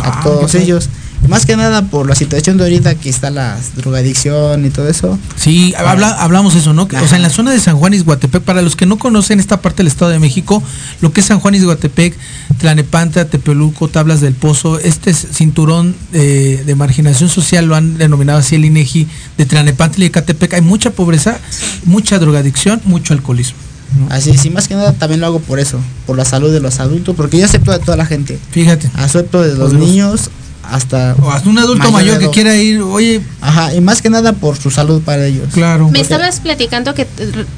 Ah, 0.00 0.20
a 0.20 0.22
todos 0.22 0.52
qué 0.52 0.58
padre. 0.58 0.78
Más 1.26 1.44
que 1.44 1.56
nada 1.56 1.82
por 1.82 2.08
la 2.08 2.14
situación 2.14 2.56
de 2.56 2.64
ahorita 2.64 2.94
que 2.94 3.10
está 3.10 3.30
la 3.30 3.58
drogadicción 3.76 4.64
y 4.64 4.70
todo 4.70 4.88
eso. 4.88 5.18
Sí, 5.36 5.74
habla- 5.76 6.10
hablamos 6.22 6.54
eso, 6.54 6.72
¿no? 6.72 6.84
O 6.84 7.06
sea, 7.08 7.16
en 7.16 7.22
la 7.22 7.30
zona 7.30 7.50
de 7.50 7.60
San 7.60 7.76
Juan 7.76 7.92
y 7.92 7.98
Guatepec, 8.00 8.42
para 8.42 8.62
los 8.62 8.76
que 8.76 8.86
no 8.86 8.98
conocen 8.98 9.40
esta 9.40 9.60
parte 9.60 9.78
del 9.78 9.88
Estado 9.88 10.10
de 10.10 10.18
México, 10.20 10.62
lo 11.00 11.12
que 11.12 11.20
es 11.20 11.26
San 11.26 11.40
Juan 11.40 11.54
y 11.54 11.60
Guatepec, 11.60 12.14
Tlanepantla, 12.58 13.26
Tepeluco, 13.26 13.88
Tablas 13.88 14.20
del 14.20 14.34
Pozo, 14.34 14.78
este 14.78 15.10
es 15.10 15.26
cinturón 15.32 15.94
eh, 16.12 16.62
de 16.64 16.74
marginación 16.74 17.28
social, 17.28 17.66
lo 17.66 17.74
han 17.76 17.98
denominado 17.98 18.38
así 18.38 18.54
el 18.54 18.64
INEGI, 18.64 19.06
de 19.36 19.44
Tlanepantla 19.46 20.04
y 20.04 20.06
Ecatepec, 20.08 20.54
hay 20.54 20.60
mucha 20.62 20.90
pobreza, 20.92 21.38
mucha 21.84 22.18
drogadicción, 22.18 22.80
mucho 22.84 23.12
alcoholismo. 23.12 23.58
¿no? 23.98 24.14
Así, 24.14 24.36
sí, 24.36 24.50
más 24.50 24.68
que 24.68 24.74
nada 24.74 24.92
también 24.92 25.20
lo 25.20 25.26
hago 25.26 25.40
por 25.40 25.58
eso, 25.60 25.78
por 26.06 26.16
la 26.16 26.24
salud 26.24 26.52
de 26.52 26.60
los 26.60 26.78
adultos, 26.80 27.14
porque 27.16 27.38
yo 27.38 27.44
acepto 27.44 27.72
de 27.72 27.78
toda 27.78 27.96
la 27.96 28.06
gente. 28.06 28.38
Fíjate. 28.50 28.90
Acepto 28.94 29.42
de 29.42 29.54
los- 29.56 29.72
niños 29.74 30.30
hasta... 30.68 31.14
O 31.22 31.30
hasta 31.30 31.48
un 31.48 31.58
adulto 31.58 31.90
mayor 31.90 32.18
que 32.18 32.28
quiera 32.30 32.56
ir, 32.56 32.80
oye, 32.82 33.20
Ajá, 33.40 33.74
y 33.74 33.80
más 33.80 34.02
que 34.02 34.10
nada 34.10 34.32
por 34.32 34.56
su 34.56 34.70
salud 34.70 35.02
para 35.02 35.26
ellos. 35.26 35.48
claro. 35.52 35.88
Me 35.90 36.00
estabas 36.00 36.40
platicando 36.40 36.94
que, 36.94 37.06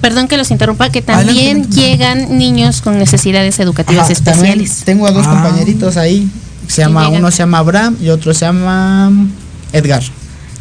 perdón 0.00 0.28
que 0.28 0.36
los 0.36 0.50
interrumpa, 0.50 0.90
que 0.90 1.02
también 1.02 1.58
Adelante. 1.62 1.76
llegan 1.80 2.38
niños 2.38 2.80
con 2.82 2.98
necesidades 2.98 3.58
educativas 3.58 4.04
Ajá, 4.04 4.12
especiales. 4.12 4.82
Tengo 4.84 5.06
a 5.06 5.10
dos 5.12 5.26
Ah. 5.26 5.30
compañeritos 5.42 5.96
ahí. 5.96 6.28
Se 6.68 6.82
llama, 6.82 7.08
uno 7.08 7.30
se 7.30 7.38
llama 7.38 7.58
Abraham 7.58 7.96
y 8.00 8.10
otro 8.10 8.32
se 8.32 8.44
llama 8.46 9.10
Edgar. 9.72 10.02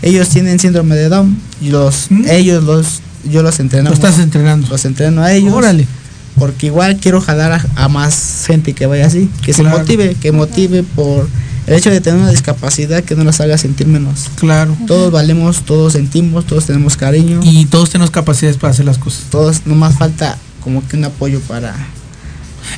Ellos 0.01 0.29
tienen 0.29 0.57
síndrome 0.59 0.95
de 0.95 1.09
Down 1.09 1.37
y 1.61 1.69
los, 1.69 2.07
¿Mm? 2.09 2.25
ellos 2.29 2.63
los, 2.63 3.01
yo 3.29 3.43
los 3.43 3.59
entreno. 3.59 3.91
Estás 3.91 4.17
entrenando. 4.17 4.67
Los 4.69 4.85
entreno 4.85 5.21
a 5.21 5.31
ellos. 5.33 5.53
Órale. 5.53 5.85
Porque 6.37 6.67
igual 6.67 6.97
quiero 6.97 7.19
jalar 7.19 7.51
a, 7.51 7.83
a 7.83 7.89
más 7.89 8.45
gente 8.47 8.73
que 8.73 8.85
vaya 8.85 9.05
así, 9.07 9.29
que 9.43 9.51
Claro. 9.53 9.71
se 9.75 9.79
motive, 9.81 10.15
que 10.15 10.31
motive 10.31 10.83
por 10.83 11.27
el 11.69 11.77
hecho 11.77 11.89
de 11.91 12.01
tener 12.01 12.19
una 12.19 12.31
discapacidad 12.31 13.03
que 13.03 13.15
no 13.15 13.23
las 13.23 13.39
haga 13.41 13.57
sentir 13.57 13.87
menos. 13.87 14.29
Claro. 14.35 14.75
Todos 14.87 15.11
valemos, 15.11 15.61
todos 15.63 15.93
sentimos, 15.93 16.45
todos 16.45 16.65
tenemos 16.65 16.97
cariño, 16.97 17.39
Y 17.43 17.65
todos 17.65 17.89
tenemos 17.89 18.11
capacidades 18.11 18.57
para 18.57 18.71
hacer 18.71 18.85
las 18.85 18.97
cosas. 18.97 19.23
todos 19.29 19.61
no 19.65 19.75
más 19.75 19.97
falta 19.97 20.37
como 20.63 20.85
que 20.87 20.97
un 20.97 21.05
apoyo 21.05 21.39
para 21.41 21.75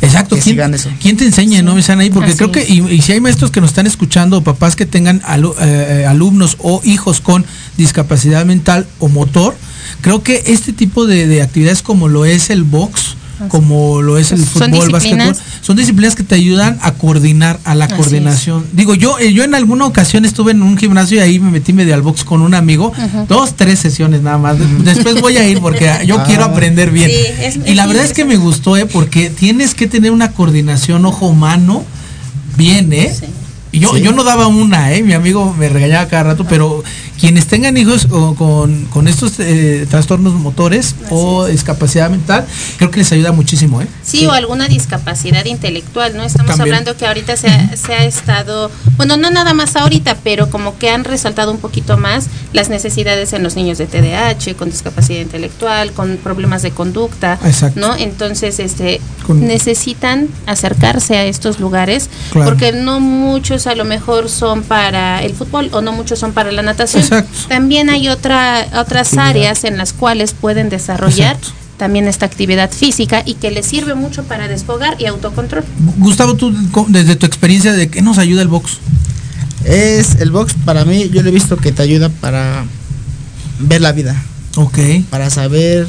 Exacto. 0.02 0.36
que 0.36 0.42
¿Quién, 0.42 0.56
sigan 0.56 0.74
eso. 0.74 0.90
quién 1.02 1.18
te 1.18 1.26
enseña, 1.26 1.62
no, 1.62 1.76
ahí 1.76 2.10
Porque 2.10 2.30
Así 2.30 2.38
creo 2.38 2.52
que, 2.52 2.66
y, 2.68 2.82
y 2.90 3.02
si 3.02 3.12
hay 3.14 3.20
maestros 3.20 3.52
que 3.52 3.60
nos 3.62 3.72
están 3.72 3.88
escuchando, 3.88 4.38
o 4.38 4.42
papás 4.44 4.76
que 4.76 4.86
tengan 4.86 5.22
alu- 5.24 5.56
eh, 5.60 6.06
alumnos 6.08 6.56
o 6.60 6.82
hijos 6.84 7.20
con 7.20 7.46
discapacidad 7.78 8.46
mental 8.46 8.88
o 9.00 9.08
motor, 9.10 9.56
creo 10.02 10.24
que 10.24 10.44
este 10.48 10.72
tipo 10.74 11.08
de, 11.08 11.28
de 11.28 11.42
actividades 11.42 11.82
como 11.82 12.08
lo 12.08 12.26
es 12.26 12.50
el 12.50 12.64
box, 12.64 13.16
como 13.50 14.02
lo 14.02 14.18
es 14.18 14.32
el 14.32 14.40
Son 14.46 14.72
fútbol, 14.72 14.88
disciplinas. 14.88 15.28
básquetbol, 15.30 15.52
son 15.62 15.78
disciplinas 15.78 16.16
que 16.16 16.24
te 16.24 16.36
ayudan 16.36 16.78
a 16.82 16.94
coordinar, 16.94 17.60
a 17.64 17.76
la 17.76 17.86
Así 17.86 17.96
coordinación. 17.96 18.66
Digo, 18.74 18.96
yo 18.96 19.18
eh, 19.20 19.34
yo 19.34 19.44
en 19.44 19.56
alguna 19.56 19.86
ocasión 19.86 20.26
estuve 20.26 20.52
en 20.52 20.62
un 20.64 20.78
gimnasio 20.78 21.18
y 21.18 21.20
ahí 21.22 21.40
me 21.40 21.52
metí 21.52 21.74
medio 21.74 21.94
al 21.94 22.02
box 22.02 22.24
con 22.24 22.42
un 22.42 22.54
amigo, 22.54 22.92
dos, 23.28 23.56
tres 23.56 23.80
sesiones 23.80 24.22
nada 24.22 24.38
más. 24.38 24.58
Después 24.84 25.20
voy 25.22 25.38
a 25.38 25.48
ir 25.48 25.60
porque 25.60 25.90
yo 26.06 26.20
Ah. 26.20 26.24
quiero 26.26 26.44
aprender 26.46 26.92
bien. 26.92 27.10
Sí, 27.10 27.16
es- 27.42 27.60
y 27.66 27.76
la 27.76 27.88
verdad 27.88 28.06
es 28.06 28.14
que 28.14 28.26
me 28.26 28.38
gustó, 28.38 28.78
¿eh? 28.78 28.86
Porque 28.86 29.30
tienes 29.30 29.74
que 29.76 29.88
tener 29.88 30.12
una 30.12 30.32
coordinación 30.32 31.06
ojo-mano 31.06 31.84
bien, 32.58 32.92
¿eh? 32.94 33.14
Sí. 33.18 33.26
Y 33.74 33.80
yo, 33.80 33.96
Sí. 33.96 34.02
yo 34.02 34.12
no 34.12 34.24
daba 34.26 34.48
una, 34.48 34.92
¿eh? 34.94 35.02
Mi 35.02 35.14
amigo 35.14 35.56
me 35.58 35.70
regañaba 35.70 36.08
cada 36.10 36.24
rato, 36.24 36.46
pero 36.48 36.84
quienes 37.22 37.46
tengan 37.48 37.78
hijos 37.78 38.08
o 38.12 38.34
con, 38.36 38.86
con 38.86 39.08
estos 39.08 39.40
eh, 39.40 39.86
trastornos 39.90 40.34
motores 40.34 40.96
o 41.12 41.46
discapacidad 41.46 42.10
mental, 42.10 42.46
creo 42.78 42.90
que 42.90 42.98
les 42.98 43.12
ayuda 43.12 43.32
muchísimo, 43.32 43.80
¿eh? 43.82 43.88
Sí, 44.04 44.26
o 44.26 44.32
alguna 44.32 44.68
discapacidad 44.68 45.46
intelectual, 45.46 46.18
¿no? 46.18 46.24
Estamos 46.24 46.58
También. 46.58 46.74
hablando 46.76 46.98
que 46.98 47.06
ahorita 47.06 47.38
se 47.38 47.48
ha, 47.48 47.78
se 47.78 47.94
ha 47.94 48.04
estado, 48.06 48.72
bueno, 48.98 49.18
no 49.18 49.30
nada 49.30 49.54
más 49.54 49.76
ahorita, 49.76 50.18
pero 50.24 50.50
como 50.50 50.78
que 50.80 50.90
han 50.90 51.04
resaltado 51.04 51.52
un 51.52 51.60
poquito 51.60 51.96
más 51.98 52.26
las 52.54 52.70
necesidades 52.70 53.34
en 53.34 53.44
los 53.44 53.56
niños 53.56 53.78
de 53.78 53.86
TDAH, 53.86 54.56
con 54.58 54.72
discapacidad 54.72 55.22
intelectual, 55.22 55.92
con 55.92 56.18
problemas 56.18 56.64
de 56.64 56.72
conducta, 56.72 57.38
Exacto. 57.46 57.80
¿no? 57.80 57.96
Entonces, 57.96 58.60
este, 58.60 59.00
Con- 59.28 59.46
necesitan 59.46 60.28
acercarse 60.48 61.18
a 61.18 61.26
estos 61.26 61.60
lugares, 61.60 62.10
Claro. 62.32 62.50
porque 62.50 62.72
no 62.72 63.00
muchos 63.00 63.68
a 63.68 63.76
lo 63.76 63.86
mejor 63.86 64.28
son 64.28 64.64
para 64.64 65.22
el 65.24 65.34
fútbol 65.36 65.70
o 65.72 65.82
no 65.82 65.92
muchos 65.92 66.18
son 66.18 66.34
para 66.34 66.52
la 66.52 66.64
natación. 66.64 67.04
Exacto. 67.04 67.11
También 67.50 67.90
hay 67.90 68.10
otra, 68.10 68.68
otras 68.76 69.18
áreas 69.18 69.64
en 69.64 69.78
las 69.78 69.94
cuales 69.94 70.34
pueden 70.34 70.70
desarrollar 70.70 71.36
Exacto. 71.36 71.54
también 71.78 72.08
esta 72.08 72.26
actividad 72.26 72.72
física 72.72 73.24
y 73.26 73.34
que 73.36 73.52
les 73.52 73.66
sirve 73.66 73.96
mucho 73.96 74.24
para 74.24 74.48
desfogar 74.48 74.96
y 75.00 75.06
autocontrol. 75.06 75.64
Gustavo, 75.98 76.36
tú 76.36 76.54
desde 76.88 77.16
tu 77.16 77.26
experiencia, 77.26 77.74
¿de 77.74 77.90
qué 77.90 78.02
nos 78.02 78.18
ayuda 78.18 78.42
el 78.42 78.48
box? 78.48 78.78
Es 79.66 80.16
el 80.20 80.32
box 80.32 80.56
para 80.66 80.86
mí, 80.86 81.10
yo 81.10 81.22
lo 81.22 81.30
he 81.30 81.32
visto 81.32 81.58
que 81.58 81.72
te 81.72 81.84
ayuda 81.84 82.10
para 82.10 82.66
ver 83.60 83.82
la 83.82 83.92
vida, 83.92 84.16
Ok, 84.58 84.80
para 85.10 85.30
saber 85.30 85.88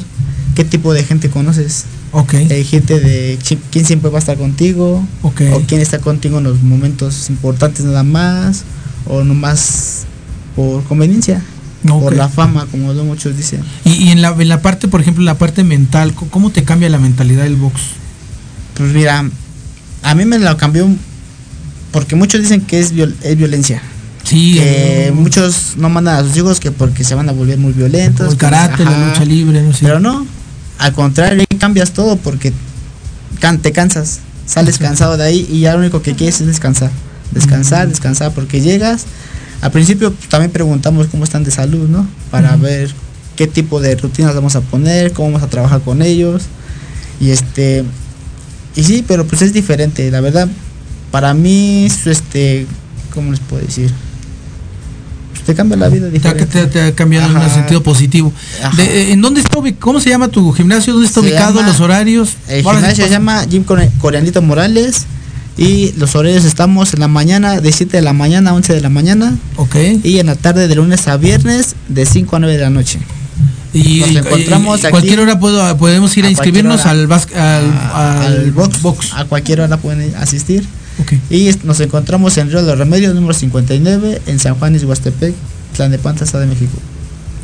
qué 0.55 0.63
tipo 0.63 0.93
de 0.93 1.03
gente 1.03 1.29
conoces. 1.29 1.85
ok, 2.11 2.33
Hay 2.51 2.63
gente 2.65 2.99
de 2.99 3.39
quién 3.71 3.85
siempre 3.85 4.11
va 4.11 4.17
a 4.17 4.19
estar 4.19 4.37
contigo, 4.37 5.03
ok. 5.23 5.41
o 5.53 5.61
quién 5.67 5.81
está 5.81 5.99
contigo 5.99 6.37
en 6.37 6.43
los 6.45 6.61
momentos 6.61 7.29
importantes 7.29 7.83
nada 7.85 8.03
más, 8.03 8.63
o 9.07 9.23
nomás 9.23 10.05
por 10.55 10.83
conveniencia, 10.83 11.41
Ok. 11.89 12.01
por 12.03 12.15
la 12.15 12.29
fama, 12.29 12.65
como 12.71 12.93
lo 12.93 13.03
muchos 13.03 13.35
dicen. 13.37 13.61
Y, 13.85 13.91
y 13.91 14.09
en, 14.09 14.21
la, 14.21 14.29
en 14.37 14.47
la 14.49 14.61
parte, 14.61 14.87
por 14.87 15.01
ejemplo, 15.01 15.23
la 15.23 15.37
parte 15.37 15.63
mental, 15.63 16.13
¿cómo 16.13 16.49
te 16.51 16.63
cambia 16.63 16.89
la 16.89 16.99
mentalidad 16.99 17.43
del 17.43 17.55
box? 17.55 17.81
Pues 18.75 18.91
mira, 18.93 19.23
a 20.03 20.15
mí 20.15 20.25
me 20.25 20.39
lo 20.39 20.55
cambió 20.57 20.87
porque 21.91 22.15
muchos 22.15 22.41
dicen 22.41 22.61
que 22.61 22.79
es, 22.79 22.93
viol- 22.93 23.15
es 23.21 23.37
violencia. 23.37 23.81
Sí, 24.23 24.53
que 24.53 25.11
muchos 25.13 25.73
no 25.75 25.89
mandan 25.89 26.15
a 26.15 26.23
sus 26.27 26.37
hijos 26.37 26.59
que 26.61 26.71
porque 26.71 27.03
se 27.03 27.13
van 27.13 27.27
a 27.27 27.33
volver 27.33 27.57
muy 27.57 27.73
violentos. 27.73 28.31
el 28.31 28.37
karate, 28.37 28.85
la 28.85 29.09
lucha 29.09 29.25
libre, 29.25 29.61
no 29.61 29.73
sé. 29.73 29.79
Pero 29.83 29.99
no, 29.99 30.25
al 30.79 30.93
contrario, 30.93 31.41
ahí 31.41 31.57
cambias 31.57 31.91
todo 31.91 32.15
porque 32.15 32.53
can- 33.39 33.59
te 33.59 33.73
cansas, 33.73 34.19
sales 34.45 34.77
cansado 34.77 35.17
de 35.17 35.25
ahí 35.25 35.45
y 35.51 35.59
ya 35.59 35.73
lo 35.73 35.79
único 35.79 36.01
que 36.01 36.15
quieres 36.15 36.39
es 36.39 36.47
descansar. 36.47 36.89
Descansar, 37.31 37.87
descansar, 37.89 38.31
porque 38.33 38.61
llegas. 38.61 39.05
Al 39.63 39.71
principio 39.71 40.13
también 40.29 40.51
preguntamos 40.51 41.07
cómo 41.07 41.23
están 41.23 41.43
de 41.43 41.51
salud, 41.51 41.87
¿no? 41.87 42.05
Para 42.29 42.55
ver 42.57 42.93
qué 43.37 43.47
tipo 43.47 43.79
de 43.79 43.95
rutinas 43.95 44.35
vamos 44.35 44.55
a 44.55 44.61
poner, 44.61 45.13
cómo 45.13 45.29
vamos 45.31 45.43
a 45.43 45.49
trabajar 45.49 45.81
con 45.81 46.01
ellos. 46.01 46.43
Y 47.21 47.29
este. 47.31 47.83
Y 48.75 48.83
sí, 48.83 49.05
pero 49.07 49.25
pues 49.25 49.41
es 49.41 49.53
diferente, 49.53 50.11
la 50.11 50.19
verdad. 50.19 50.47
Para 51.11 51.33
mí, 51.33 51.85
este. 52.05 52.67
¿Cómo 53.13 53.31
les 53.31 53.39
puedo 53.39 53.65
decir? 53.65 53.89
Pues 55.31 55.45
te 55.45 55.55
cambia 55.55 55.77
la 55.77 55.87
vida 55.89 56.09
diferente. 56.09 56.45
te- 56.45 56.67
te 56.67 56.81
ha 56.81 56.93
cambiado 56.95 57.29
en 57.31 57.37
un 57.37 57.49
sentido 57.49 57.81
positivo. 57.83 58.33
De- 58.75 58.83
eh, 58.83 59.11
¿En 59.13 59.21
dónde 59.21 59.39
está 59.41 59.57
ubi- 59.59 59.77
¿Cómo 59.79 59.99
se 60.01 60.09
llama 60.09 60.27
tu 60.27 60.51
gimnasio? 60.51 60.93
¿Dónde 60.93 61.07
está 61.07 61.21
Se 61.21 61.27
ubicado? 61.27 61.55
llama- 61.59 61.67
¿Los 61.71 61.79
horarios? 61.79 62.33
El 62.47 62.63
gimnasio 62.63 63.05
se 63.05 63.09
llama 63.09 63.45
Core- 63.65 63.91
Coreanito 63.99 64.41
Morales 64.41 65.05
y 65.57 65.93
los 65.97 66.15
horarios 66.15 66.45
estamos 66.45 66.93
en 66.93 66.99
la 67.01 67.07
mañana 67.07 67.61
de 67.61 67.71
7 67.71 67.97
de 67.97 68.01
la 68.03 68.13
mañana 68.13 68.51
a 68.51 68.53
11 68.53 68.73
de 68.73 68.81
la 68.81 68.89
mañana 68.89 69.35
Ok. 69.57 69.75
y 70.03 70.19
en 70.19 70.25
la 70.27 70.35
tarde 70.35 70.67
de 70.67 70.75
lunes 70.75 71.07
a 71.07 71.17
viernes 71.17 71.75
de 71.89 72.05
5 72.05 72.35
a 72.35 72.39
9 72.39 72.55
de 72.57 72.61
la 72.63 72.69
noche. 72.69 72.99
Y, 73.73 74.01
Nos 74.01 74.09
encontramos 74.25 74.81
y 74.81 74.85
aquí- 74.85 74.91
cualquier 74.91 75.19
hora 75.19 75.39
puedo, 75.39 75.77
podemos 75.77 76.15
ir 76.17 76.25
a, 76.25 76.29
inscribirnos 76.29 76.81
hora. 76.81 76.91
al, 76.91 77.07
bas- 77.07 77.33
al, 77.35 77.65
A- 77.71 78.25
al 78.25 78.51
box, 78.51 78.81
box. 78.83 79.13
A 79.13 79.25
cualquier 79.25 79.61
hora 79.61 79.77
pueden 79.77 80.13
asistir. 80.15 80.63
Ok. 81.01 81.13
Y 81.31 81.49
nos 81.63 81.79
encontramos 81.79 82.37
en 82.37 82.49
Río 82.49 82.61
de 82.61 82.67
los 82.67 82.77
Remedios 82.77 83.15
número 83.15 83.33
59 83.33 84.21
en 84.27 84.39
San 84.39 84.53
Juan 84.55 84.77
Huastepec, 84.85 85.33
Plan 85.75 85.89
de 85.89 85.97
Panta, 85.97 86.23
Estado 86.23 86.41
de 86.43 86.49
México. 86.49 86.77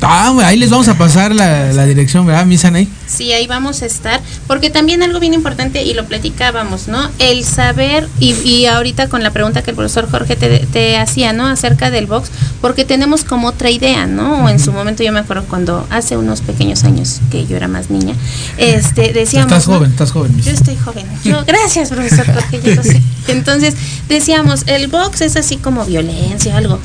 Ah, 0.02 0.34
ahí 0.44 0.56
les 0.56 0.70
vamos 0.70 0.88
a 0.88 0.96
pasar 0.96 1.34
la, 1.34 1.72
la 1.72 1.84
dirección, 1.86 2.26
¿verdad, 2.26 2.46
Misan 2.46 2.74
ahí? 2.74 2.88
Sí, 3.06 3.32
ahí 3.32 3.46
vamos 3.46 3.82
a 3.82 3.86
estar, 3.86 4.20
porque 4.46 4.70
también 4.70 5.02
algo 5.02 5.20
bien 5.20 5.34
importante, 5.34 5.82
y 5.82 5.94
lo 5.94 6.06
platicábamos, 6.06 6.88
¿no? 6.88 7.10
El 7.18 7.44
saber, 7.44 8.08
y, 8.18 8.32
y 8.48 8.66
ahorita 8.66 9.08
con 9.08 9.22
la 9.22 9.30
pregunta 9.30 9.62
que 9.62 9.70
el 9.70 9.76
profesor 9.76 10.10
Jorge 10.10 10.36
te, 10.36 10.60
te 10.66 10.96
hacía, 10.96 11.32
¿no? 11.32 11.46
Acerca 11.46 11.90
del 11.90 12.06
box, 12.06 12.30
porque 12.60 12.84
tenemos 12.84 13.24
como 13.24 13.48
otra 13.48 13.70
idea, 13.70 14.06
¿no? 14.06 14.44
O 14.44 14.48
en 14.48 14.58
su 14.58 14.72
momento 14.72 15.02
yo 15.02 15.12
me 15.12 15.20
acuerdo 15.20 15.44
cuando 15.48 15.86
hace 15.90 16.16
unos 16.16 16.40
pequeños 16.40 16.84
años, 16.84 17.20
que 17.30 17.46
yo 17.46 17.56
era 17.56 17.68
más 17.68 17.90
niña, 17.90 18.14
este, 18.56 19.12
decíamos... 19.12 19.52
Estás 19.52 19.68
¿no? 19.68 19.74
joven, 19.74 19.90
estás 19.90 20.12
joven. 20.12 20.40
Yo 20.42 20.52
estoy 20.52 20.76
joven. 20.76 21.06
Yo, 21.24 21.44
gracias, 21.44 21.90
profesor 21.90 22.26
Jorge, 22.26 22.60
yo 22.64 22.74
lo 22.74 22.82
sé. 22.82 23.02
Entonces, 23.28 23.74
decíamos, 24.08 24.64
el 24.66 24.88
box 24.88 25.20
es 25.20 25.36
así 25.36 25.56
como 25.56 25.84
violencia, 25.84 26.56
algo. 26.56 26.78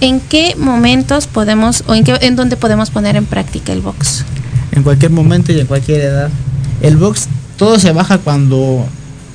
¿En 0.00 0.20
qué 0.20 0.54
momentos 0.56 1.26
podemos, 1.26 1.84
o 1.86 1.94
en, 1.94 2.04
qué, 2.04 2.16
en 2.22 2.36
dónde 2.36 2.56
podemos 2.56 2.90
poner 2.90 3.16
en 3.16 3.26
práctica 3.26 3.72
el 3.72 3.80
box? 3.80 4.24
En 4.72 4.82
cualquier 4.82 5.10
momento 5.10 5.52
y 5.52 5.60
en 5.60 5.66
cualquier 5.66 6.00
edad. 6.00 6.30
El 6.80 6.96
box, 6.96 7.28
todo 7.58 7.78
se 7.78 7.92
baja 7.92 8.18
cuando 8.18 8.86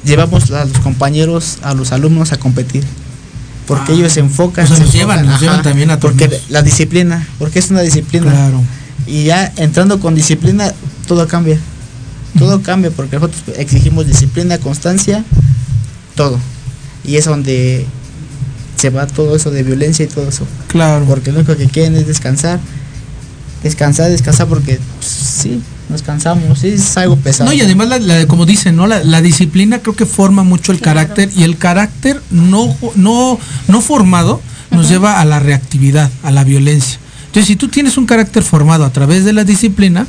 llevamos 0.03 0.49
a 0.51 0.65
los 0.65 0.79
compañeros, 0.79 1.59
a 1.61 1.73
los 1.73 1.91
alumnos 1.91 2.31
a 2.31 2.37
competir. 2.37 2.83
Porque 3.67 3.91
Ah. 3.91 3.95
ellos 3.95 4.13
se 4.13 4.19
enfocan. 4.21 4.67
Se 4.67 4.79
nos 4.79 4.91
llevan, 4.93 5.25
nos 5.25 5.41
llevan 5.41 5.61
también 5.63 5.91
a 5.91 5.99
Porque 5.99 6.29
la 6.49 6.61
disciplina, 6.61 7.27
porque 7.39 7.59
es 7.59 7.69
una 7.69 7.81
disciplina. 7.81 8.31
Claro. 8.31 8.61
Y 9.07 9.25
ya 9.25 9.51
entrando 9.57 9.99
con 9.99 10.15
disciplina, 10.15 10.71
todo 11.07 11.27
cambia. 11.27 11.59
Todo 12.37 12.61
cambia 12.61 12.91
porque 12.91 13.15
nosotros 13.15 13.57
exigimos 13.57 14.07
disciplina, 14.07 14.57
constancia, 14.57 15.23
todo. 16.15 16.37
Y 17.03 17.15
es 17.17 17.25
donde 17.25 17.85
se 18.85 18.95
va 18.95 19.07
todo 19.07 19.35
eso 19.35 19.49
de 19.51 19.63
violencia 19.63 20.05
y 20.05 20.07
todo 20.07 20.27
eso. 20.29 20.45
Claro. 20.67 21.05
Porque 21.05 21.31
lo 21.31 21.39
único 21.39 21.55
que 21.57 21.65
quieren 21.67 21.95
es 21.95 22.05
descansar. 22.07 22.59
Descansar, 23.63 24.11
descansar 24.11 24.47
porque 24.47 24.79
pues, 24.99 25.07
sí, 25.11 25.59
nos 25.89 26.03
cansamos, 26.03 26.59
sí, 26.59 26.67
es 26.69 26.95
algo 26.97 27.15
pesado. 27.15 27.49
No, 27.49 27.53
y 27.55 27.61
además, 27.61 27.87
la, 27.87 27.97
la- 27.97 28.27
como 28.27 28.45
dicen, 28.45 28.75
¿no? 28.75 28.85
La, 28.85 29.03
la 29.03 29.21
disciplina 29.21 29.79
creo 29.79 29.95
que 29.95 30.05
forma 30.05 30.43
mucho 30.43 30.71
el 30.71 30.79
Claro. 30.79 30.99
carácter 30.99 31.31
y 31.35 31.43
el 31.43 31.57
carácter 31.57 32.21
no, 32.29 32.75
no, 32.95 33.39
no 33.67 33.81
formado 33.81 34.39
nos 34.69 34.87
lleva 34.89 35.19
a 35.19 35.25
la 35.25 35.39
reactividad, 35.39 36.11
a 36.21 36.29
la 36.31 36.43
violencia. 36.43 36.99
Entonces, 37.27 37.47
si 37.47 37.55
tú 37.55 37.67
tienes 37.69 37.97
un 37.97 38.05
carácter 38.05 38.43
formado 38.43 38.85
a 38.85 38.91
través 38.91 39.25
de 39.25 39.33
la 39.33 39.43
disciplina, 39.43 40.05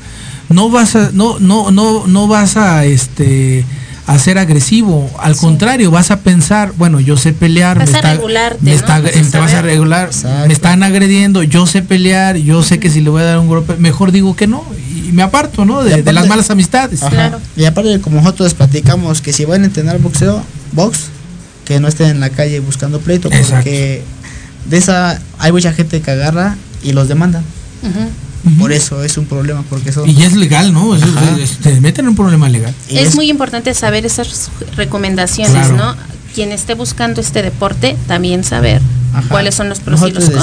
no 0.51 0.68
vas 0.68 0.95
a, 0.97 1.11
no, 1.14 1.39
no, 1.39 1.70
no, 1.70 2.07
no 2.07 2.29
vas 2.29 2.57
a 2.59 2.85
este 2.85 3.64
a 4.07 4.18
ser 4.20 4.38
agresivo, 4.38 5.11
al 5.18 5.36
contrario, 5.36 5.90
vas 5.90 6.12
a 6.12 6.20
pensar, 6.20 6.72
bueno, 6.76 7.00
yo 7.00 7.16
sé 7.16 7.32
pelear, 7.32 7.78
Vas 7.78 7.90
me 7.90 7.96
a 7.96 7.98
está, 7.98 8.12
regularte, 8.12 8.59
me 8.62 8.70
¿no? 8.70 8.76
está- 8.76 9.00
Vas 9.00 9.16
a 9.16 9.30
te 9.30 9.38
vas 9.38 9.54
a 9.54 9.62
regular, 9.62 10.07
Exacto. 10.07 10.46
me 10.46 10.52
están 10.52 10.82
agrediendo, 10.84 11.42
yo 11.42 11.66
sé 11.66 11.82
pelear, 11.82 12.36
yo 12.36 12.62
sé 12.62 12.78
que 12.78 12.88
si 12.88 13.00
le 13.00 13.11
voy 13.11 13.22
a 13.22 13.24
dar 13.24 13.38
un 13.40 13.48
golpe, 13.48 13.74
mejor 13.78 14.12
digo 14.12 14.36
que 14.36 14.46
no, 14.46 14.62
y 14.88 15.11
me 15.12 15.22
aparto, 15.22 15.64
¿no? 15.64 15.82
De, 15.82 16.12
las 16.12 16.28
malas 16.28 16.50
amistades. 16.50 17.02
Ajá. 17.02 17.11
Claro. 17.11 17.40
Y 17.57 17.64
aparte, 17.64 18.00
como 18.00 18.18
nosotros 18.20 18.54
platicamos 18.54 19.20
que 19.20 19.32
si 19.32 19.44
van 19.44 19.62
a 19.62 19.66
entrenar 19.66 19.98
boxeo, 19.98 20.40
box, 20.72 21.07
que 21.64 21.80
no 21.80 21.88
estén 21.88 22.11
en 22.11 22.20
la 22.20 22.30
calle 22.30 22.61
buscando 22.61 23.00
pleito, 23.00 23.26
Exacto. 23.28 23.54
porque 23.57 24.02
de 24.70 24.76
esa 24.76 25.20
hay 25.38 25.50
mucha 25.50 25.72
gente 25.72 26.00
que 26.00 26.11
agarra 26.12 26.57
y 26.82 26.92
los 26.92 27.09
demandan. 27.09 27.42
Por 28.59 28.72
eso 28.72 29.03
es 29.03 29.16
un 29.18 29.26
problema, 29.26 29.62
porque 29.68 29.92
son. 29.92 30.09
Y 30.09 30.14
ya 30.14 30.26
es 30.26 30.34
legal, 30.34 30.72
¿no? 30.72 30.94
Es- 30.94 31.03
Ajá. 31.03 31.36
es- 31.40 31.59
te 31.59 31.80
meten 31.80 32.05
en 32.05 32.11
un 32.11 32.16
problema 32.16 32.49
legal. 32.49 32.72
y 32.88 32.99
Es 32.99 33.14
muy 33.14 33.28
importante 33.30 33.74
saber 33.74 34.07
esas 34.07 34.51
recomendaciones, 34.76 35.53
Claro. 35.68 35.76
¿no? 35.76 35.97
Quien 36.34 36.53
esté 36.53 36.74
buscando 36.74 37.20
este 37.20 37.42
deporte, 37.42 37.97
también 38.07 38.44
saber 38.44 38.80
Ajá. 39.14 39.28
cuáles 39.28 39.55
son 39.55 39.68
los 39.68 39.80
pros 39.80 39.99
y 40.01 40.12
Nosotros 40.12 40.24
los 40.24 40.34
les- 40.34 40.42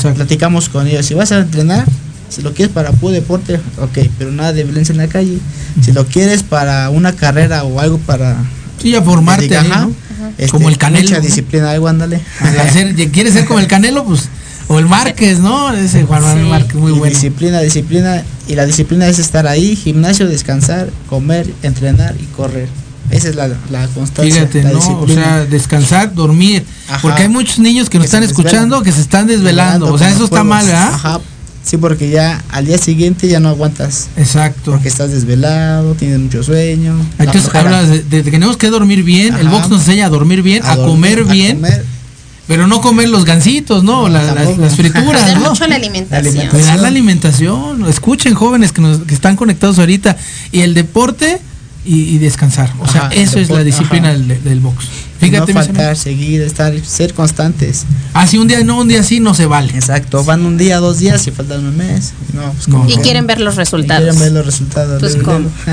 contras. 0.00 0.14
platicamos 0.16 0.68
con 0.68 0.86
ellos. 0.86 1.04
Si 1.06 1.14
vas 1.14 1.32
a 1.32 1.38
entrenar, 1.38 1.84
si 2.28 2.42
lo 2.42 2.54
quieres 2.54 2.72
para 2.72 2.92
puro 2.92 3.12
deporte, 3.12 3.56
ok, 3.78 3.98
pero 4.18 4.30
nada 4.32 4.52
de 4.52 4.64
violencia 4.64 4.92
en 4.92 4.98
la 4.98 5.08
calle. 5.08 5.38
Si 5.82 5.92
lo 5.92 6.06
quieres 6.06 6.42
para 6.42 6.88
una 6.90 7.12
carrera 7.12 7.64
o 7.64 7.80
algo 7.80 7.98
para. 7.98 8.36
Sí, 8.80 8.94
a 8.96 9.02
formarte 9.02 9.56
ahí, 9.56 9.68
¿no? 9.68 9.92
este, 10.38 10.50
Como 10.50 10.68
el 10.68 10.78
Canelo, 10.78 11.02
Mucha 11.04 11.16
¿no? 11.16 11.22
disciplina, 11.22 11.70
algo, 11.70 11.88
ándale. 11.88 12.20
Al 12.40 12.58
hacer- 12.60 12.94
¿Quieres 13.10 13.34
ser 13.34 13.44
como 13.44 13.58
el 13.60 13.66
Canelo? 13.66 14.04
Pues, 14.04 14.28
o 14.68 14.78
el 14.78 14.86
Márquez, 14.86 15.38
¿no? 15.40 15.72
Ese 15.72 16.04
Juan 16.04 16.22
Manuel 16.22 16.44
Sí. 16.44 16.50
Márquez, 16.50 16.74
muy 16.76 16.92
Y 16.92 16.98
bueno. 16.98 17.14
Disciplina, 17.14 17.60
disciplina. 17.60 18.22
Y 18.48 18.54
la 18.54 18.64
disciplina 18.66 19.06
es 19.06 19.18
estar 19.18 19.46
ahí, 19.46 19.76
gimnasio, 19.76 20.26
descansar, 20.26 20.88
comer, 21.08 21.46
entrenar 21.62 22.14
y 22.20 22.24
correr. 22.36 22.68
Esa 23.10 23.28
es 23.28 23.36
la, 23.36 23.48
la 23.70 23.86
constancia. 23.88 24.32
Fíjate, 24.34 24.62
la 24.62 24.70
¿no? 24.70 24.78
O 24.78 24.80
disciplina. 24.80 25.22
sea, 25.24 25.44
descansar, 25.44 26.14
dormir. 26.14 26.64
Ajá. 26.88 26.98
Porque 27.02 27.22
hay 27.22 27.28
muchos 27.28 27.58
niños 27.58 27.90
que 27.90 27.98
nos 27.98 28.06
están 28.06 28.22
desvelan. 28.22 28.46
escuchando 28.46 28.82
que 28.82 28.92
se 28.92 29.00
están 29.02 29.26
desvelando. 29.26 29.92
O 29.92 29.98
sea, 29.98 30.10
eso 30.10 30.24
está 30.24 30.44
mal, 30.44 30.64
¿verdad? 30.64 30.94
Ajá. 30.94 31.20
Sí, 31.64 31.76
porque 31.76 32.10
ya 32.10 32.42
al 32.50 32.66
día 32.66 32.76
siguiente 32.78 33.28
ya 33.28 33.38
no 33.38 33.48
aguantas. 33.50 34.08
Exacto. 34.16 34.72
Porque 34.72 34.88
estás 34.88 35.12
desvelado, 35.12 35.94
tienes 35.94 36.18
mucho 36.18 36.42
sueño. 36.42 36.94
Entonces 37.18 37.54
hablas 37.54 37.88
de, 37.88 38.02
de 38.02 38.22
que 38.24 38.30
tenemos 38.32 38.56
que 38.56 38.68
dormir 38.68 39.04
bien, 39.04 39.34
el 39.36 39.48
box 39.48 39.68
nos 39.68 39.80
enseña 39.82 40.06
a 40.06 40.08
dormir 40.08 40.42
bien, 40.42 40.62
a, 40.64 40.74
dormir, 40.74 40.86
comer 41.16 41.18
a 41.20 41.32
bien, 41.32 41.56
comer. 41.56 41.84
Pero 42.46 42.66
no 42.66 42.80
comer 42.80 43.08
los 43.08 43.24
gansitos, 43.24 43.84
¿no? 43.84 44.02
No, 44.02 44.08
La- 44.08 44.34
las, 44.34 44.74
frituras, 44.76 45.04
Cuidar 45.22 45.40
¿no? 45.40 45.50
mucho 45.50 45.66
la 45.66 45.76
alimentación. 45.76 46.18
alimentación. 46.26 46.60
Cuidar 46.60 46.78
la 46.80 46.88
alimentación. 46.88 47.86
Escuchen 47.88 48.34
jóvenes 48.34 48.72
que, 48.72 48.80
nos, 48.80 48.98
que 49.02 49.14
están 49.14 49.36
conectados 49.36 49.78
ahorita. 49.78 50.16
Y 50.50 50.60
el 50.60 50.74
deporte 50.74 51.40
y, 51.84 52.00
y 52.14 52.18
descansar. 52.18 52.72
O 52.80 52.86
sea, 52.88 53.06
Ajá, 53.06 53.14
eso 53.14 53.38
es 53.38 53.48
la 53.50 53.62
disciplina 53.64 54.10
del, 54.12 54.42
del 54.42 54.60
box. 54.60 54.86
Fíjate, 55.18 55.54
no 55.54 55.60
faltar, 55.62 55.96
seguir, 55.96 56.40
estar, 56.42 56.74
ser 56.84 57.14
constantes. 57.14 57.84
Así 58.12 58.38
un 58.38 58.48
día 58.48 58.62
no, 58.64 58.80
un 58.80 58.88
día 58.88 59.04
sí 59.04 59.20
no 59.20 59.34
se 59.34 59.46
vale. 59.46 59.72
Exacto, 59.74 60.24
van 60.24 60.44
un 60.44 60.58
día, 60.58 60.78
dos 60.78 60.98
días 60.98 61.24
y 61.28 61.30
faltan 61.30 61.64
un 61.64 61.76
mes. 61.76 62.12
No, 62.32 62.50
pues 62.52 62.66
como 62.66 62.88
Y 62.88 62.96
quieren 62.96 63.28
ver 63.28 63.40
los 63.40 63.54
y 63.54 63.58
resultados. 63.58 64.02
quieren 64.02 64.18
ver 64.20 64.32
los 64.32 64.44
resultados. 64.46 65.00
Pues. 65.00 65.16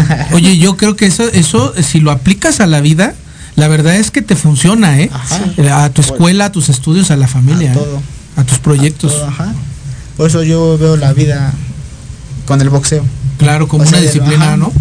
Oye, 0.34 0.58
yo 0.60 0.78
creo 0.78 0.96
que 0.96 1.08
eso, 1.08 1.24
eso, 1.34 1.74
si 1.82 2.00
lo 2.00 2.12
aplicas 2.12 2.60
a 2.60 2.68
la 2.68 2.80
vida, 2.80 3.16
la 3.60 3.68
verdad 3.68 3.96
es 3.96 4.10
que 4.12 4.22
te 4.22 4.36
funciona, 4.36 5.00
¿eh? 5.00 5.10
Ajá. 5.14 5.40
Eh, 5.58 5.70
A 5.70 5.90
tu 5.90 6.02
escuela, 6.02 6.46
a 6.46 6.52
tus 6.52 6.70
estudios, 6.70 7.12
a 7.12 7.18
la 7.18 7.28
familia, 7.28 7.72
A 7.72 7.74
¿eh? 7.74 7.78
todo. 7.78 8.02
a 8.38 8.44
tus 8.44 8.60
proyectos. 8.60 9.12
Todo, 9.14 9.28
ajá. 9.28 9.54
Por 10.18 10.28
eso 10.28 10.44
yo 10.44 10.78
veo 10.78 10.98
la 10.98 11.14
vida 11.14 11.54
con 12.46 12.62
el 12.62 12.70
boxeo. 12.70 13.04
Claro, 13.38 13.68
como 13.68 13.84
O 13.84 13.88
sea, 13.88 14.00
una 14.00 14.06
disciplina. 14.06 14.58
¿no? 14.58 14.72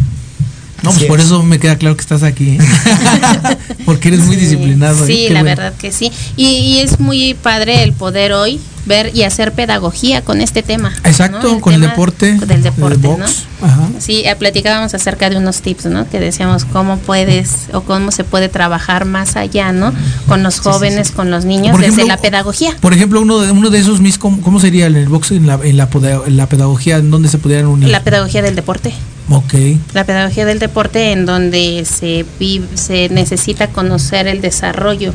No, 0.82 0.90
pues 0.92 1.04
por 1.04 1.18
es. 1.18 1.26
eso 1.26 1.42
me 1.42 1.58
queda 1.58 1.76
claro 1.76 1.96
que 1.96 2.02
estás 2.02 2.22
aquí, 2.22 2.50
¿eh? 2.50 2.58
porque 3.84 4.08
eres 4.08 4.20
muy 4.20 4.36
Sí, 4.36 4.42
disciplinado. 4.42 5.04
¿eh? 5.04 5.06
Sí, 5.06 5.28
la 5.28 5.40
bueno. 5.42 5.44
verdad 5.56 5.74
que 5.78 5.92
sí. 5.92 6.12
Y, 6.36 6.46
y 6.46 6.78
es 6.80 7.00
muy 7.00 7.34
padre 7.34 7.82
el 7.82 7.92
poder 7.92 8.32
hoy 8.32 8.60
ver 8.86 9.10
y 9.14 9.24
hacer 9.24 9.52
pedagogía 9.52 10.22
con 10.22 10.40
este 10.40 10.62
tema. 10.62 10.92
Exacto, 11.04 11.54
¿no? 11.54 11.60
con 11.60 11.74
el 11.74 11.80
deporte, 11.82 12.34
Del 12.34 12.62
deporte, 12.62 12.96
del 12.96 13.10
¿no? 13.10 13.16
box, 13.18 13.44
ajá. 13.60 13.88
Sí, 13.98 14.22
eh, 14.24 14.34
platicábamos 14.36 14.94
acerca 14.94 15.28
de 15.28 15.36
unos 15.36 15.60
tips, 15.60 15.86
¿no? 15.86 16.08
Que 16.08 16.20
decíamos 16.20 16.64
cómo 16.64 16.96
puedes 16.98 17.66
o 17.74 17.82
cómo 17.82 18.10
se 18.12 18.24
puede 18.24 18.48
trabajar 18.48 19.04
más 19.04 19.36
allá, 19.36 19.72
¿no? 19.72 19.92
Con 20.26 20.42
los 20.42 20.60
jóvenes, 20.60 21.10
con 21.10 21.30
los 21.30 21.44
niños, 21.44 21.72
Por 21.72 21.80
desde 21.80 21.94
ejemplo, 21.96 22.14
la 22.14 22.22
pedagogía. 22.22 22.74
Por 22.80 22.94
ejemplo, 22.94 23.20
uno 23.20 23.40
de, 23.40 23.50
uno 23.52 23.68
de 23.68 23.78
esos 23.78 24.00
mis, 24.00 24.16
¿cómo, 24.16 24.40
cómo 24.40 24.58
sería 24.58 24.86
el 24.86 25.06
box, 25.08 25.32
en 25.32 25.46
la, 25.46 25.58
en 25.62 25.76
la, 25.76 25.88
en 26.26 26.36
la 26.38 26.46
pedagogía, 26.48 26.96
en 26.96 27.10
donde 27.10 27.28
se 27.28 27.36
pudieran 27.38 27.66
unir? 27.66 27.90
La 27.90 28.02
pedagogía 28.02 28.40
del 28.40 28.54
deporte. 28.56 28.94
Ok. 29.30 29.54
La 29.94 30.04
pedagogía 30.04 30.44
del 30.46 30.58
deporte 30.58 31.12
en 31.12 31.26
donde 31.26 31.84
se, 31.84 32.24
vi- 32.38 32.64
se 32.74 33.08
necesita 33.10 33.68
conocer 33.68 34.26
el 34.28 34.40
desarrollo 34.40 35.12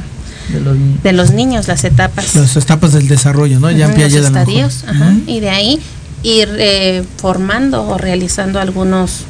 De 0.50 0.60
los- 0.60 0.78
de 1.04 1.14
los 1.14 1.32
niños, 1.32 1.68
las 1.68 1.84
etapas. 1.84 2.36
Las 2.36 2.56
etapas 2.56 2.94
del 2.94 3.08
desarrollo, 3.08 3.60
¿no? 3.60 3.72
Ya 3.72 3.88
Ujú, 3.88 3.96
Piaget 3.96 4.20
los 4.20 4.28
estadios, 4.28 4.84
ajá, 4.88 5.14
y 5.28 5.40
de 5.40 5.50
ahí 5.50 5.80
ir 6.24 6.50
eh, 6.58 7.04
formando 7.18 7.84
o 7.88 7.98
realizando 7.98 8.60
algunos 8.60 9.22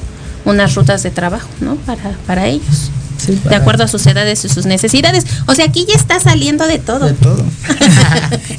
unas 0.46 0.76
rutas 0.76 1.04
de 1.04 1.12
trabajo, 1.12 1.48
¿no? 1.62 1.76
Para, 1.76 2.12
para 2.28 2.48
ellos. 2.48 2.90
Sí, 3.26 3.40
De 3.50 3.56
acuerdo 3.56 3.84
a 3.84 3.88
sus 3.88 4.06
edades 4.08 4.44
y 4.46 4.50
sus 4.50 4.66
necesidades. 4.66 5.26
O 5.48 5.56
sea, 5.56 5.66
aquí 5.66 5.86
ya 5.88 5.96
está 5.96 6.20
saliendo 6.20 6.68
de 6.68 6.80
todo. 6.80 7.06
De 7.08 7.14
todo. 7.14 7.44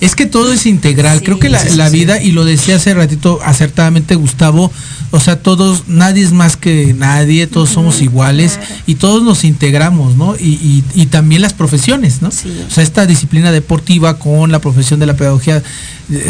Es 0.01 0.15
que 0.15 0.27
todo 0.27 0.53
es 0.53 0.67
integral. 0.67 1.19
Sí, 1.19 1.25
Creo 1.25 1.39
que 1.39 1.49
la, 1.49 1.59
sí, 1.61 1.77
la 1.77 1.91
sí. 1.91 1.97
vida, 1.97 2.23
y 2.23 2.33
lo 2.33 2.45
decía 2.45 2.77
hace 2.77 2.95
ratito 2.95 3.41
acertadamente 3.45 4.15
Gustavo, 4.15 4.71
o 5.11 5.21
sea, 5.21 5.41
todos, 5.41 5.85
nadie 5.87 6.25
es 6.25 6.33
más 6.33 6.57
que 6.57 6.93
nadie, 6.95 7.47
todos 7.47 7.71
somos 7.71 8.03
iguales 8.03 8.59
y 8.87 8.97
todos 8.97 9.23
nos 9.23 9.45
integramos, 9.45 10.17
¿no? 10.17 10.35
Y, 10.37 10.55
y- 10.55 10.85
y 10.95 11.07
también 11.07 11.41
las 11.43 11.53
profesiones, 11.53 12.21
¿no? 12.21 12.31
Sí. 12.33 12.53
O 12.67 12.71
sea, 12.71 12.83
esta 12.83 13.07
disciplina 13.07 13.53
deportiva 13.53 14.19
con 14.19 14.51
la 14.51 14.59
profesión 14.59 14.99
de 14.99 15.07
la 15.07 15.15
pedagogía 15.15 15.63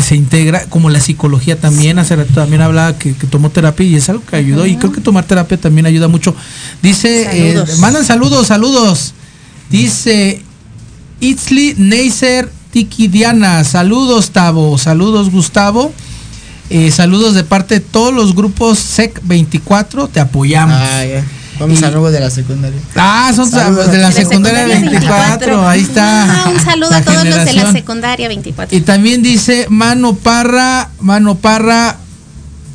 se 0.00 0.14
integra, 0.14 0.66
como 0.66 0.90
la 0.90 1.00
psicología 1.00 1.58
también, 1.58 1.98
hace 1.98 2.16
rato 2.16 2.32
también 2.34 2.62
hablaba 2.62 2.96
que, 2.96 3.14
que 3.14 3.26
tomó 3.26 3.50
terapia 3.50 3.86
y 3.86 3.96
es 3.96 4.08
algo 4.08 4.24
que 4.24 4.36
ayudó, 4.36 4.66
y 4.66 4.76
creo 4.76 4.92
que 4.92 5.00
tomar 5.00 5.24
terapia 5.24 5.58
también 5.58 5.86
ayuda 5.86 6.08
mucho. 6.08 6.34
Dice, 6.82 7.28
eh, 7.32 7.64
mandan 7.78 8.04
saludos, 8.04 8.46
saludos. 8.46 9.14
Dice, 9.70 10.42
Itzli 11.20 11.74
Neisser 11.78 12.50
Tiki 12.74 13.08
Diana. 13.08 13.62
Saludos, 13.62 14.30
Tavo. 14.30 14.76
Saludos, 14.78 15.30
Gustavo. 15.30 15.92
Eh, 16.70 16.90
saludos 16.90 17.34
de 17.34 17.44
parte 17.44 17.74
de 17.74 17.80
todos 17.80 18.12
los 18.12 18.34
grupos 18.34 18.78
SEC 18.78 19.20
24. 19.22 20.08
Te 20.08 20.20
apoyamos. 20.20 20.76
Ah. 20.76 21.04
Vamos 21.58 21.80
Y- 21.80 21.84
a 21.84 21.90
nuevo 21.90 22.10
de 22.10 22.20
la 22.20 22.30
secundaria. 22.30 22.80
Ah, 22.96 23.32
son 23.34 23.48
Saludos. 23.50 23.90
de 23.90 23.98
la 23.98 24.08
De 24.08 24.14
secundaria 24.14 24.60
secundaria 24.66 24.90
24. 24.90 25.68
Ahí 25.68 25.80
está. 25.82 26.24
Ah, 26.44 26.50
un 26.50 26.60
saludo 26.60 26.90
La 26.90 26.96
a 26.98 27.02
todos 27.02 27.24
los 27.24 27.44
de 27.44 27.52
la 27.52 27.72
secundaria 27.72 28.28
24. 28.28 28.76
Y 28.76 28.80
también 28.80 29.22
dice 29.22 29.66
Mano 29.68 30.14
Parra, 30.16 30.90
Mano 31.00 31.36
Parra, 31.36 31.96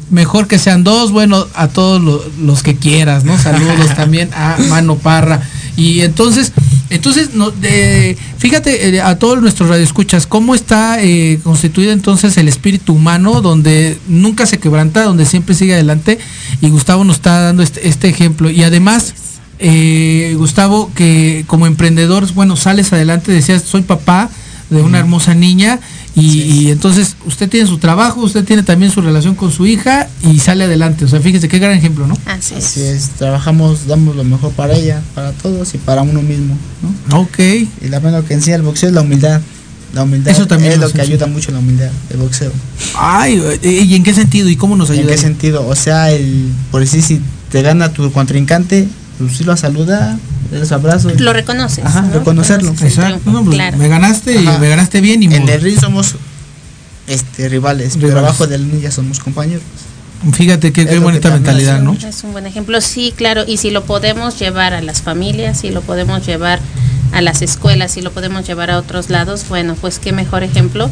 mejor 0.10 0.48
que 0.48 0.58
sean 0.58 0.84
dos, 0.84 1.12
bueno, 1.12 1.46
a 1.56 1.68
todos 1.68 2.02
lo- 2.02 2.24
los 2.40 2.64
que 2.64 2.76
quieras, 2.78 3.26
¿no? 3.26 3.38
Saludos 3.38 3.94
también 3.96 4.30
a 4.34 4.56
Mano 4.70 4.96
Parra. 4.96 5.42
Y 5.80 6.02
entonces, 6.02 6.52
entonces, 6.90 7.36
no, 7.36 7.54
fíjate 8.38 8.90
eh, 8.90 9.02
a 9.02 9.18
todos 9.18 9.42
nuestros 9.42 9.70
radioescuchas, 9.70 10.28
cómo 10.28 10.54
está 10.54 11.02
eh, 11.02 11.40
constituido 11.42 11.94
entonces 11.94 12.36
el 12.36 12.50
espíritu 12.50 12.94
humano, 12.94 13.40
donde 13.40 13.98
nunca 14.10 14.46
se 14.46 14.58
quebranta, 14.58 15.04
donde 15.04 15.26
siempre 15.26 15.56
sigue 15.56 15.76
adelante. 15.76 16.20
Y 16.60 16.70
Gustavo 16.70 17.06
nos 17.06 17.16
está 17.16 17.40
dando 17.40 17.64
este, 17.64 17.88
este 17.88 18.10
ejemplo. 18.10 18.50
Y 18.50 18.64
además, 18.64 19.14
eh, 19.58 20.36
Gustavo, 20.38 20.92
que 20.94 21.46
como 21.48 21.66
emprendedor, 21.66 22.30
bueno, 22.34 22.58
sales 22.58 22.92
adelante, 22.92 23.32
decías, 23.32 23.64
soy 23.64 23.84
papá 23.84 24.30
de 24.70 24.82
una 24.82 25.00
hermosa 25.00 25.34
niña 25.34 25.80
y, 26.16 26.41
y 26.41 26.72
entonces 26.72 27.16
usted 27.26 27.47
tiene 27.49 27.68
su 27.68 27.78
trabajo, 27.78 28.22
usted 28.22 28.43
tiene 28.43 28.64
también 28.64 28.91
su 28.91 29.01
relación 29.01 29.36
con 29.36 29.51
su 29.51 29.66
hija 29.66 30.10
y 30.22 30.39
sale 30.39 30.64
adelante. 30.66 31.05
O 31.05 31.07
sea, 31.07 31.20
fíjese 31.22 31.47
qué 31.47 31.60
gran 31.60 31.74
ejemplo, 31.78 32.07
¿no? 32.07 32.18
Así 32.26 32.55
es. 32.55 32.66
Así 32.66 32.82
es, 32.82 33.10
trabajamos, 33.18 33.88
damos 33.88 34.16
lo 34.16 34.24
mejor 34.24 34.51
para 34.51 34.74
ella, 34.76 35.01
para 35.16 35.32
todos 35.32 35.74
y 35.76 35.78
para 35.78 36.01
uno 36.01 36.22
mismo, 36.22 36.57
¿no? 37.10 37.20
Ok. 37.22 37.39
Y 37.39 37.88
la 37.89 37.99
bueno 37.99 38.26
que 38.26 38.34
enseña 38.34 38.57
el 38.57 38.64
boxeo 38.64 38.89
es 38.89 38.95
la 38.95 39.01
humildad. 39.01 39.41
La 39.93 40.03
humildad 40.03 40.32
Eso 40.32 40.45
también 40.45 40.74
es 40.74 40.80
lo 40.80 40.91
que 40.91 41.01
ayuda 41.01 41.26
mucho 41.26 41.51
la 41.51 41.60
humildad, 41.60 41.89
el 42.12 42.18
boxeo. 42.18 42.51
Ay, 42.95 43.41
eh, 43.64 43.86
¿y 43.88 43.95
en 43.95 44.03
qué 44.03 44.14
sentido? 44.14 44.47
¿Y 44.49 44.55
cómo 44.55 44.76
nos 44.76 44.89
¿En 44.91 44.99
ayuda? 44.99 45.12
qué 45.12 45.18
sentido? 45.18 45.66
O 45.68 45.76
sea, 45.76 46.12
el, 46.12 46.51
por 46.70 46.82
decir, 46.82 47.01
si 47.01 47.22
te 47.51 47.64
gana 47.64 47.91
tu 47.91 48.12
contrincante, 48.12 48.88
pues 49.18 49.38
sí 49.38 49.43
lo 49.43 49.57
saluda, 49.57 50.20
das 50.58 50.72
abrazos. 50.72 51.20
Lo 51.20 51.34
reconoces. 51.34 51.86
Ajá, 51.86 52.02
¿no? 52.02 52.14
reconocerlo. 52.14 52.72
Exacto. 52.72 53.30
No, 53.30 53.43
pues, 53.43 53.56
claro. 53.56 53.78
Me 53.78 53.88
ganaste 53.88 54.36
y 54.36 54.47
me 54.60 54.70
ganaste 54.70 55.02
bien 55.02 55.22
y 55.22 55.28
En 55.28 55.47
el 55.47 55.62
ring 55.62 55.80
somos 55.80 56.16
este, 57.08 57.50
rivales, 57.50 57.93
pero 57.95 58.08
Rivales. 58.08 58.30
abajo 58.30 58.47
del 58.47 58.70
ring 58.70 58.82
ya 58.82 58.91
somos 58.91 59.20
compañeros. 59.20 59.64
fíjate 60.34 60.72
qué, 60.74 60.86
qué 60.86 61.00
bonita 61.00 61.30
mentalidad, 61.32 61.80
¿no? 61.82 61.93
Es 61.93 62.24
un 62.24 62.32
buen 62.32 62.45
ejemplo, 62.45 62.82
sí, 62.82 63.14
claro, 63.16 63.43
y 63.47 63.58
si 63.58 63.72
lo 63.72 63.84
podemos 63.84 64.38
llevar 64.39 64.74
a 64.74 64.82
las 64.82 65.02
familias, 65.02 65.60
si 65.60 65.70
lo 65.72 65.82
podemos 65.82 66.26
llevar 66.26 66.60
a 67.14 67.22
las 67.22 67.41
escuelas, 67.41 67.91
si 67.91 68.02
lo 68.02 68.12
podemos 68.12 68.45
llevar 68.45 68.70
a 68.72 68.78
otros 68.78 69.10
lados, 69.10 69.45
bueno, 69.50 69.76
pues 69.80 69.97
qué 70.00 70.12
mejor 70.12 70.43
ejemplo 70.43 70.89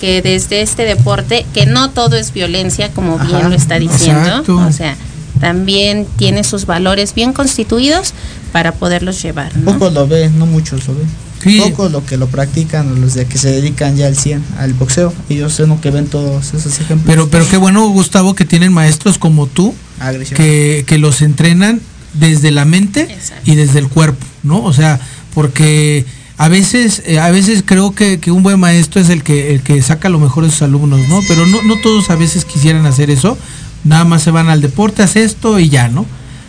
que 0.00 0.22
desde 0.22 0.62
este 0.62 0.84
deporte, 0.84 1.44
que 1.52 1.66
no 1.66 1.90
todo 1.90 2.16
es 2.16 2.32
violencia, 2.32 2.92
como 2.92 3.18
bien 3.18 3.36
Ajá, 3.36 3.48
lo 3.48 3.54
está 3.56 3.78
diciendo, 3.80 4.28
exacto. 4.28 4.56
o 4.56 4.72
sea, 4.72 4.96
también 5.40 6.06
tiene 6.16 6.44
sus 6.44 6.66
valores 6.66 7.14
bien 7.14 7.32
constituidos 7.32 8.14
para 8.52 8.72
poderlos 8.72 9.22
llevar, 9.22 9.56
¿no? 9.56 9.72
Pocos 9.72 9.92
lo 9.92 10.06
ven, 10.06 10.38
no 10.38 10.46
muchos 10.46 10.86
lo 10.88 10.94
ven. 10.94 11.06
Sí. 11.42 11.60
Pocos 11.60 11.92
lo 11.92 12.04
que 12.04 12.16
lo 12.16 12.26
practican, 12.26 13.00
los 13.00 13.14
de 13.14 13.26
que 13.26 13.38
se 13.38 13.50
dedican 13.50 13.96
ya 13.96 14.06
al 14.06 14.16
100 14.16 14.44
al 14.58 14.74
boxeo. 14.74 15.12
Ellos 15.28 15.52
son 15.52 15.68
los 15.70 15.80
que 15.80 15.90
ven 15.90 16.06
todos 16.06 16.52
esos 16.52 16.80
ejemplos. 16.80 17.06
Pero, 17.06 17.28
pero 17.28 17.48
qué 17.48 17.56
bueno, 17.56 17.86
Gustavo, 17.88 18.34
que 18.34 18.44
tienen 18.44 18.72
maestros 18.72 19.18
como 19.18 19.46
tú 19.46 19.74
Agresión. 20.00 20.36
que, 20.36 20.84
que 20.86 20.98
los 20.98 21.22
entrenan 21.22 21.80
desde 22.14 22.50
la 22.50 22.64
mente 22.64 23.02
Exacto. 23.02 23.50
y 23.50 23.54
desde 23.54 23.78
el 23.78 23.88
cuerpo, 23.88 24.24
¿no? 24.42 24.64
O 24.64 24.72
sea, 24.72 24.98
porque 25.34 26.04
a 26.38 26.48
veces, 26.48 27.02
eh, 27.04 27.18
a 27.18 27.30
veces 27.30 27.62
creo 27.64 27.92
que, 27.94 28.20
que 28.20 28.30
un 28.30 28.42
buen 28.42 28.58
maestro 28.58 29.00
es 29.00 29.08
el 29.08 29.22
que, 29.22 29.54
el 29.54 29.60
que 29.62 29.80
saca 29.82 30.08
lo 30.08 30.18
mejor 30.18 30.44
de 30.44 30.50
sus 30.50 30.62
alumnos, 30.62 31.00
¿no? 31.08 31.20
Pero 31.26 31.46
no, 31.46 31.62
no 31.62 31.76
todos 31.82 32.10
a 32.10 32.16
veces 32.16 32.44
quisieran 32.44 32.86
hacer 32.86 33.10
eso, 33.10 33.36
nada 33.84 34.04
más 34.04 34.22
se 34.22 34.30
van 34.30 34.48
al 34.48 34.60
deporte, 34.60 35.02
haz 35.02 35.16
esto 35.16 35.58
y 35.58 35.68
ya, 35.68 35.88
¿no? 35.88 36.06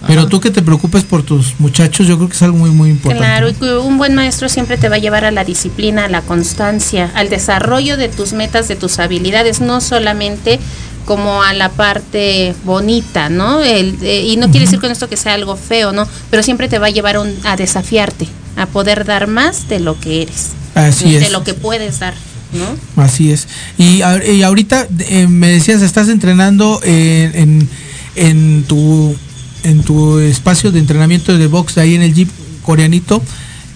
Pero 0.08 0.22
Ajá. 0.22 0.30
tú 0.30 0.40
que 0.40 0.50
te 0.50 0.62
preocupes 0.62 1.04
por 1.04 1.24
tus 1.24 1.60
muchachos, 1.60 2.08
yo 2.08 2.16
creo 2.16 2.30
que 2.30 2.36
es 2.36 2.42
algo 2.42 2.58
muy, 2.58 2.70
muy 2.70 2.90
importante. 2.90 3.22
Claro, 3.22 3.50
y 3.50 3.54
que 3.54 3.76
un 3.76 3.98
buen 3.98 4.16
maestro 4.16 4.48
siempre 4.48 4.78
te 4.78 4.88
va 4.88 4.96
a 4.96 5.00
llevar 5.00 5.26
a 5.26 5.32
la 5.32 5.44
disciplina, 5.44 6.06
a 6.06 6.08
la 6.10 6.22
constancia, 6.22 7.12
al 7.16 7.28
desarrollo 7.30 7.98
de 7.98 8.08
tus 8.08 8.32
metas, 8.32 8.70
de 8.70 8.78
tus 8.78 8.98
habilidades, 9.00 9.60
no 9.60 9.82
solamente 9.82 10.58
como 11.06 11.44
a 11.44 11.54
la 11.54 11.68
parte 11.70 12.54
bonita, 12.64 13.28
¿no? 13.30 13.62
El, 13.62 13.98
eh, 14.02 14.24
y 14.26 14.38
no 14.38 14.50
quiere 14.52 14.68
decir 14.68 14.80
con 14.80 14.90
esto 14.92 15.10
que 15.10 15.18
sea 15.18 15.34
algo 15.34 15.58
feo, 15.58 15.92
¿no? 15.92 16.08
Pero 16.30 16.44
siempre 16.44 16.70
te 16.70 16.80
va 16.80 16.88
a 16.88 16.92
llevar 16.92 17.18
a 17.18 17.22
un- 17.22 17.36
a 17.44 17.58
desafiarte, 17.58 18.28
a 18.56 18.68
poder 18.68 19.04
dar 19.06 19.28
más 19.28 19.68
de 19.68 19.80
lo 19.82 20.00
que 20.00 20.22
eres, 20.22 20.52
Así 20.76 21.12
de 21.12 21.26
es. 21.26 21.32
lo 21.32 21.44
que 21.44 21.56
puedes 21.56 22.00
dar, 22.00 22.14
¿no? 22.54 23.04
Así 23.04 23.32
es. 23.32 23.48
Y, 23.78 24.02
y 24.02 24.44
ahorita 24.44 24.88
eh, 25.00 25.28
me 25.28 25.50
decías, 25.50 25.82
estás 25.82 26.10
entrenando 26.10 26.80
en, 26.84 27.36
en, 27.36 27.70
en 28.16 28.64
tu 28.64 29.16
en 29.64 29.84
tu 29.84 30.20
espacio 30.20 30.72
de 30.72 30.80
entrenamiento 30.80 31.38
de 31.38 31.48
box 31.48 31.78
ahí 31.78 31.96
en 31.96 32.02
el 32.02 32.14
Jeep 32.14 32.30
coreanito. 32.64 33.22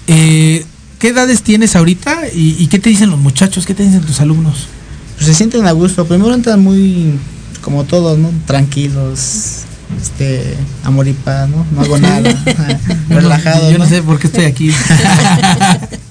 Eh, 0.07 0.65
¿Qué 0.99 1.09
edades 1.09 1.43
tienes 1.43 1.75
ahorita 1.75 2.29
y, 2.33 2.55
y 2.57 2.67
qué 2.67 2.79
te 2.79 2.89
dicen 2.89 3.09
los 3.09 3.19
muchachos? 3.19 3.65
¿Qué 3.65 3.73
te 3.73 3.83
dicen 3.83 4.01
tus 4.01 4.21
alumnos? 4.21 4.67
Pues 5.15 5.27
se 5.27 5.33
sienten 5.33 5.67
a 5.67 5.71
gusto. 5.73 6.05
Primero 6.05 6.33
entran 6.33 6.61
muy, 6.63 7.13
como 7.61 7.83
todos, 7.83 8.17
¿no? 8.17 8.31
Tranquilos, 8.47 9.63
este, 10.01 10.55
amor 10.83 11.07
y 11.07 11.13
paz, 11.13 11.49
¿no? 11.49 11.65
No 11.71 11.81
hago 11.81 11.97
nada. 11.97 12.21
relajado. 13.09 13.71
Yo 13.71 13.77
no 13.77 13.85
sé 13.87 14.01
por 14.01 14.19
qué 14.19 14.27
estoy 14.27 14.45
aquí. 14.45 14.71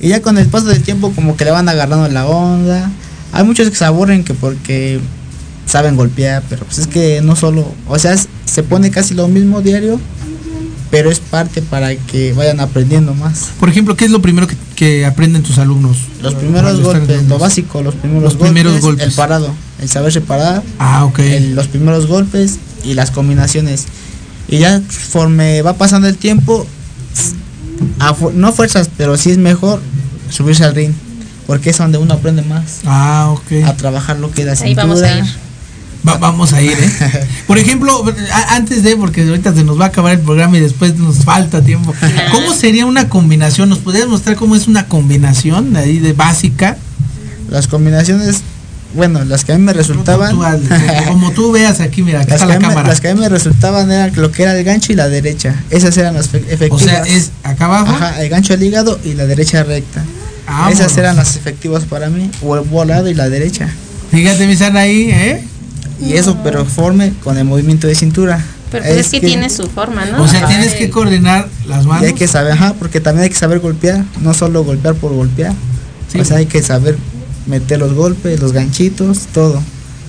Y 0.00 0.08
ya 0.08 0.20
con 0.20 0.36
el 0.36 0.46
paso 0.46 0.66
del 0.66 0.82
tiempo 0.82 1.12
como 1.12 1.36
que 1.36 1.44
le 1.44 1.52
van 1.52 1.68
agarrando 1.68 2.08
la 2.08 2.26
onda. 2.26 2.90
Hay 3.32 3.44
muchos 3.44 3.70
que 3.70 3.76
se 3.76 3.84
aburren 3.84 4.24
que 4.24 4.34
porque 4.34 4.98
saben 5.64 5.94
golpear, 5.96 6.42
pero 6.48 6.64
pues 6.64 6.78
es 6.78 6.86
que 6.88 7.20
no 7.22 7.36
solo, 7.36 7.72
o 7.86 7.98
sea, 7.98 8.12
es- 8.12 8.26
se 8.44 8.64
pone 8.64 8.90
casi 8.90 9.14
lo 9.14 9.28
mismo 9.28 9.62
diario 9.62 10.00
pero 10.90 11.10
es 11.10 11.20
parte 11.20 11.62
para 11.62 11.94
que 11.96 12.34
vayan 12.34 12.60
aprendiendo 12.60 13.14
más. 13.14 13.48
Por 13.58 13.70
ejemplo, 13.70 13.96
¿qué 13.96 14.04
es 14.04 14.10
lo 14.10 14.20
primero 14.20 14.46
que, 14.46 14.56
que 14.76 15.06
aprenden 15.06 15.42
tus 15.42 15.56
alumnos? 15.56 15.96
Los 16.20 16.34
primeros 16.34 16.82
golpes, 16.82 17.22
lo 17.22 17.28
los- 17.30 17.40
básico, 17.40 17.80
los 17.80 17.94
primeros, 17.94 18.24
Los 18.24 18.32
golpes, 18.36 18.52
primeros 18.52 18.80
golpes. 18.82 19.06
el 19.06 19.12
parado, 19.12 19.54
el 19.80 19.88
saberse 19.88 20.20
parar, 20.20 20.62
Ah, 20.78 21.06
ok. 21.06 21.20
el- 21.20 21.54
los 21.54 21.68
primeros 21.68 22.08
golpes 22.08 22.58
y 22.84 22.94
las 22.94 23.10
combinaciones. 23.10 23.84
Y 24.48 24.58
ya 24.58 24.78
conforme 24.80 25.62
va 25.62 25.74
pasando 25.74 26.08
el 26.08 26.16
tiempo, 26.16 26.66
a 27.98 28.14
fu- 28.14 28.30
no 28.32 28.52
fuerzas, 28.52 28.90
pero 28.96 29.16
sí 29.16 29.30
es 29.30 29.38
mejor 29.38 29.80
subirse 30.30 30.64
al 30.64 30.74
ring, 30.74 30.92
porque 31.46 31.70
es 31.70 31.78
donde 31.78 31.98
uno 31.98 32.14
aprende 32.14 32.42
más 32.42 32.80
Ah, 32.84 33.28
ok. 33.32 33.64
a 33.66 33.76
trabajar 33.76 34.18
lo 34.18 34.30
que 34.30 34.42
es 34.42 34.46
la 34.46 34.52
Ahí 34.52 34.58
cintura. 34.58 34.84
vamos 34.86 35.02
a 35.02 35.18
ir. 35.18 35.24
Va- 36.06 36.18
vamos 36.18 36.52
a 36.52 36.60
ir, 36.60 36.72
¿eh? 36.72 37.26
Por 37.46 37.58
ejemplo, 37.58 38.04
antes 38.48 38.82
de, 38.82 38.96
porque 38.96 39.22
ahorita 39.22 39.54
se 39.54 39.62
nos 39.62 39.80
va 39.80 39.84
a 39.84 39.88
acabar 39.88 40.12
el 40.12 40.18
programa 40.20 40.56
y 40.56 40.60
después 40.60 40.96
nos 40.96 41.18
falta 41.18 41.62
tiempo. 41.62 41.94
¿Cómo 42.32 42.52
sería 42.54 42.86
una 42.86 43.08
combinación? 43.08 43.68
¿Nos 43.68 43.78
podrías 43.78 44.08
mostrar 44.08 44.34
cómo 44.36 44.56
es 44.56 44.66
una 44.66 44.86
combinación 44.88 45.76
ahí 45.76 45.98
de 46.00 46.12
básica? 46.12 46.76
Las 47.48 47.68
combinaciones, 47.68 48.42
bueno, 48.94 49.24
las 49.24 49.44
que 49.44 49.52
a 49.52 49.58
mí 49.58 49.64
me 49.64 49.72
resultaban, 49.72 50.36
Tú 50.36 50.42
como 51.08 51.30
tú 51.32 51.52
veas 51.52 51.80
aquí, 51.80 52.02
mira, 52.02 52.20
aquí 52.20 52.30
las, 52.32 52.42
está 52.42 52.46
que 52.46 52.52
la 52.52 52.56
a 52.56 52.58
mí, 52.58 52.62
me- 52.66 52.68
cámara. 52.68 52.88
las 52.88 53.00
que 53.00 53.08
a 53.08 53.14
mí 53.14 53.20
me 53.20 53.28
resultaban 53.28 53.90
eran 53.90 54.12
lo 54.16 54.30
que 54.32 54.42
era 54.42 54.56
el 54.56 54.64
gancho 54.64 54.92
y 54.92 54.96
la 54.96 55.08
derecha. 55.08 55.54
Esas 55.70 55.96
eran 55.96 56.14
las 56.14 56.28
fe- 56.28 56.44
O 56.46 56.50
efectivas. 56.52 56.82
sea, 56.82 57.02
es 57.02 57.30
acá 57.42 57.66
abajo. 57.66 57.92
Ajá, 57.92 58.22
el 58.22 58.28
gancho 58.28 58.54
al 58.54 58.62
hígado 58.62 58.98
y 59.04 59.14
la 59.14 59.26
derecha 59.26 59.62
recta. 59.64 60.02
Vámonos. 60.46 60.80
Esas 60.80 60.96
eran 60.98 61.16
las 61.16 61.36
efectivas 61.36 61.84
para 61.84 62.10
mí, 62.10 62.30
o 62.42 62.56
el 62.56 62.62
volado 62.62 63.08
y 63.08 63.14
la 63.14 63.28
derecha. 63.28 63.68
Fíjate, 64.10 64.46
mi 64.46 64.56
sana 64.56 64.80
ahí, 64.80 65.10
¿eh? 65.10 65.42
Y 66.00 66.14
eso, 66.14 66.36
pero 66.42 66.64
forme 66.64 67.12
con 67.22 67.38
el 67.38 67.44
movimiento 67.44 67.86
de 67.86 67.94
cintura. 67.94 68.44
Pero 68.72 68.84
pues 68.84 68.96
es, 68.96 69.08
que, 69.10 69.20
tiene 69.20 69.48
su 69.50 69.68
forma, 69.68 70.04
¿no? 70.06 70.22
O 70.22 70.26
sea, 70.28 70.40
Ajá. 70.40 70.48
tienes 70.48 70.72
que 70.74 70.90
coordinar 70.90 71.46
las 71.68 71.84
Y 71.84 71.88
manos. 71.88 72.06
hay 72.08 72.14
que 72.14 72.26
saber, 72.26 72.52
ajá, 72.52 72.74
porque 72.78 73.00
también 73.00 73.24
hay 73.24 73.28
que 73.30 73.36
saber 73.36 73.60
golpear, 73.60 74.02
no 74.20 74.34
solo 74.34 74.64
golpear 74.64 74.94
por 74.94 75.12
golpear. 75.14 75.52
Sí. 76.10 76.18
O 76.20 76.24
sea, 76.24 76.38
hay 76.38 76.46
que 76.46 76.62
saber 76.62 76.96
meter 77.46 77.78
los 77.78 77.94
golpes, 77.94 78.40
los 78.40 78.52
ganchitos, 78.52 79.26
todo. 79.32 79.60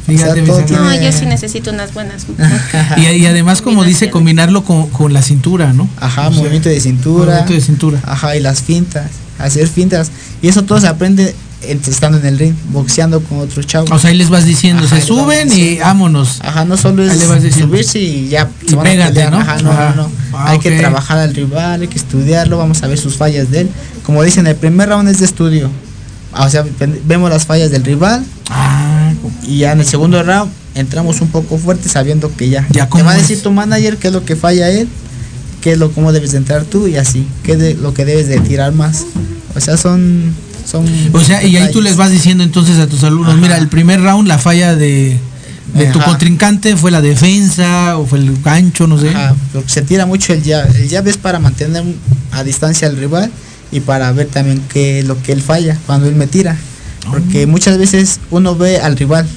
Fíjate, 0.05 0.31
o 0.31 0.33
sea, 0.33 0.41
mi 0.43 0.47
todo 0.49 0.67
señor. 0.67 0.81
No, 0.81 0.89
tiene- 0.91 1.05
yo 1.05 1.11
sí 1.17 1.25
necesito 1.25 1.71
unas 1.71 1.93
buenas. 1.93 2.25
Y, 2.97 3.01
y 3.07 3.25
además, 3.25 3.61
como 3.61 3.83
dice, 3.85 4.09
combinarlo 4.09 4.63
con, 4.65 4.89
con 4.89 5.13
la 5.13 5.21
cintura, 5.21 5.71
¿no? 5.73 5.87
Ajá, 5.99 6.27
O 6.27 6.31
sea, 6.31 6.39
movimiento 6.41 6.69
de 6.69 6.79
cintura. 6.81 7.25
movimiento 7.25 7.53
de 7.53 7.61
cintura. 7.61 7.99
Ajá, 8.05 8.35
y 8.35 8.39
las 8.41 8.61
fintas, 8.61 9.07
hacer 9.39 9.67
fintas. 9.67 10.11
Y 10.41 10.49
eso 10.49 10.63
todo 10.63 10.81
se 10.81 10.87
aprende 10.87 11.33
en- 11.61 11.79
estando 11.87 12.17
en 12.17 12.25
el 12.25 12.37
ring, 12.37 12.53
boxeando 12.71 13.21
con 13.21 13.39
otros 13.39 13.65
chavos. 13.65 13.89
O 13.91 13.97
sea, 13.97 14.09
ahí 14.09 14.17
les 14.17 14.29
vas 14.29 14.45
diciendo, 14.45 14.83
Ajá, 14.85 14.99
se 14.99 15.05
suben 15.05 15.49
y 15.57 15.77
vámonos. 15.77 16.41
Ajá, 16.41 16.65
no 16.65 16.75
solo 16.75 17.01
es 17.03 17.13
subirse 17.55 17.99
y 17.99 18.27
ya 18.27 18.49
Y 18.61 18.69
se 18.71 18.75
van 18.75 18.85
a 18.85 18.89
pégate, 18.89 19.13
pelear, 19.13 19.31
¿no? 19.31 19.39
Ajá, 19.39 19.57
no, 19.61 19.71
Ajá. 19.71 19.93
no, 19.95 20.03
no. 20.03 20.11
Ah, 20.33 20.49
hay 20.49 20.59
que 20.59 20.71
trabajar 20.71 21.17
al 21.19 21.33
rival, 21.33 21.81
hay 21.81 21.87
que 21.87 21.97
estudiarlo, 21.97 22.57
vamos 22.57 22.83
a 22.83 22.87
ver 22.87 22.97
sus 22.97 23.15
fallas 23.15 23.49
de 23.51 23.61
él. 23.61 23.69
Como 24.05 24.21
dicen, 24.21 24.47
el 24.47 24.57
primer 24.57 24.89
round 24.89 25.07
es 25.07 25.19
de 25.19 25.25
estudio. 25.25 25.69
O 26.35 26.49
sea, 26.49 26.65
vemos 27.05 27.29
las 27.29 27.45
fallas 27.45 27.69
del 27.71 27.83
rival 27.83 28.23
Ah, 28.49 29.13
y 29.47 29.59
ya 29.59 29.71
en 29.71 29.79
el 29.79 29.85
segundo 29.85 30.21
round 30.23 30.51
entramos 30.75 31.21
un 31.21 31.27
poco 31.29 31.57
fuerte 31.57 31.87
sabiendo 31.89 32.35
que 32.35 32.49
ya, 32.49 32.65
Ya, 32.71 32.85
te 32.85 32.89
¿cómo 32.89 33.05
va 33.05 33.11
a 33.11 33.17
decir 33.17 33.41
tu 33.41 33.51
manager 33.51 33.97
qué 33.97 34.07
es 34.07 34.13
lo 34.13 34.25
que 34.25 34.35
falla 34.35 34.69
él, 34.69 34.87
qué 35.61 35.73
es 35.73 35.77
lo 35.77 35.91
cómo 35.91 36.11
debes 36.11 36.31
de 36.31 36.39
entrar 36.39 36.63
tú 36.63 36.87
y 36.87 36.97
así, 36.97 37.27
qué 37.43 37.53
es 37.53 37.77
lo 37.77 37.93
que 37.93 38.05
debes 38.05 38.27
de 38.27 38.39
tirar 38.39 38.73
más. 38.73 39.05
O 39.55 39.59
sea, 39.59 39.77
son 39.77 40.33
son 40.69 40.85
O 41.13 41.19
sea, 41.19 41.43
y 41.43 41.57
ahí 41.57 41.71
tú 41.71 41.81
les 41.81 41.95
vas 41.97 42.09
diciendo 42.09 42.43
entonces 42.43 42.79
a 42.79 42.87
tus 42.87 43.03
alumnos, 43.03 43.33
Ajá. 43.33 43.41
mira, 43.41 43.57
el 43.57 43.67
primer 43.67 44.01
round 44.01 44.27
la 44.27 44.37
falla 44.39 44.75
de, 44.75 45.17
de 45.75 45.85
tu 45.87 45.99
contrincante 45.99 46.75
fue 46.77 46.89
la 46.89 47.01
defensa 47.01 47.97
o 47.97 48.05
fue 48.05 48.19
el 48.19 48.41
gancho, 48.41 48.87
no 48.87 48.97
sé. 48.99 49.09
Ajá, 49.09 49.35
se 49.67 49.81
tira 49.83 50.05
mucho 50.05 50.33
el 50.33 50.43
jab. 50.43 50.73
El 50.75 50.89
jab 50.89 51.07
es 51.07 51.17
para 51.17 51.37
mantener 51.39 51.83
a 52.31 52.43
distancia 52.43 52.87
al 52.87 52.97
rival 52.97 53.29
y 53.73 53.79
para 53.81 54.11
ver 54.11 54.27
también 54.27 54.61
qué 54.71 54.99
es 54.99 55.05
lo 55.05 55.21
que 55.21 55.31
él 55.33 55.41
falla 55.41 55.77
cuando 55.85 56.07
él 56.07 56.15
me 56.15 56.27
tira. 56.27 56.55
Porque 57.09 57.47
muchas 57.47 57.77
veces 57.77 58.19
uno 58.31 58.55
ve 58.55 58.77
al 58.79 58.95
rival, 58.95 59.27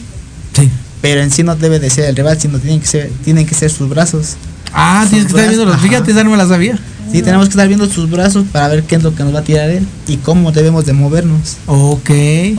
Sí. 0.55 0.71
pero 1.01 1.21
en 1.23 1.31
sí 1.33 1.43
no 1.43 1.57
debe 1.57 1.81
de 1.81 1.91
ser 1.91 2.05
el 2.05 2.15
rival, 2.17 2.41
sino 2.41 2.59
tienen 2.59 2.81
que 2.81 2.87
ser, 2.87 3.11
tienen 3.25 3.47
que 3.47 3.55
ser 3.55 3.71
sus 3.71 3.89
brazos. 3.89 4.37
Ah, 4.73 5.05
tienes 5.09 5.27
que 5.27 5.33
estar 5.33 5.49
viendo 5.49 5.65
los, 5.65 5.81
fíjate, 5.81 6.11
esa 6.13 6.23
no 6.23 6.31
me 6.31 6.37
la 6.37 6.47
sabía. 6.47 6.79
Sí, 7.11 7.23
tenemos 7.23 7.47
que 7.47 7.51
estar 7.51 7.67
viendo 7.69 7.87
sus 7.89 8.11
brazos 8.11 8.45
para 8.53 8.67
ver 8.69 8.83
qué 8.83 8.97
es 8.97 9.03
lo 9.03 9.15
que 9.15 9.23
nos 9.23 9.33
va 9.35 9.39
a 9.39 9.45
tirar 9.45 9.71
él 9.71 9.87
y 10.09 10.17
cómo 10.17 10.51
debemos 10.53 10.85
de 10.87 10.93
movernos. 10.93 11.57
Ok. 11.67 12.11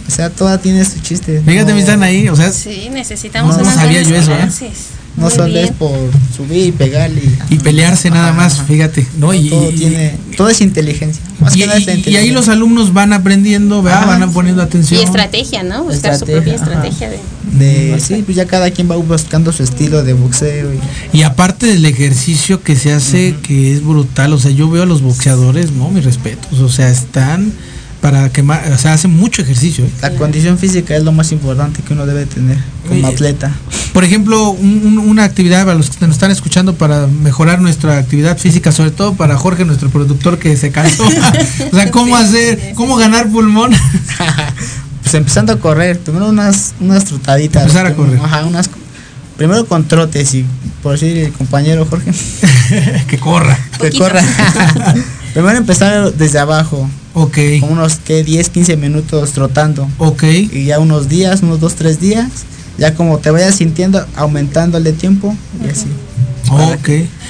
O 0.07 0.11
sea, 0.11 0.29
toda 0.29 0.57
tiene 0.57 0.83
su 0.85 0.99
chiste. 1.01 1.41
Fíjate, 1.45 1.71
no, 1.71 1.75
me 1.75 1.81
están 1.81 2.01
ahí, 2.01 2.29
o 2.29 2.35
sea, 2.35 2.51
Sí, 2.51 2.89
necesitamos 2.91 3.55
No 3.57 3.63
unas 3.63 3.75
sabía 3.75 4.01
buenas 4.03 4.25
yo 4.25 4.33
eso, 4.33 4.65
¿eh? 4.65 4.71
No 5.17 5.23
Muy 5.25 5.31
solo 5.33 5.57
es 5.57 5.71
por 5.71 5.91
subir 6.35 6.67
y 6.67 6.71
pegarle. 6.71 7.21
y- 7.49 7.55
y 7.55 7.59
pelearse 7.59 8.09
nada 8.11 8.33
más, 8.33 8.53
ajá. 8.55 8.63
fíjate, 8.65 9.05
¿no? 9.17 9.33
Y, 9.33 9.49
todo 9.49 9.71
y- 9.71 9.75
tiene, 9.75 10.15
todo 10.37 10.49
es 10.49 10.61
inteligencia. 10.61 11.23
Más 11.39 11.55
y- 11.55 11.59
que 11.61 11.65
nada 11.67 11.79
es 11.79 12.07
y- 12.07 12.15
ahí 12.15 12.29
los 12.29 12.47
alumnos 12.49 12.93
van 12.93 13.13
aprendiendo, 13.13 13.81
van 13.81 14.31
poniendo 14.31 14.61
atención. 14.61 15.01
Y 15.01 15.03
estrategia, 15.03 15.63
¿no? 15.63 15.83
Buscar 15.83 16.17
su 16.17 16.25
propia 16.25 16.53
Estrategia, 16.55 17.09
de. 17.09 17.19
de 17.91 17.99
sí 17.99 18.21
pues 18.23 18.37
ya 18.37 18.45
cada 18.45 18.69
quien 18.71 18.89
va 18.89 18.95
buscando 18.95 19.51
su 19.51 19.63
estilo 19.63 20.03
de 20.03 20.13
boxeo 20.13 20.71
y 20.73 21.17
Y 21.17 21.23
aparte 21.23 21.65
del 21.65 21.85
ejercicio 21.85 22.61
que 22.61 22.75
se 22.75 22.93
hace, 22.93 23.35
que 23.41 23.73
es 23.73 23.83
brutal, 23.83 24.33
o 24.33 24.39
sea, 24.39 24.51
yo 24.51 24.69
veo 24.69 24.83
a 24.83 24.85
los 24.85 25.01
boxeadores, 25.01 25.71
¿no? 25.71 25.89
Mis 25.89 26.05
respetos, 26.05 26.59
o 26.59 26.69
sea, 26.69 26.89
están 26.89 27.51
para 28.07 28.29
quemar, 28.29 28.71
o 28.71 28.77
sea, 28.77 28.93
hacen 28.93 29.11
mucho 29.11 29.41
ejercicio. 29.41 29.83
¿eh? 29.83 29.89
la 30.01 30.11
condición 30.11 30.57
física 30.57 30.95
es 30.95 31.03
lo 31.03 31.11
más 31.11 31.33
importante 31.33 31.81
que 31.83 31.91
uno 31.91 32.05
debe 32.05 32.25
tener 32.25 32.57
como 32.87 32.99
Oye, 33.05 33.13
atleta 33.15 33.51
Por 33.91 34.05
ejemplo, 34.05 34.51
un- 34.51 34.81
un- 34.85 34.97
una 34.99 35.25
actividad 35.25 35.65
para 35.65 35.75
los 35.77 35.89
que 35.89 36.05
nos 36.07 36.15
están 36.15 36.31
escuchando 36.31 36.73
para 36.75 37.05
mejorar 37.07 37.59
nuestra 37.59 37.97
actividad 37.97 38.37
física, 38.37 38.71
sobre 38.71 38.91
todo 38.91 39.15
para 39.15 39.35
Jorge, 39.35 39.65
nuestro 39.65 39.89
productor 39.89 40.39
que 40.39 40.55
se 40.55 40.71
cansó. 40.71 41.03
o 41.71 41.75
sea, 41.75 41.91
¿cómo 41.91 42.15
hacer, 42.15 42.71
cómo 42.75 42.95
ganar 42.95 43.27
pulmón? 43.29 43.71
pues 45.03 45.13
empezando 45.15 45.51
a 45.51 45.59
correr 45.59 45.99
primero 45.99 46.29
unas 46.29 46.75
unas 46.79 47.03
trotaditas 47.03 47.63
Empezar 47.63 47.87
a 47.87 47.93
correr. 47.93 48.19
ajá 48.23 48.45
unas 48.45 48.69
primero 49.35 49.65
con 49.65 49.85
trotes 49.85 50.33
y 50.33 50.45
por 50.81 50.93
decir 50.93 51.17
el 51.17 51.33
compañero 51.33 51.85
Jorge 51.85 52.11
que 53.09 53.17
corra. 53.17 53.57
que 53.81 53.91
corra 53.91 54.21
primero 55.33 55.57
empezar 55.57 56.13
desde 56.13 56.39
abajo 56.39 56.89
Ok, 57.19 57.37
con 57.61 57.71
unos 57.71 57.95
que 57.95 58.23
10 58.23 58.49
15 58.49 58.77
minutos 58.77 59.31
trotando 59.31 59.89
ok. 59.97 60.23
y 60.23 60.65
ya 60.65 60.79
unos 60.79 61.09
días 61.09 61.41
unos 61.41 61.59
2 61.59 61.73
3 61.75 61.99
días 61.99 62.27
ya 62.77 62.93
como 62.93 63.17
te 63.17 63.31
vayas 63.31 63.55
sintiendo 63.55 64.05
aumentándole 64.15 64.93
tiempo 64.93 65.35
y 65.65 65.69
así 65.69 65.87
Ok. 66.49 66.89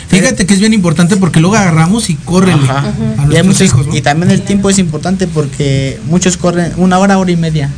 Fíjate 0.09 0.45
que 0.45 0.53
es 0.53 0.59
bien 0.59 0.73
importante 0.73 1.17
porque 1.17 1.39
luego 1.39 1.55
agarramos 1.55 2.09
y 2.11 2.15
córrele 2.15 2.63
Ajá. 2.69 2.79
a 3.17 3.25
Y, 3.31 3.35
hay 3.35 3.43
nuestros 3.43 3.45
muchos- 3.45 3.61
hijos, 3.61 3.87
¿no? 3.87 3.95
y 3.95 4.01
también 4.01 4.29
el 4.31 4.41
tiempo 4.43 4.69
es 4.69 4.77
importante 4.77 5.25
porque 5.25 5.99
muchos 6.05 6.37
corren 6.37 6.71
una 6.77 6.99
hora, 6.99 7.17
hora 7.17 7.31
y 7.31 7.35
media 7.35 7.71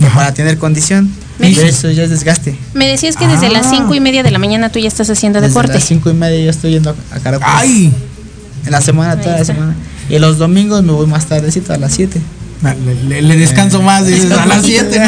Ajá. 0.00 0.14
para 0.14 0.34
tener 0.34 0.56
condición. 0.58 1.10
Y 1.40 1.58
eso 1.58 1.90
ya 1.90 2.04
es 2.04 2.10
desgaste. 2.10 2.56
Me 2.74 2.86
decías 2.86 3.16
que 3.16 3.26
desde 3.26 3.50
las 3.50 3.66
Ah. 3.66 3.70
cinco 3.76 3.92
y 3.96 4.00
media 4.00 4.22
de 4.22 4.30
la 4.30 4.38
mañana 4.38 4.70
tú 4.70 4.78
ya 4.78 4.86
estás 4.86 5.10
haciendo 5.10 5.40
Desde 5.40 5.48
deporte. 5.50 5.72
las 5.74 5.82
cinco 5.84 6.10
y 6.10 6.14
media 6.14 6.44
yo 6.44 6.50
estoy 6.50 6.70
yendo 6.72 6.94
a, 7.10 7.18
Caracol. 7.18 7.48
¡Ay! 7.50 7.92
En 8.64 8.70
la 8.70 8.80
semana, 8.80 9.20
toda 9.20 9.38
la 9.40 9.44
semana. 9.44 9.74
Y 10.08 10.18
los 10.18 10.38
domingos 10.38 10.82
me 10.82 10.92
voy 10.92 11.06
más 11.06 11.26
tardecito 11.26 11.72
a 11.72 11.78
las 11.78 11.92
7. 11.94 12.20
Le, 12.86 13.04
le- 13.04 13.22
le 13.22 13.36
descanso 13.36 13.82
más, 13.82 14.06
dices, 14.06 14.30
a 14.32 14.46
las 14.46 14.64
7, 14.64 15.00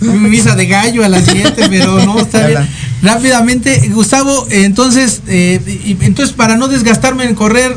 ¿no? 0.00 0.12
Misa 0.14 0.56
de 0.56 0.66
gallo 0.66 1.04
a 1.04 1.08
las 1.08 1.24
7, 1.24 1.66
pero 1.70 2.04
no, 2.04 2.18
está 2.18 2.46
bien. 2.46 2.66
Rápidamente, 3.02 3.88
Gustavo, 3.92 4.46
entonces, 4.50 5.22
eh, 5.28 5.96
entonces 6.00 6.34
para 6.34 6.56
no 6.56 6.68
desgastarme 6.68 7.24
en 7.24 7.34
correr, 7.34 7.76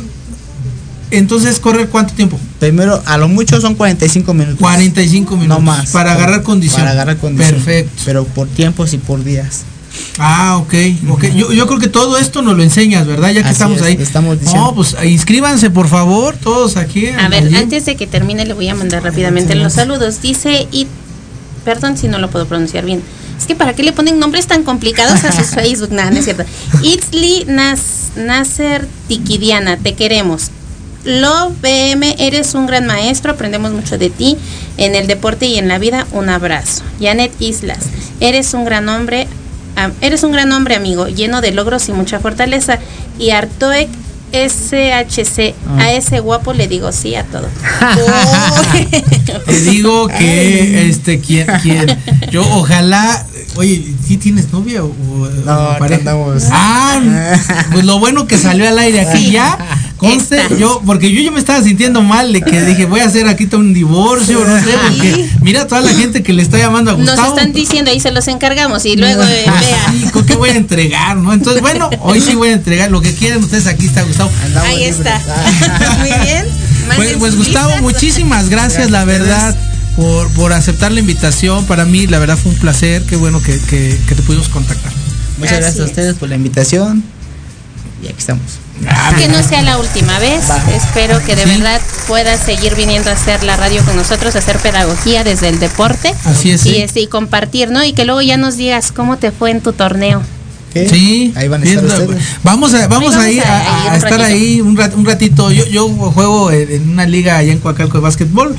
entonces 1.12 1.60
correr 1.60 1.88
cuánto 1.90 2.14
tiempo? 2.14 2.40
Primero, 2.60 3.02
a 3.06 3.18
lo 3.18 3.28
mucho 3.28 3.62
son 3.62 3.76
45 3.76 4.34
minutos. 4.34 4.60
45 4.60 5.36
minutos. 5.38 5.58
No 5.60 5.64
más. 5.64 5.92
Para 5.92 6.14
agarrar 6.14 6.42
condición. 6.44 6.82
Para 6.82 6.92
agarrar 6.92 7.18
condición. 7.18 7.56
Perfecto. 7.56 8.02
Pero 8.06 8.26
por 8.26 8.48
tiempos 8.48 8.94
y 8.94 8.98
por 8.98 9.24
días. 9.24 9.62
Ah, 10.18 10.58
ok, 10.58 10.74
ok. 11.10 11.24
Yo, 11.36 11.52
yo 11.52 11.68
creo 11.68 11.80
que 11.80 11.88
todo 11.88 12.18
esto 12.18 12.42
nos 12.42 12.56
lo 12.56 12.64
enseñas, 12.64 13.06
¿verdad? 13.06 13.30
Ya 13.30 13.42
que 13.42 13.50
Así 13.50 13.54
estamos 13.54 13.78
es, 13.78 13.84
ahí. 13.84 13.98
estamos 14.00 14.40
diciendo. 14.40 14.68
No, 14.68 14.76
pues 14.76 14.96
inscríbanse, 15.04 15.70
por 15.70 15.88
favor, 15.88 16.36
todos 16.38 16.78
aquí. 16.78 17.08
A 17.08 17.28
ver, 17.28 17.44
allí. 17.46 17.56
antes 17.56 17.86
de 17.86 17.96
que 17.96 18.08
termine 18.08 18.46
le 18.46 18.54
voy 18.54 18.70
a 18.70 18.76
mandar 18.76 19.04
rápidamente 19.04 19.56
los 19.56 19.74
saludos. 19.74 20.22
Dice 20.22 20.68
y 20.72 20.88
perdón 21.64 21.98
si 21.98 22.08
no 22.08 22.20
lo 22.20 22.30
puedo 22.30 22.46
pronunciar 22.46 22.86
bien. 22.86 23.02
Es 23.38 23.46
que 23.48 23.56
para 23.56 23.74
qué 23.74 23.84
le 23.84 23.92
ponen 23.92 24.18
nombres 24.20 24.48
tan 24.48 24.64
complicados 24.64 25.24
a 25.26 25.32
sus 25.32 25.48
Facebook, 25.56 25.92
nada, 25.92 26.12
no 26.12 26.18
es 26.20 26.26
cierto. 26.26 26.46
Itzli 26.84 27.46
Nas, 27.48 28.12
Nasser 28.16 28.88
Tiquidiana, 29.08 29.78
te 29.78 29.94
queremos. 29.94 30.52
Lo 31.04 31.52
BM, 31.62 32.16
eres 32.18 32.56
un 32.56 32.66
gran 32.66 32.88
maestro, 32.88 33.34
aprendemos 33.34 33.72
mucho 33.74 33.98
de 33.98 34.10
ti 34.10 34.38
en 34.78 34.96
el 34.96 35.06
deporte 35.06 35.46
y 35.46 35.58
en 35.58 35.68
la 35.68 35.78
vida. 35.78 36.08
Un 36.12 36.30
abrazo. 36.30 36.82
Janet 37.00 37.32
Islas, 37.40 37.80
eres 38.20 38.54
un 38.56 38.66
gran 38.66 38.90
hombre, 38.90 39.28
eres 40.02 40.24
un 40.24 40.32
gran 40.32 40.52
hombre 40.52 40.76
amigo, 40.76 41.08
lleno 41.08 41.42
de 41.42 41.52
logros 41.52 41.90
y 41.90 41.94
mucha 41.94 42.20
fortaleza. 42.20 42.80
Y 43.20 43.32
Artoek 43.32 43.90
SHC, 44.32 45.54
a 45.80 45.94
ese 45.94 46.20
guapo 46.20 46.54
le 46.54 46.68
digo 46.68 46.92
sí 46.92 47.16
a 47.16 47.24
todo. 47.24 47.48
Te 49.46 49.62
digo 49.62 50.08
que 50.08 50.90
este 50.90 51.20
quien, 51.20 51.48
quien 51.62 51.98
yo 52.32 52.42
ojalá 52.58 53.26
oye, 53.56 53.94
¿sí 54.06 54.18
tienes 54.18 54.52
novia 54.52 54.84
o, 54.84 54.88
o 54.88 55.30
No, 55.46 55.78
pareja? 55.80 56.00
andamos. 56.00 56.44
Ah, 56.52 57.00
pues 57.72 57.86
lo 57.86 58.00
bueno 58.00 58.28
que 58.28 58.38
salió 58.38 58.68
al 58.68 58.78
aire 58.78 59.02
aquí 59.02 59.32
ya. 59.32 59.58
Conste, 59.98 60.42
yo, 60.60 60.82
porque 60.86 61.10
yo, 61.12 61.22
yo 61.22 61.32
me 61.32 61.40
estaba 61.40 61.64
sintiendo 61.64 62.02
mal 62.02 62.34
de 62.34 62.42
que 62.42 62.62
dije, 62.66 62.86
voy 62.86 63.00
a 63.00 63.06
hacer 63.06 63.28
aquí 63.30 63.48
todo 63.48 63.62
un 63.62 63.74
divorcio, 63.74 64.44
no 64.46 64.60
sé, 64.60 64.66
porque 64.90 65.30
mira 65.42 65.68
toda 65.68 65.80
la 65.82 65.94
gente 65.94 66.22
que 66.22 66.34
le 66.34 66.42
está 66.44 66.58
llamando 66.58 66.92
a 66.92 66.98
Nos 66.98 67.08
Gustavo. 67.12 67.38
están 67.38 67.54
diciendo 67.54 67.92
ahí 67.92 68.00
se 68.02 68.12
los 68.12 68.28
encargamos 68.28 68.86
y 68.86 68.98
luego 68.98 69.24
eh, 69.28 69.46
Ah, 69.48 69.62
vea. 69.62 69.94
sí, 69.94 70.10
¿con 70.12 70.26
¿qué 70.26 70.36
voy 70.36 70.50
a 70.50 70.56
entregar? 70.58 71.16
¿no? 71.16 71.32
Entonces, 71.32 71.62
bueno, 71.62 71.90
hoy 72.02 72.20
sí 72.20 72.36
voy 72.36 72.50
a 72.50 72.54
entregar 72.54 72.92
lo 72.92 73.02
que 73.02 73.14
quieran 73.14 73.42
ustedes, 73.44 73.68
aquí 73.68 73.86
está 73.86 74.04
Gustavo. 74.04 74.30
Ahí 74.66 74.84
está. 74.84 75.22
Muy 76.00 76.10
bien. 76.26 76.46
Pues, 76.98 77.14
pues 77.18 77.36
Gustavo, 77.38 77.72
muchísimas 77.82 78.50
gracias, 78.50 78.92
la 78.92 79.06
verdad, 79.06 79.56
por, 79.96 80.30
por 80.34 80.52
aceptar 80.54 80.92
la 80.92 81.00
invitación. 81.00 81.66
Para 81.68 81.86
mí, 81.86 82.06
la 82.06 82.20
verdad, 82.20 82.38
fue 82.38 82.52
un 82.52 82.58
placer. 82.60 83.02
Qué 83.04 83.16
bueno 83.16 83.42
que, 83.42 83.58
que- 83.62 83.98
que 84.08 84.14
te 84.16 84.22
pudimos 84.24 84.50
contactar. 84.50 84.92
Muchas 85.40 85.58
gracias 85.60 85.80
a 85.80 85.84
es. 85.86 85.90
ustedes 85.90 86.16
por 86.16 86.30
la 86.30 86.36
invitación. 86.36 87.02
Y 88.04 88.08
aquí 88.08 88.16
estamos. 88.20 88.44
Que 89.18 89.28
no 89.30 89.42
sea 89.42 89.62
la 89.62 89.78
última 89.78 90.20
vez. 90.20 90.44
Espero 90.76 91.24
que 91.24 91.36
de 91.36 91.44
Sí. 91.44 91.50
verdad 91.50 91.82
puedas 92.08 92.40
seguir 92.42 92.76
viniendo 92.76 93.10
a 93.10 93.14
hacer 93.14 93.44
la 93.44 93.56
radio 93.56 93.84
con 93.86 93.96
nosotros, 93.96 94.36
a 94.36 94.40
hacer 94.40 94.58
pedagogía 94.60 95.24
desde 95.24 95.48
el 95.50 95.60
deporte. 95.60 96.14
Así 96.26 96.52
es, 96.52 96.66
Y, 96.66 96.70
sí. 96.72 96.76
este, 96.82 97.00
y 97.02 97.08
compartir, 97.08 97.72
¿no? 97.72 97.84
Y 97.84 97.94
que 97.94 98.04
luego 98.06 98.22
ya 98.22 98.38
nos 98.38 98.58
digas 98.58 98.92
cómo 98.92 99.18
te 99.18 99.32
fue 99.32 99.52
en 99.52 99.62
tu 99.62 99.72
torneo. 99.74 100.22
¿Qué? 100.74 100.90
Sí, 100.90 101.32
Ahí 101.38 101.48
van 101.48 101.62
a 101.62 101.66
estar 101.66 101.84
Bien, 101.86 102.02
ustedes. 102.02 102.22
Vamos 102.44 102.74
a, 102.74 102.88
vamos 102.90 103.16
Ahí 103.16 103.40
a 103.40 103.44
vamos 103.46 103.68
a, 103.68 103.72
a- 103.72 103.92
a 103.94 103.96
estar 103.96 104.12
ratito. 104.12 104.26
ahí 104.26 104.60
un, 104.62 104.76
rat- 104.76 104.94
un 104.94 105.06
ratito. 105.06 105.50
Yo, 105.52 105.66
yo 105.68 105.88
juego 105.88 106.52
en 106.52 106.90
una 106.90 107.06
liga 107.06 107.38
allá 107.38 107.54
en 107.54 107.60
Coacalco 107.60 107.98
de 107.98 108.04
básquetbol 108.04 108.56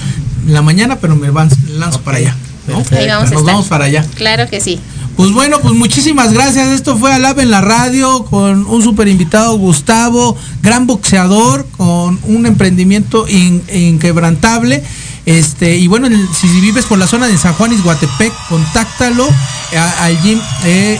en 0.46 0.54
la 0.54 0.62
mañana, 0.62 0.96
pero 0.98 1.14
me 1.14 1.28
van, 1.30 1.50
lanzo 1.68 2.00
para 2.00 2.16
allá. 2.16 2.34
¿no? 2.68 2.82
Ahí 2.96 3.06
vamos 3.06 3.28
a 3.28 3.32
Nos 3.32 3.40
estar. 3.40 3.44
vamos 3.44 3.66
para 3.66 3.84
allá. 3.84 4.04
Claro 4.14 4.48
que 4.48 4.60
sí. 4.62 4.80
Pues 5.16 5.32
bueno, 5.32 5.60
pues 5.62 5.74
muchísimas 5.74 6.32
gracias. 6.34 6.68
Esto 6.68 6.98
fue 6.98 7.10
Alab 7.10 7.40
en 7.40 7.50
la 7.50 7.62
radio 7.62 8.24
con 8.24 8.66
un 8.66 8.82
super 8.82 9.08
invitado, 9.08 9.56
Gustavo, 9.56 10.36
gran 10.62 10.86
boxeador, 10.86 11.66
con 11.76 12.18
un 12.24 12.44
emprendimiento 12.44 13.26
in- 13.26 13.62
inquebrantable. 13.72 14.82
Este, 15.26 15.76
y 15.76 15.88
bueno, 15.88 16.06
el- 16.06 16.28
si 16.32 16.46
vives 16.60 16.84
por 16.84 16.98
la 16.98 17.08
zona 17.08 17.26
de 17.26 17.36
San 17.36 17.52
Juan 17.54 17.76
Guatepec, 17.82 18.32
contáctalo 18.48 19.28
a- 19.76 20.04
al 20.04 20.22
gym 20.22 20.40
eh, 20.64 20.98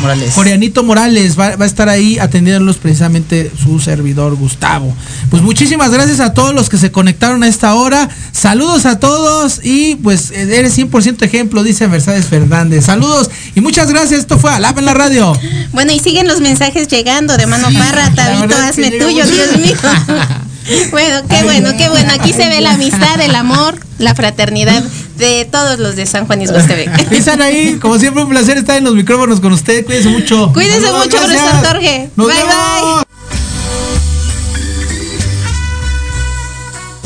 Morales. 0.00 0.32
Coreanito 0.34 0.82
Morales 0.82 1.38
va, 1.38 1.54
va 1.56 1.64
a 1.64 1.68
estar 1.68 1.88
ahí 1.90 2.18
atendiéndolos 2.18 2.76
precisamente 2.78 3.52
su 3.62 3.78
servidor 3.78 4.36
Gustavo. 4.36 4.96
Pues 5.30 5.42
muchísimas 5.42 5.90
gracias 5.90 6.20
a 6.20 6.32
todos 6.32 6.54
los 6.54 6.70
que 6.70 6.78
se 6.78 6.90
conectaron 6.90 7.42
a 7.42 7.48
esta 7.48 7.74
hora. 7.74 8.08
Saludos 8.32 8.86
a 8.86 8.98
todos 8.98 9.60
y 9.62 9.96
pues 9.96 10.30
eh, 10.30 10.48
eres 10.58 10.76
100% 10.78 11.22
ejemplo, 11.22 11.62
dice 11.62 11.88
Mercedes 11.88 12.24
Fernández. 12.24 12.86
Saludos 12.86 13.30
y 13.54 13.60
muchas 13.60 13.90
gracias. 13.90 14.20
Esto 14.20 14.38
fue 14.38 14.50
Alap 14.50 14.78
en 14.78 14.86
la 14.86 14.94
radio. 14.94 15.38
Bueno, 15.72 15.92
y 15.92 15.98
siguen 16.00 16.26
los 16.26 16.40
mensajes 16.40 16.88
llegando 16.88 17.36
de 17.36 17.46
mano 17.46 17.68
parra, 17.78 18.08
la 18.08 18.14
Tabito, 18.14 18.56
hazme 18.56 18.90
tuyo. 18.92 19.26
Dios 19.26 19.56
mío. 19.58 19.76
bueno, 20.90 21.22
qué 21.28 21.42
bueno, 21.42 21.70
qué 21.76 21.88
bueno. 21.88 22.12
Aquí 22.12 22.32
se 22.32 22.48
ve 22.48 22.60
la 22.60 22.72
amistad, 22.72 23.20
el 23.20 23.34
amor, 23.34 23.78
la 23.98 24.14
fraternidad 24.14 24.82
de 25.16 25.48
todos 25.50 25.78
los 25.78 25.96
de 25.96 26.06
San 26.06 26.26
Juan 26.26 26.42
Isbostebek. 26.42 27.12
Están 27.12 27.42
ahí, 27.42 27.78
como 27.80 27.98
siempre 27.98 28.22
un 28.22 28.28
placer 28.28 28.58
estar 28.58 28.76
en 28.76 28.84
los 28.84 28.94
micrófonos 28.94 29.40
con 29.40 29.52
usted. 29.52 29.84
Cuídense 29.84 30.08
mucho. 30.08 30.52
Cuídense 30.52 30.82
Saludos, 30.82 31.06
mucho, 31.06 31.16
profesor 31.16 31.66
Jorge. 31.66 32.10
Nos 32.16 32.26
Bye, 32.26 32.36
vemos. 32.36 33.04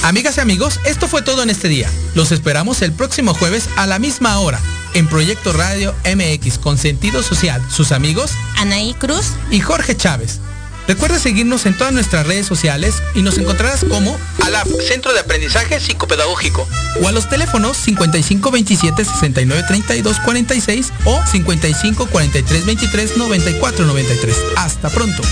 Amigas 0.03 0.37
y 0.37 0.41
amigos, 0.41 0.81
esto 0.85 1.07
fue 1.07 1.23
todo 1.23 1.45
en 1.45 1.51
este 1.51 1.69
día. 1.69 1.89
Los 2.15 2.33
esperamos 2.33 2.83
el 2.83 2.93
próximo 2.93 3.35
jueves 3.35 3.69
a 3.77 3.87
la 3.87 4.01
misma 4.01 4.39
hora 4.41 4.59
en 4.95 5.07
Proyecto 5.07 5.53
Radio 5.53 5.95
MX 6.05 6.59
con 6.59 6.77
sentido 6.77 7.23
social. 7.23 7.63
Sus 7.71 7.93
amigos 7.93 8.33
Anaí 8.57 8.95
Cruz. 8.95 9.27
y 9.51 9.61
Jorge 9.61 9.97
Chávez. 9.97 10.41
Recuerda 10.89 11.19
seguirnos 11.19 11.67
en 11.67 11.77
todas 11.77 11.93
nuestras 11.93 12.27
redes 12.27 12.47
sociales 12.47 13.03
y 13.15 13.23
nos 13.23 13.39
encontrarás 13.39 13.85
como 13.85 14.19
ALAP, 14.45 14.69
Centro 14.87 15.13
de 15.13 15.21
Aprendizaje 15.21 15.79
Psicopedagógico, 15.81 16.69
o 17.01 17.09
a 17.09 17.13
los 17.13 17.29
teléfonos 17.29 17.77
55 17.77 18.51
27 18.51 19.05
69 19.05 19.65
32 19.69 20.21
46 20.21 20.93
o 21.05 21.21
55 21.25 22.07
43 22.07 22.67
23 22.67 23.17
94 23.17 23.87
93. 23.87 24.37
Hasta 24.57 24.91
pronto. 24.91 25.23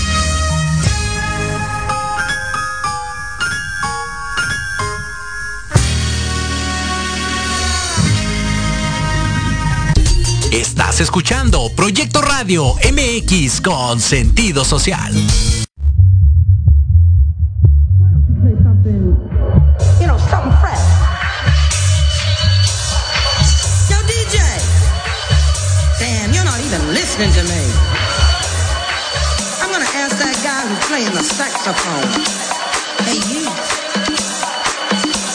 Estás 10.51 10.99
escuchando 10.99 11.71
Proyecto 11.77 12.21
Radio 12.21 12.75
MX 12.75 13.61
con 13.61 14.01
sentido 14.01 14.65
social. 14.65 15.13
You 15.13 15.21
know, 20.07 20.19
something 20.29 20.51
fresh. 20.59 20.77
Yo, 23.89 23.95
DJ. 24.03 24.39
Damn, 25.99 26.33
you're 26.33 26.43
not 26.43 26.59
even 26.59 26.93
listening 26.93 27.31
to 27.31 27.43
me. 27.43 27.71
I'm 29.61 29.71
gonna 29.71 29.85
ask 29.85 30.17
that 30.17 30.35
guy 30.43 30.67
who's 30.67 30.85
playing 30.87 31.13
the 31.13 31.23
saxophone. 31.23 32.11
Hey, 33.05 33.21
you. 33.31 33.47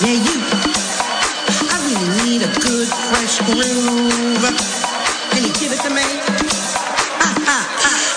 Yeah, 0.05 0.12
you. 0.12 0.43
I 1.73 1.75
really 1.89 2.11
need 2.29 2.43
a 2.43 2.53
good, 2.61 2.89
fresh 3.09 3.39
groove. 3.47 4.45
Can 5.67 5.73
you 5.73 5.79
give 5.79 5.85
it 5.85 5.89
to 5.89 5.95
me? 5.97 6.03
Ha, 7.19 7.35
ha, 7.45 7.59
ha. 7.83 8.16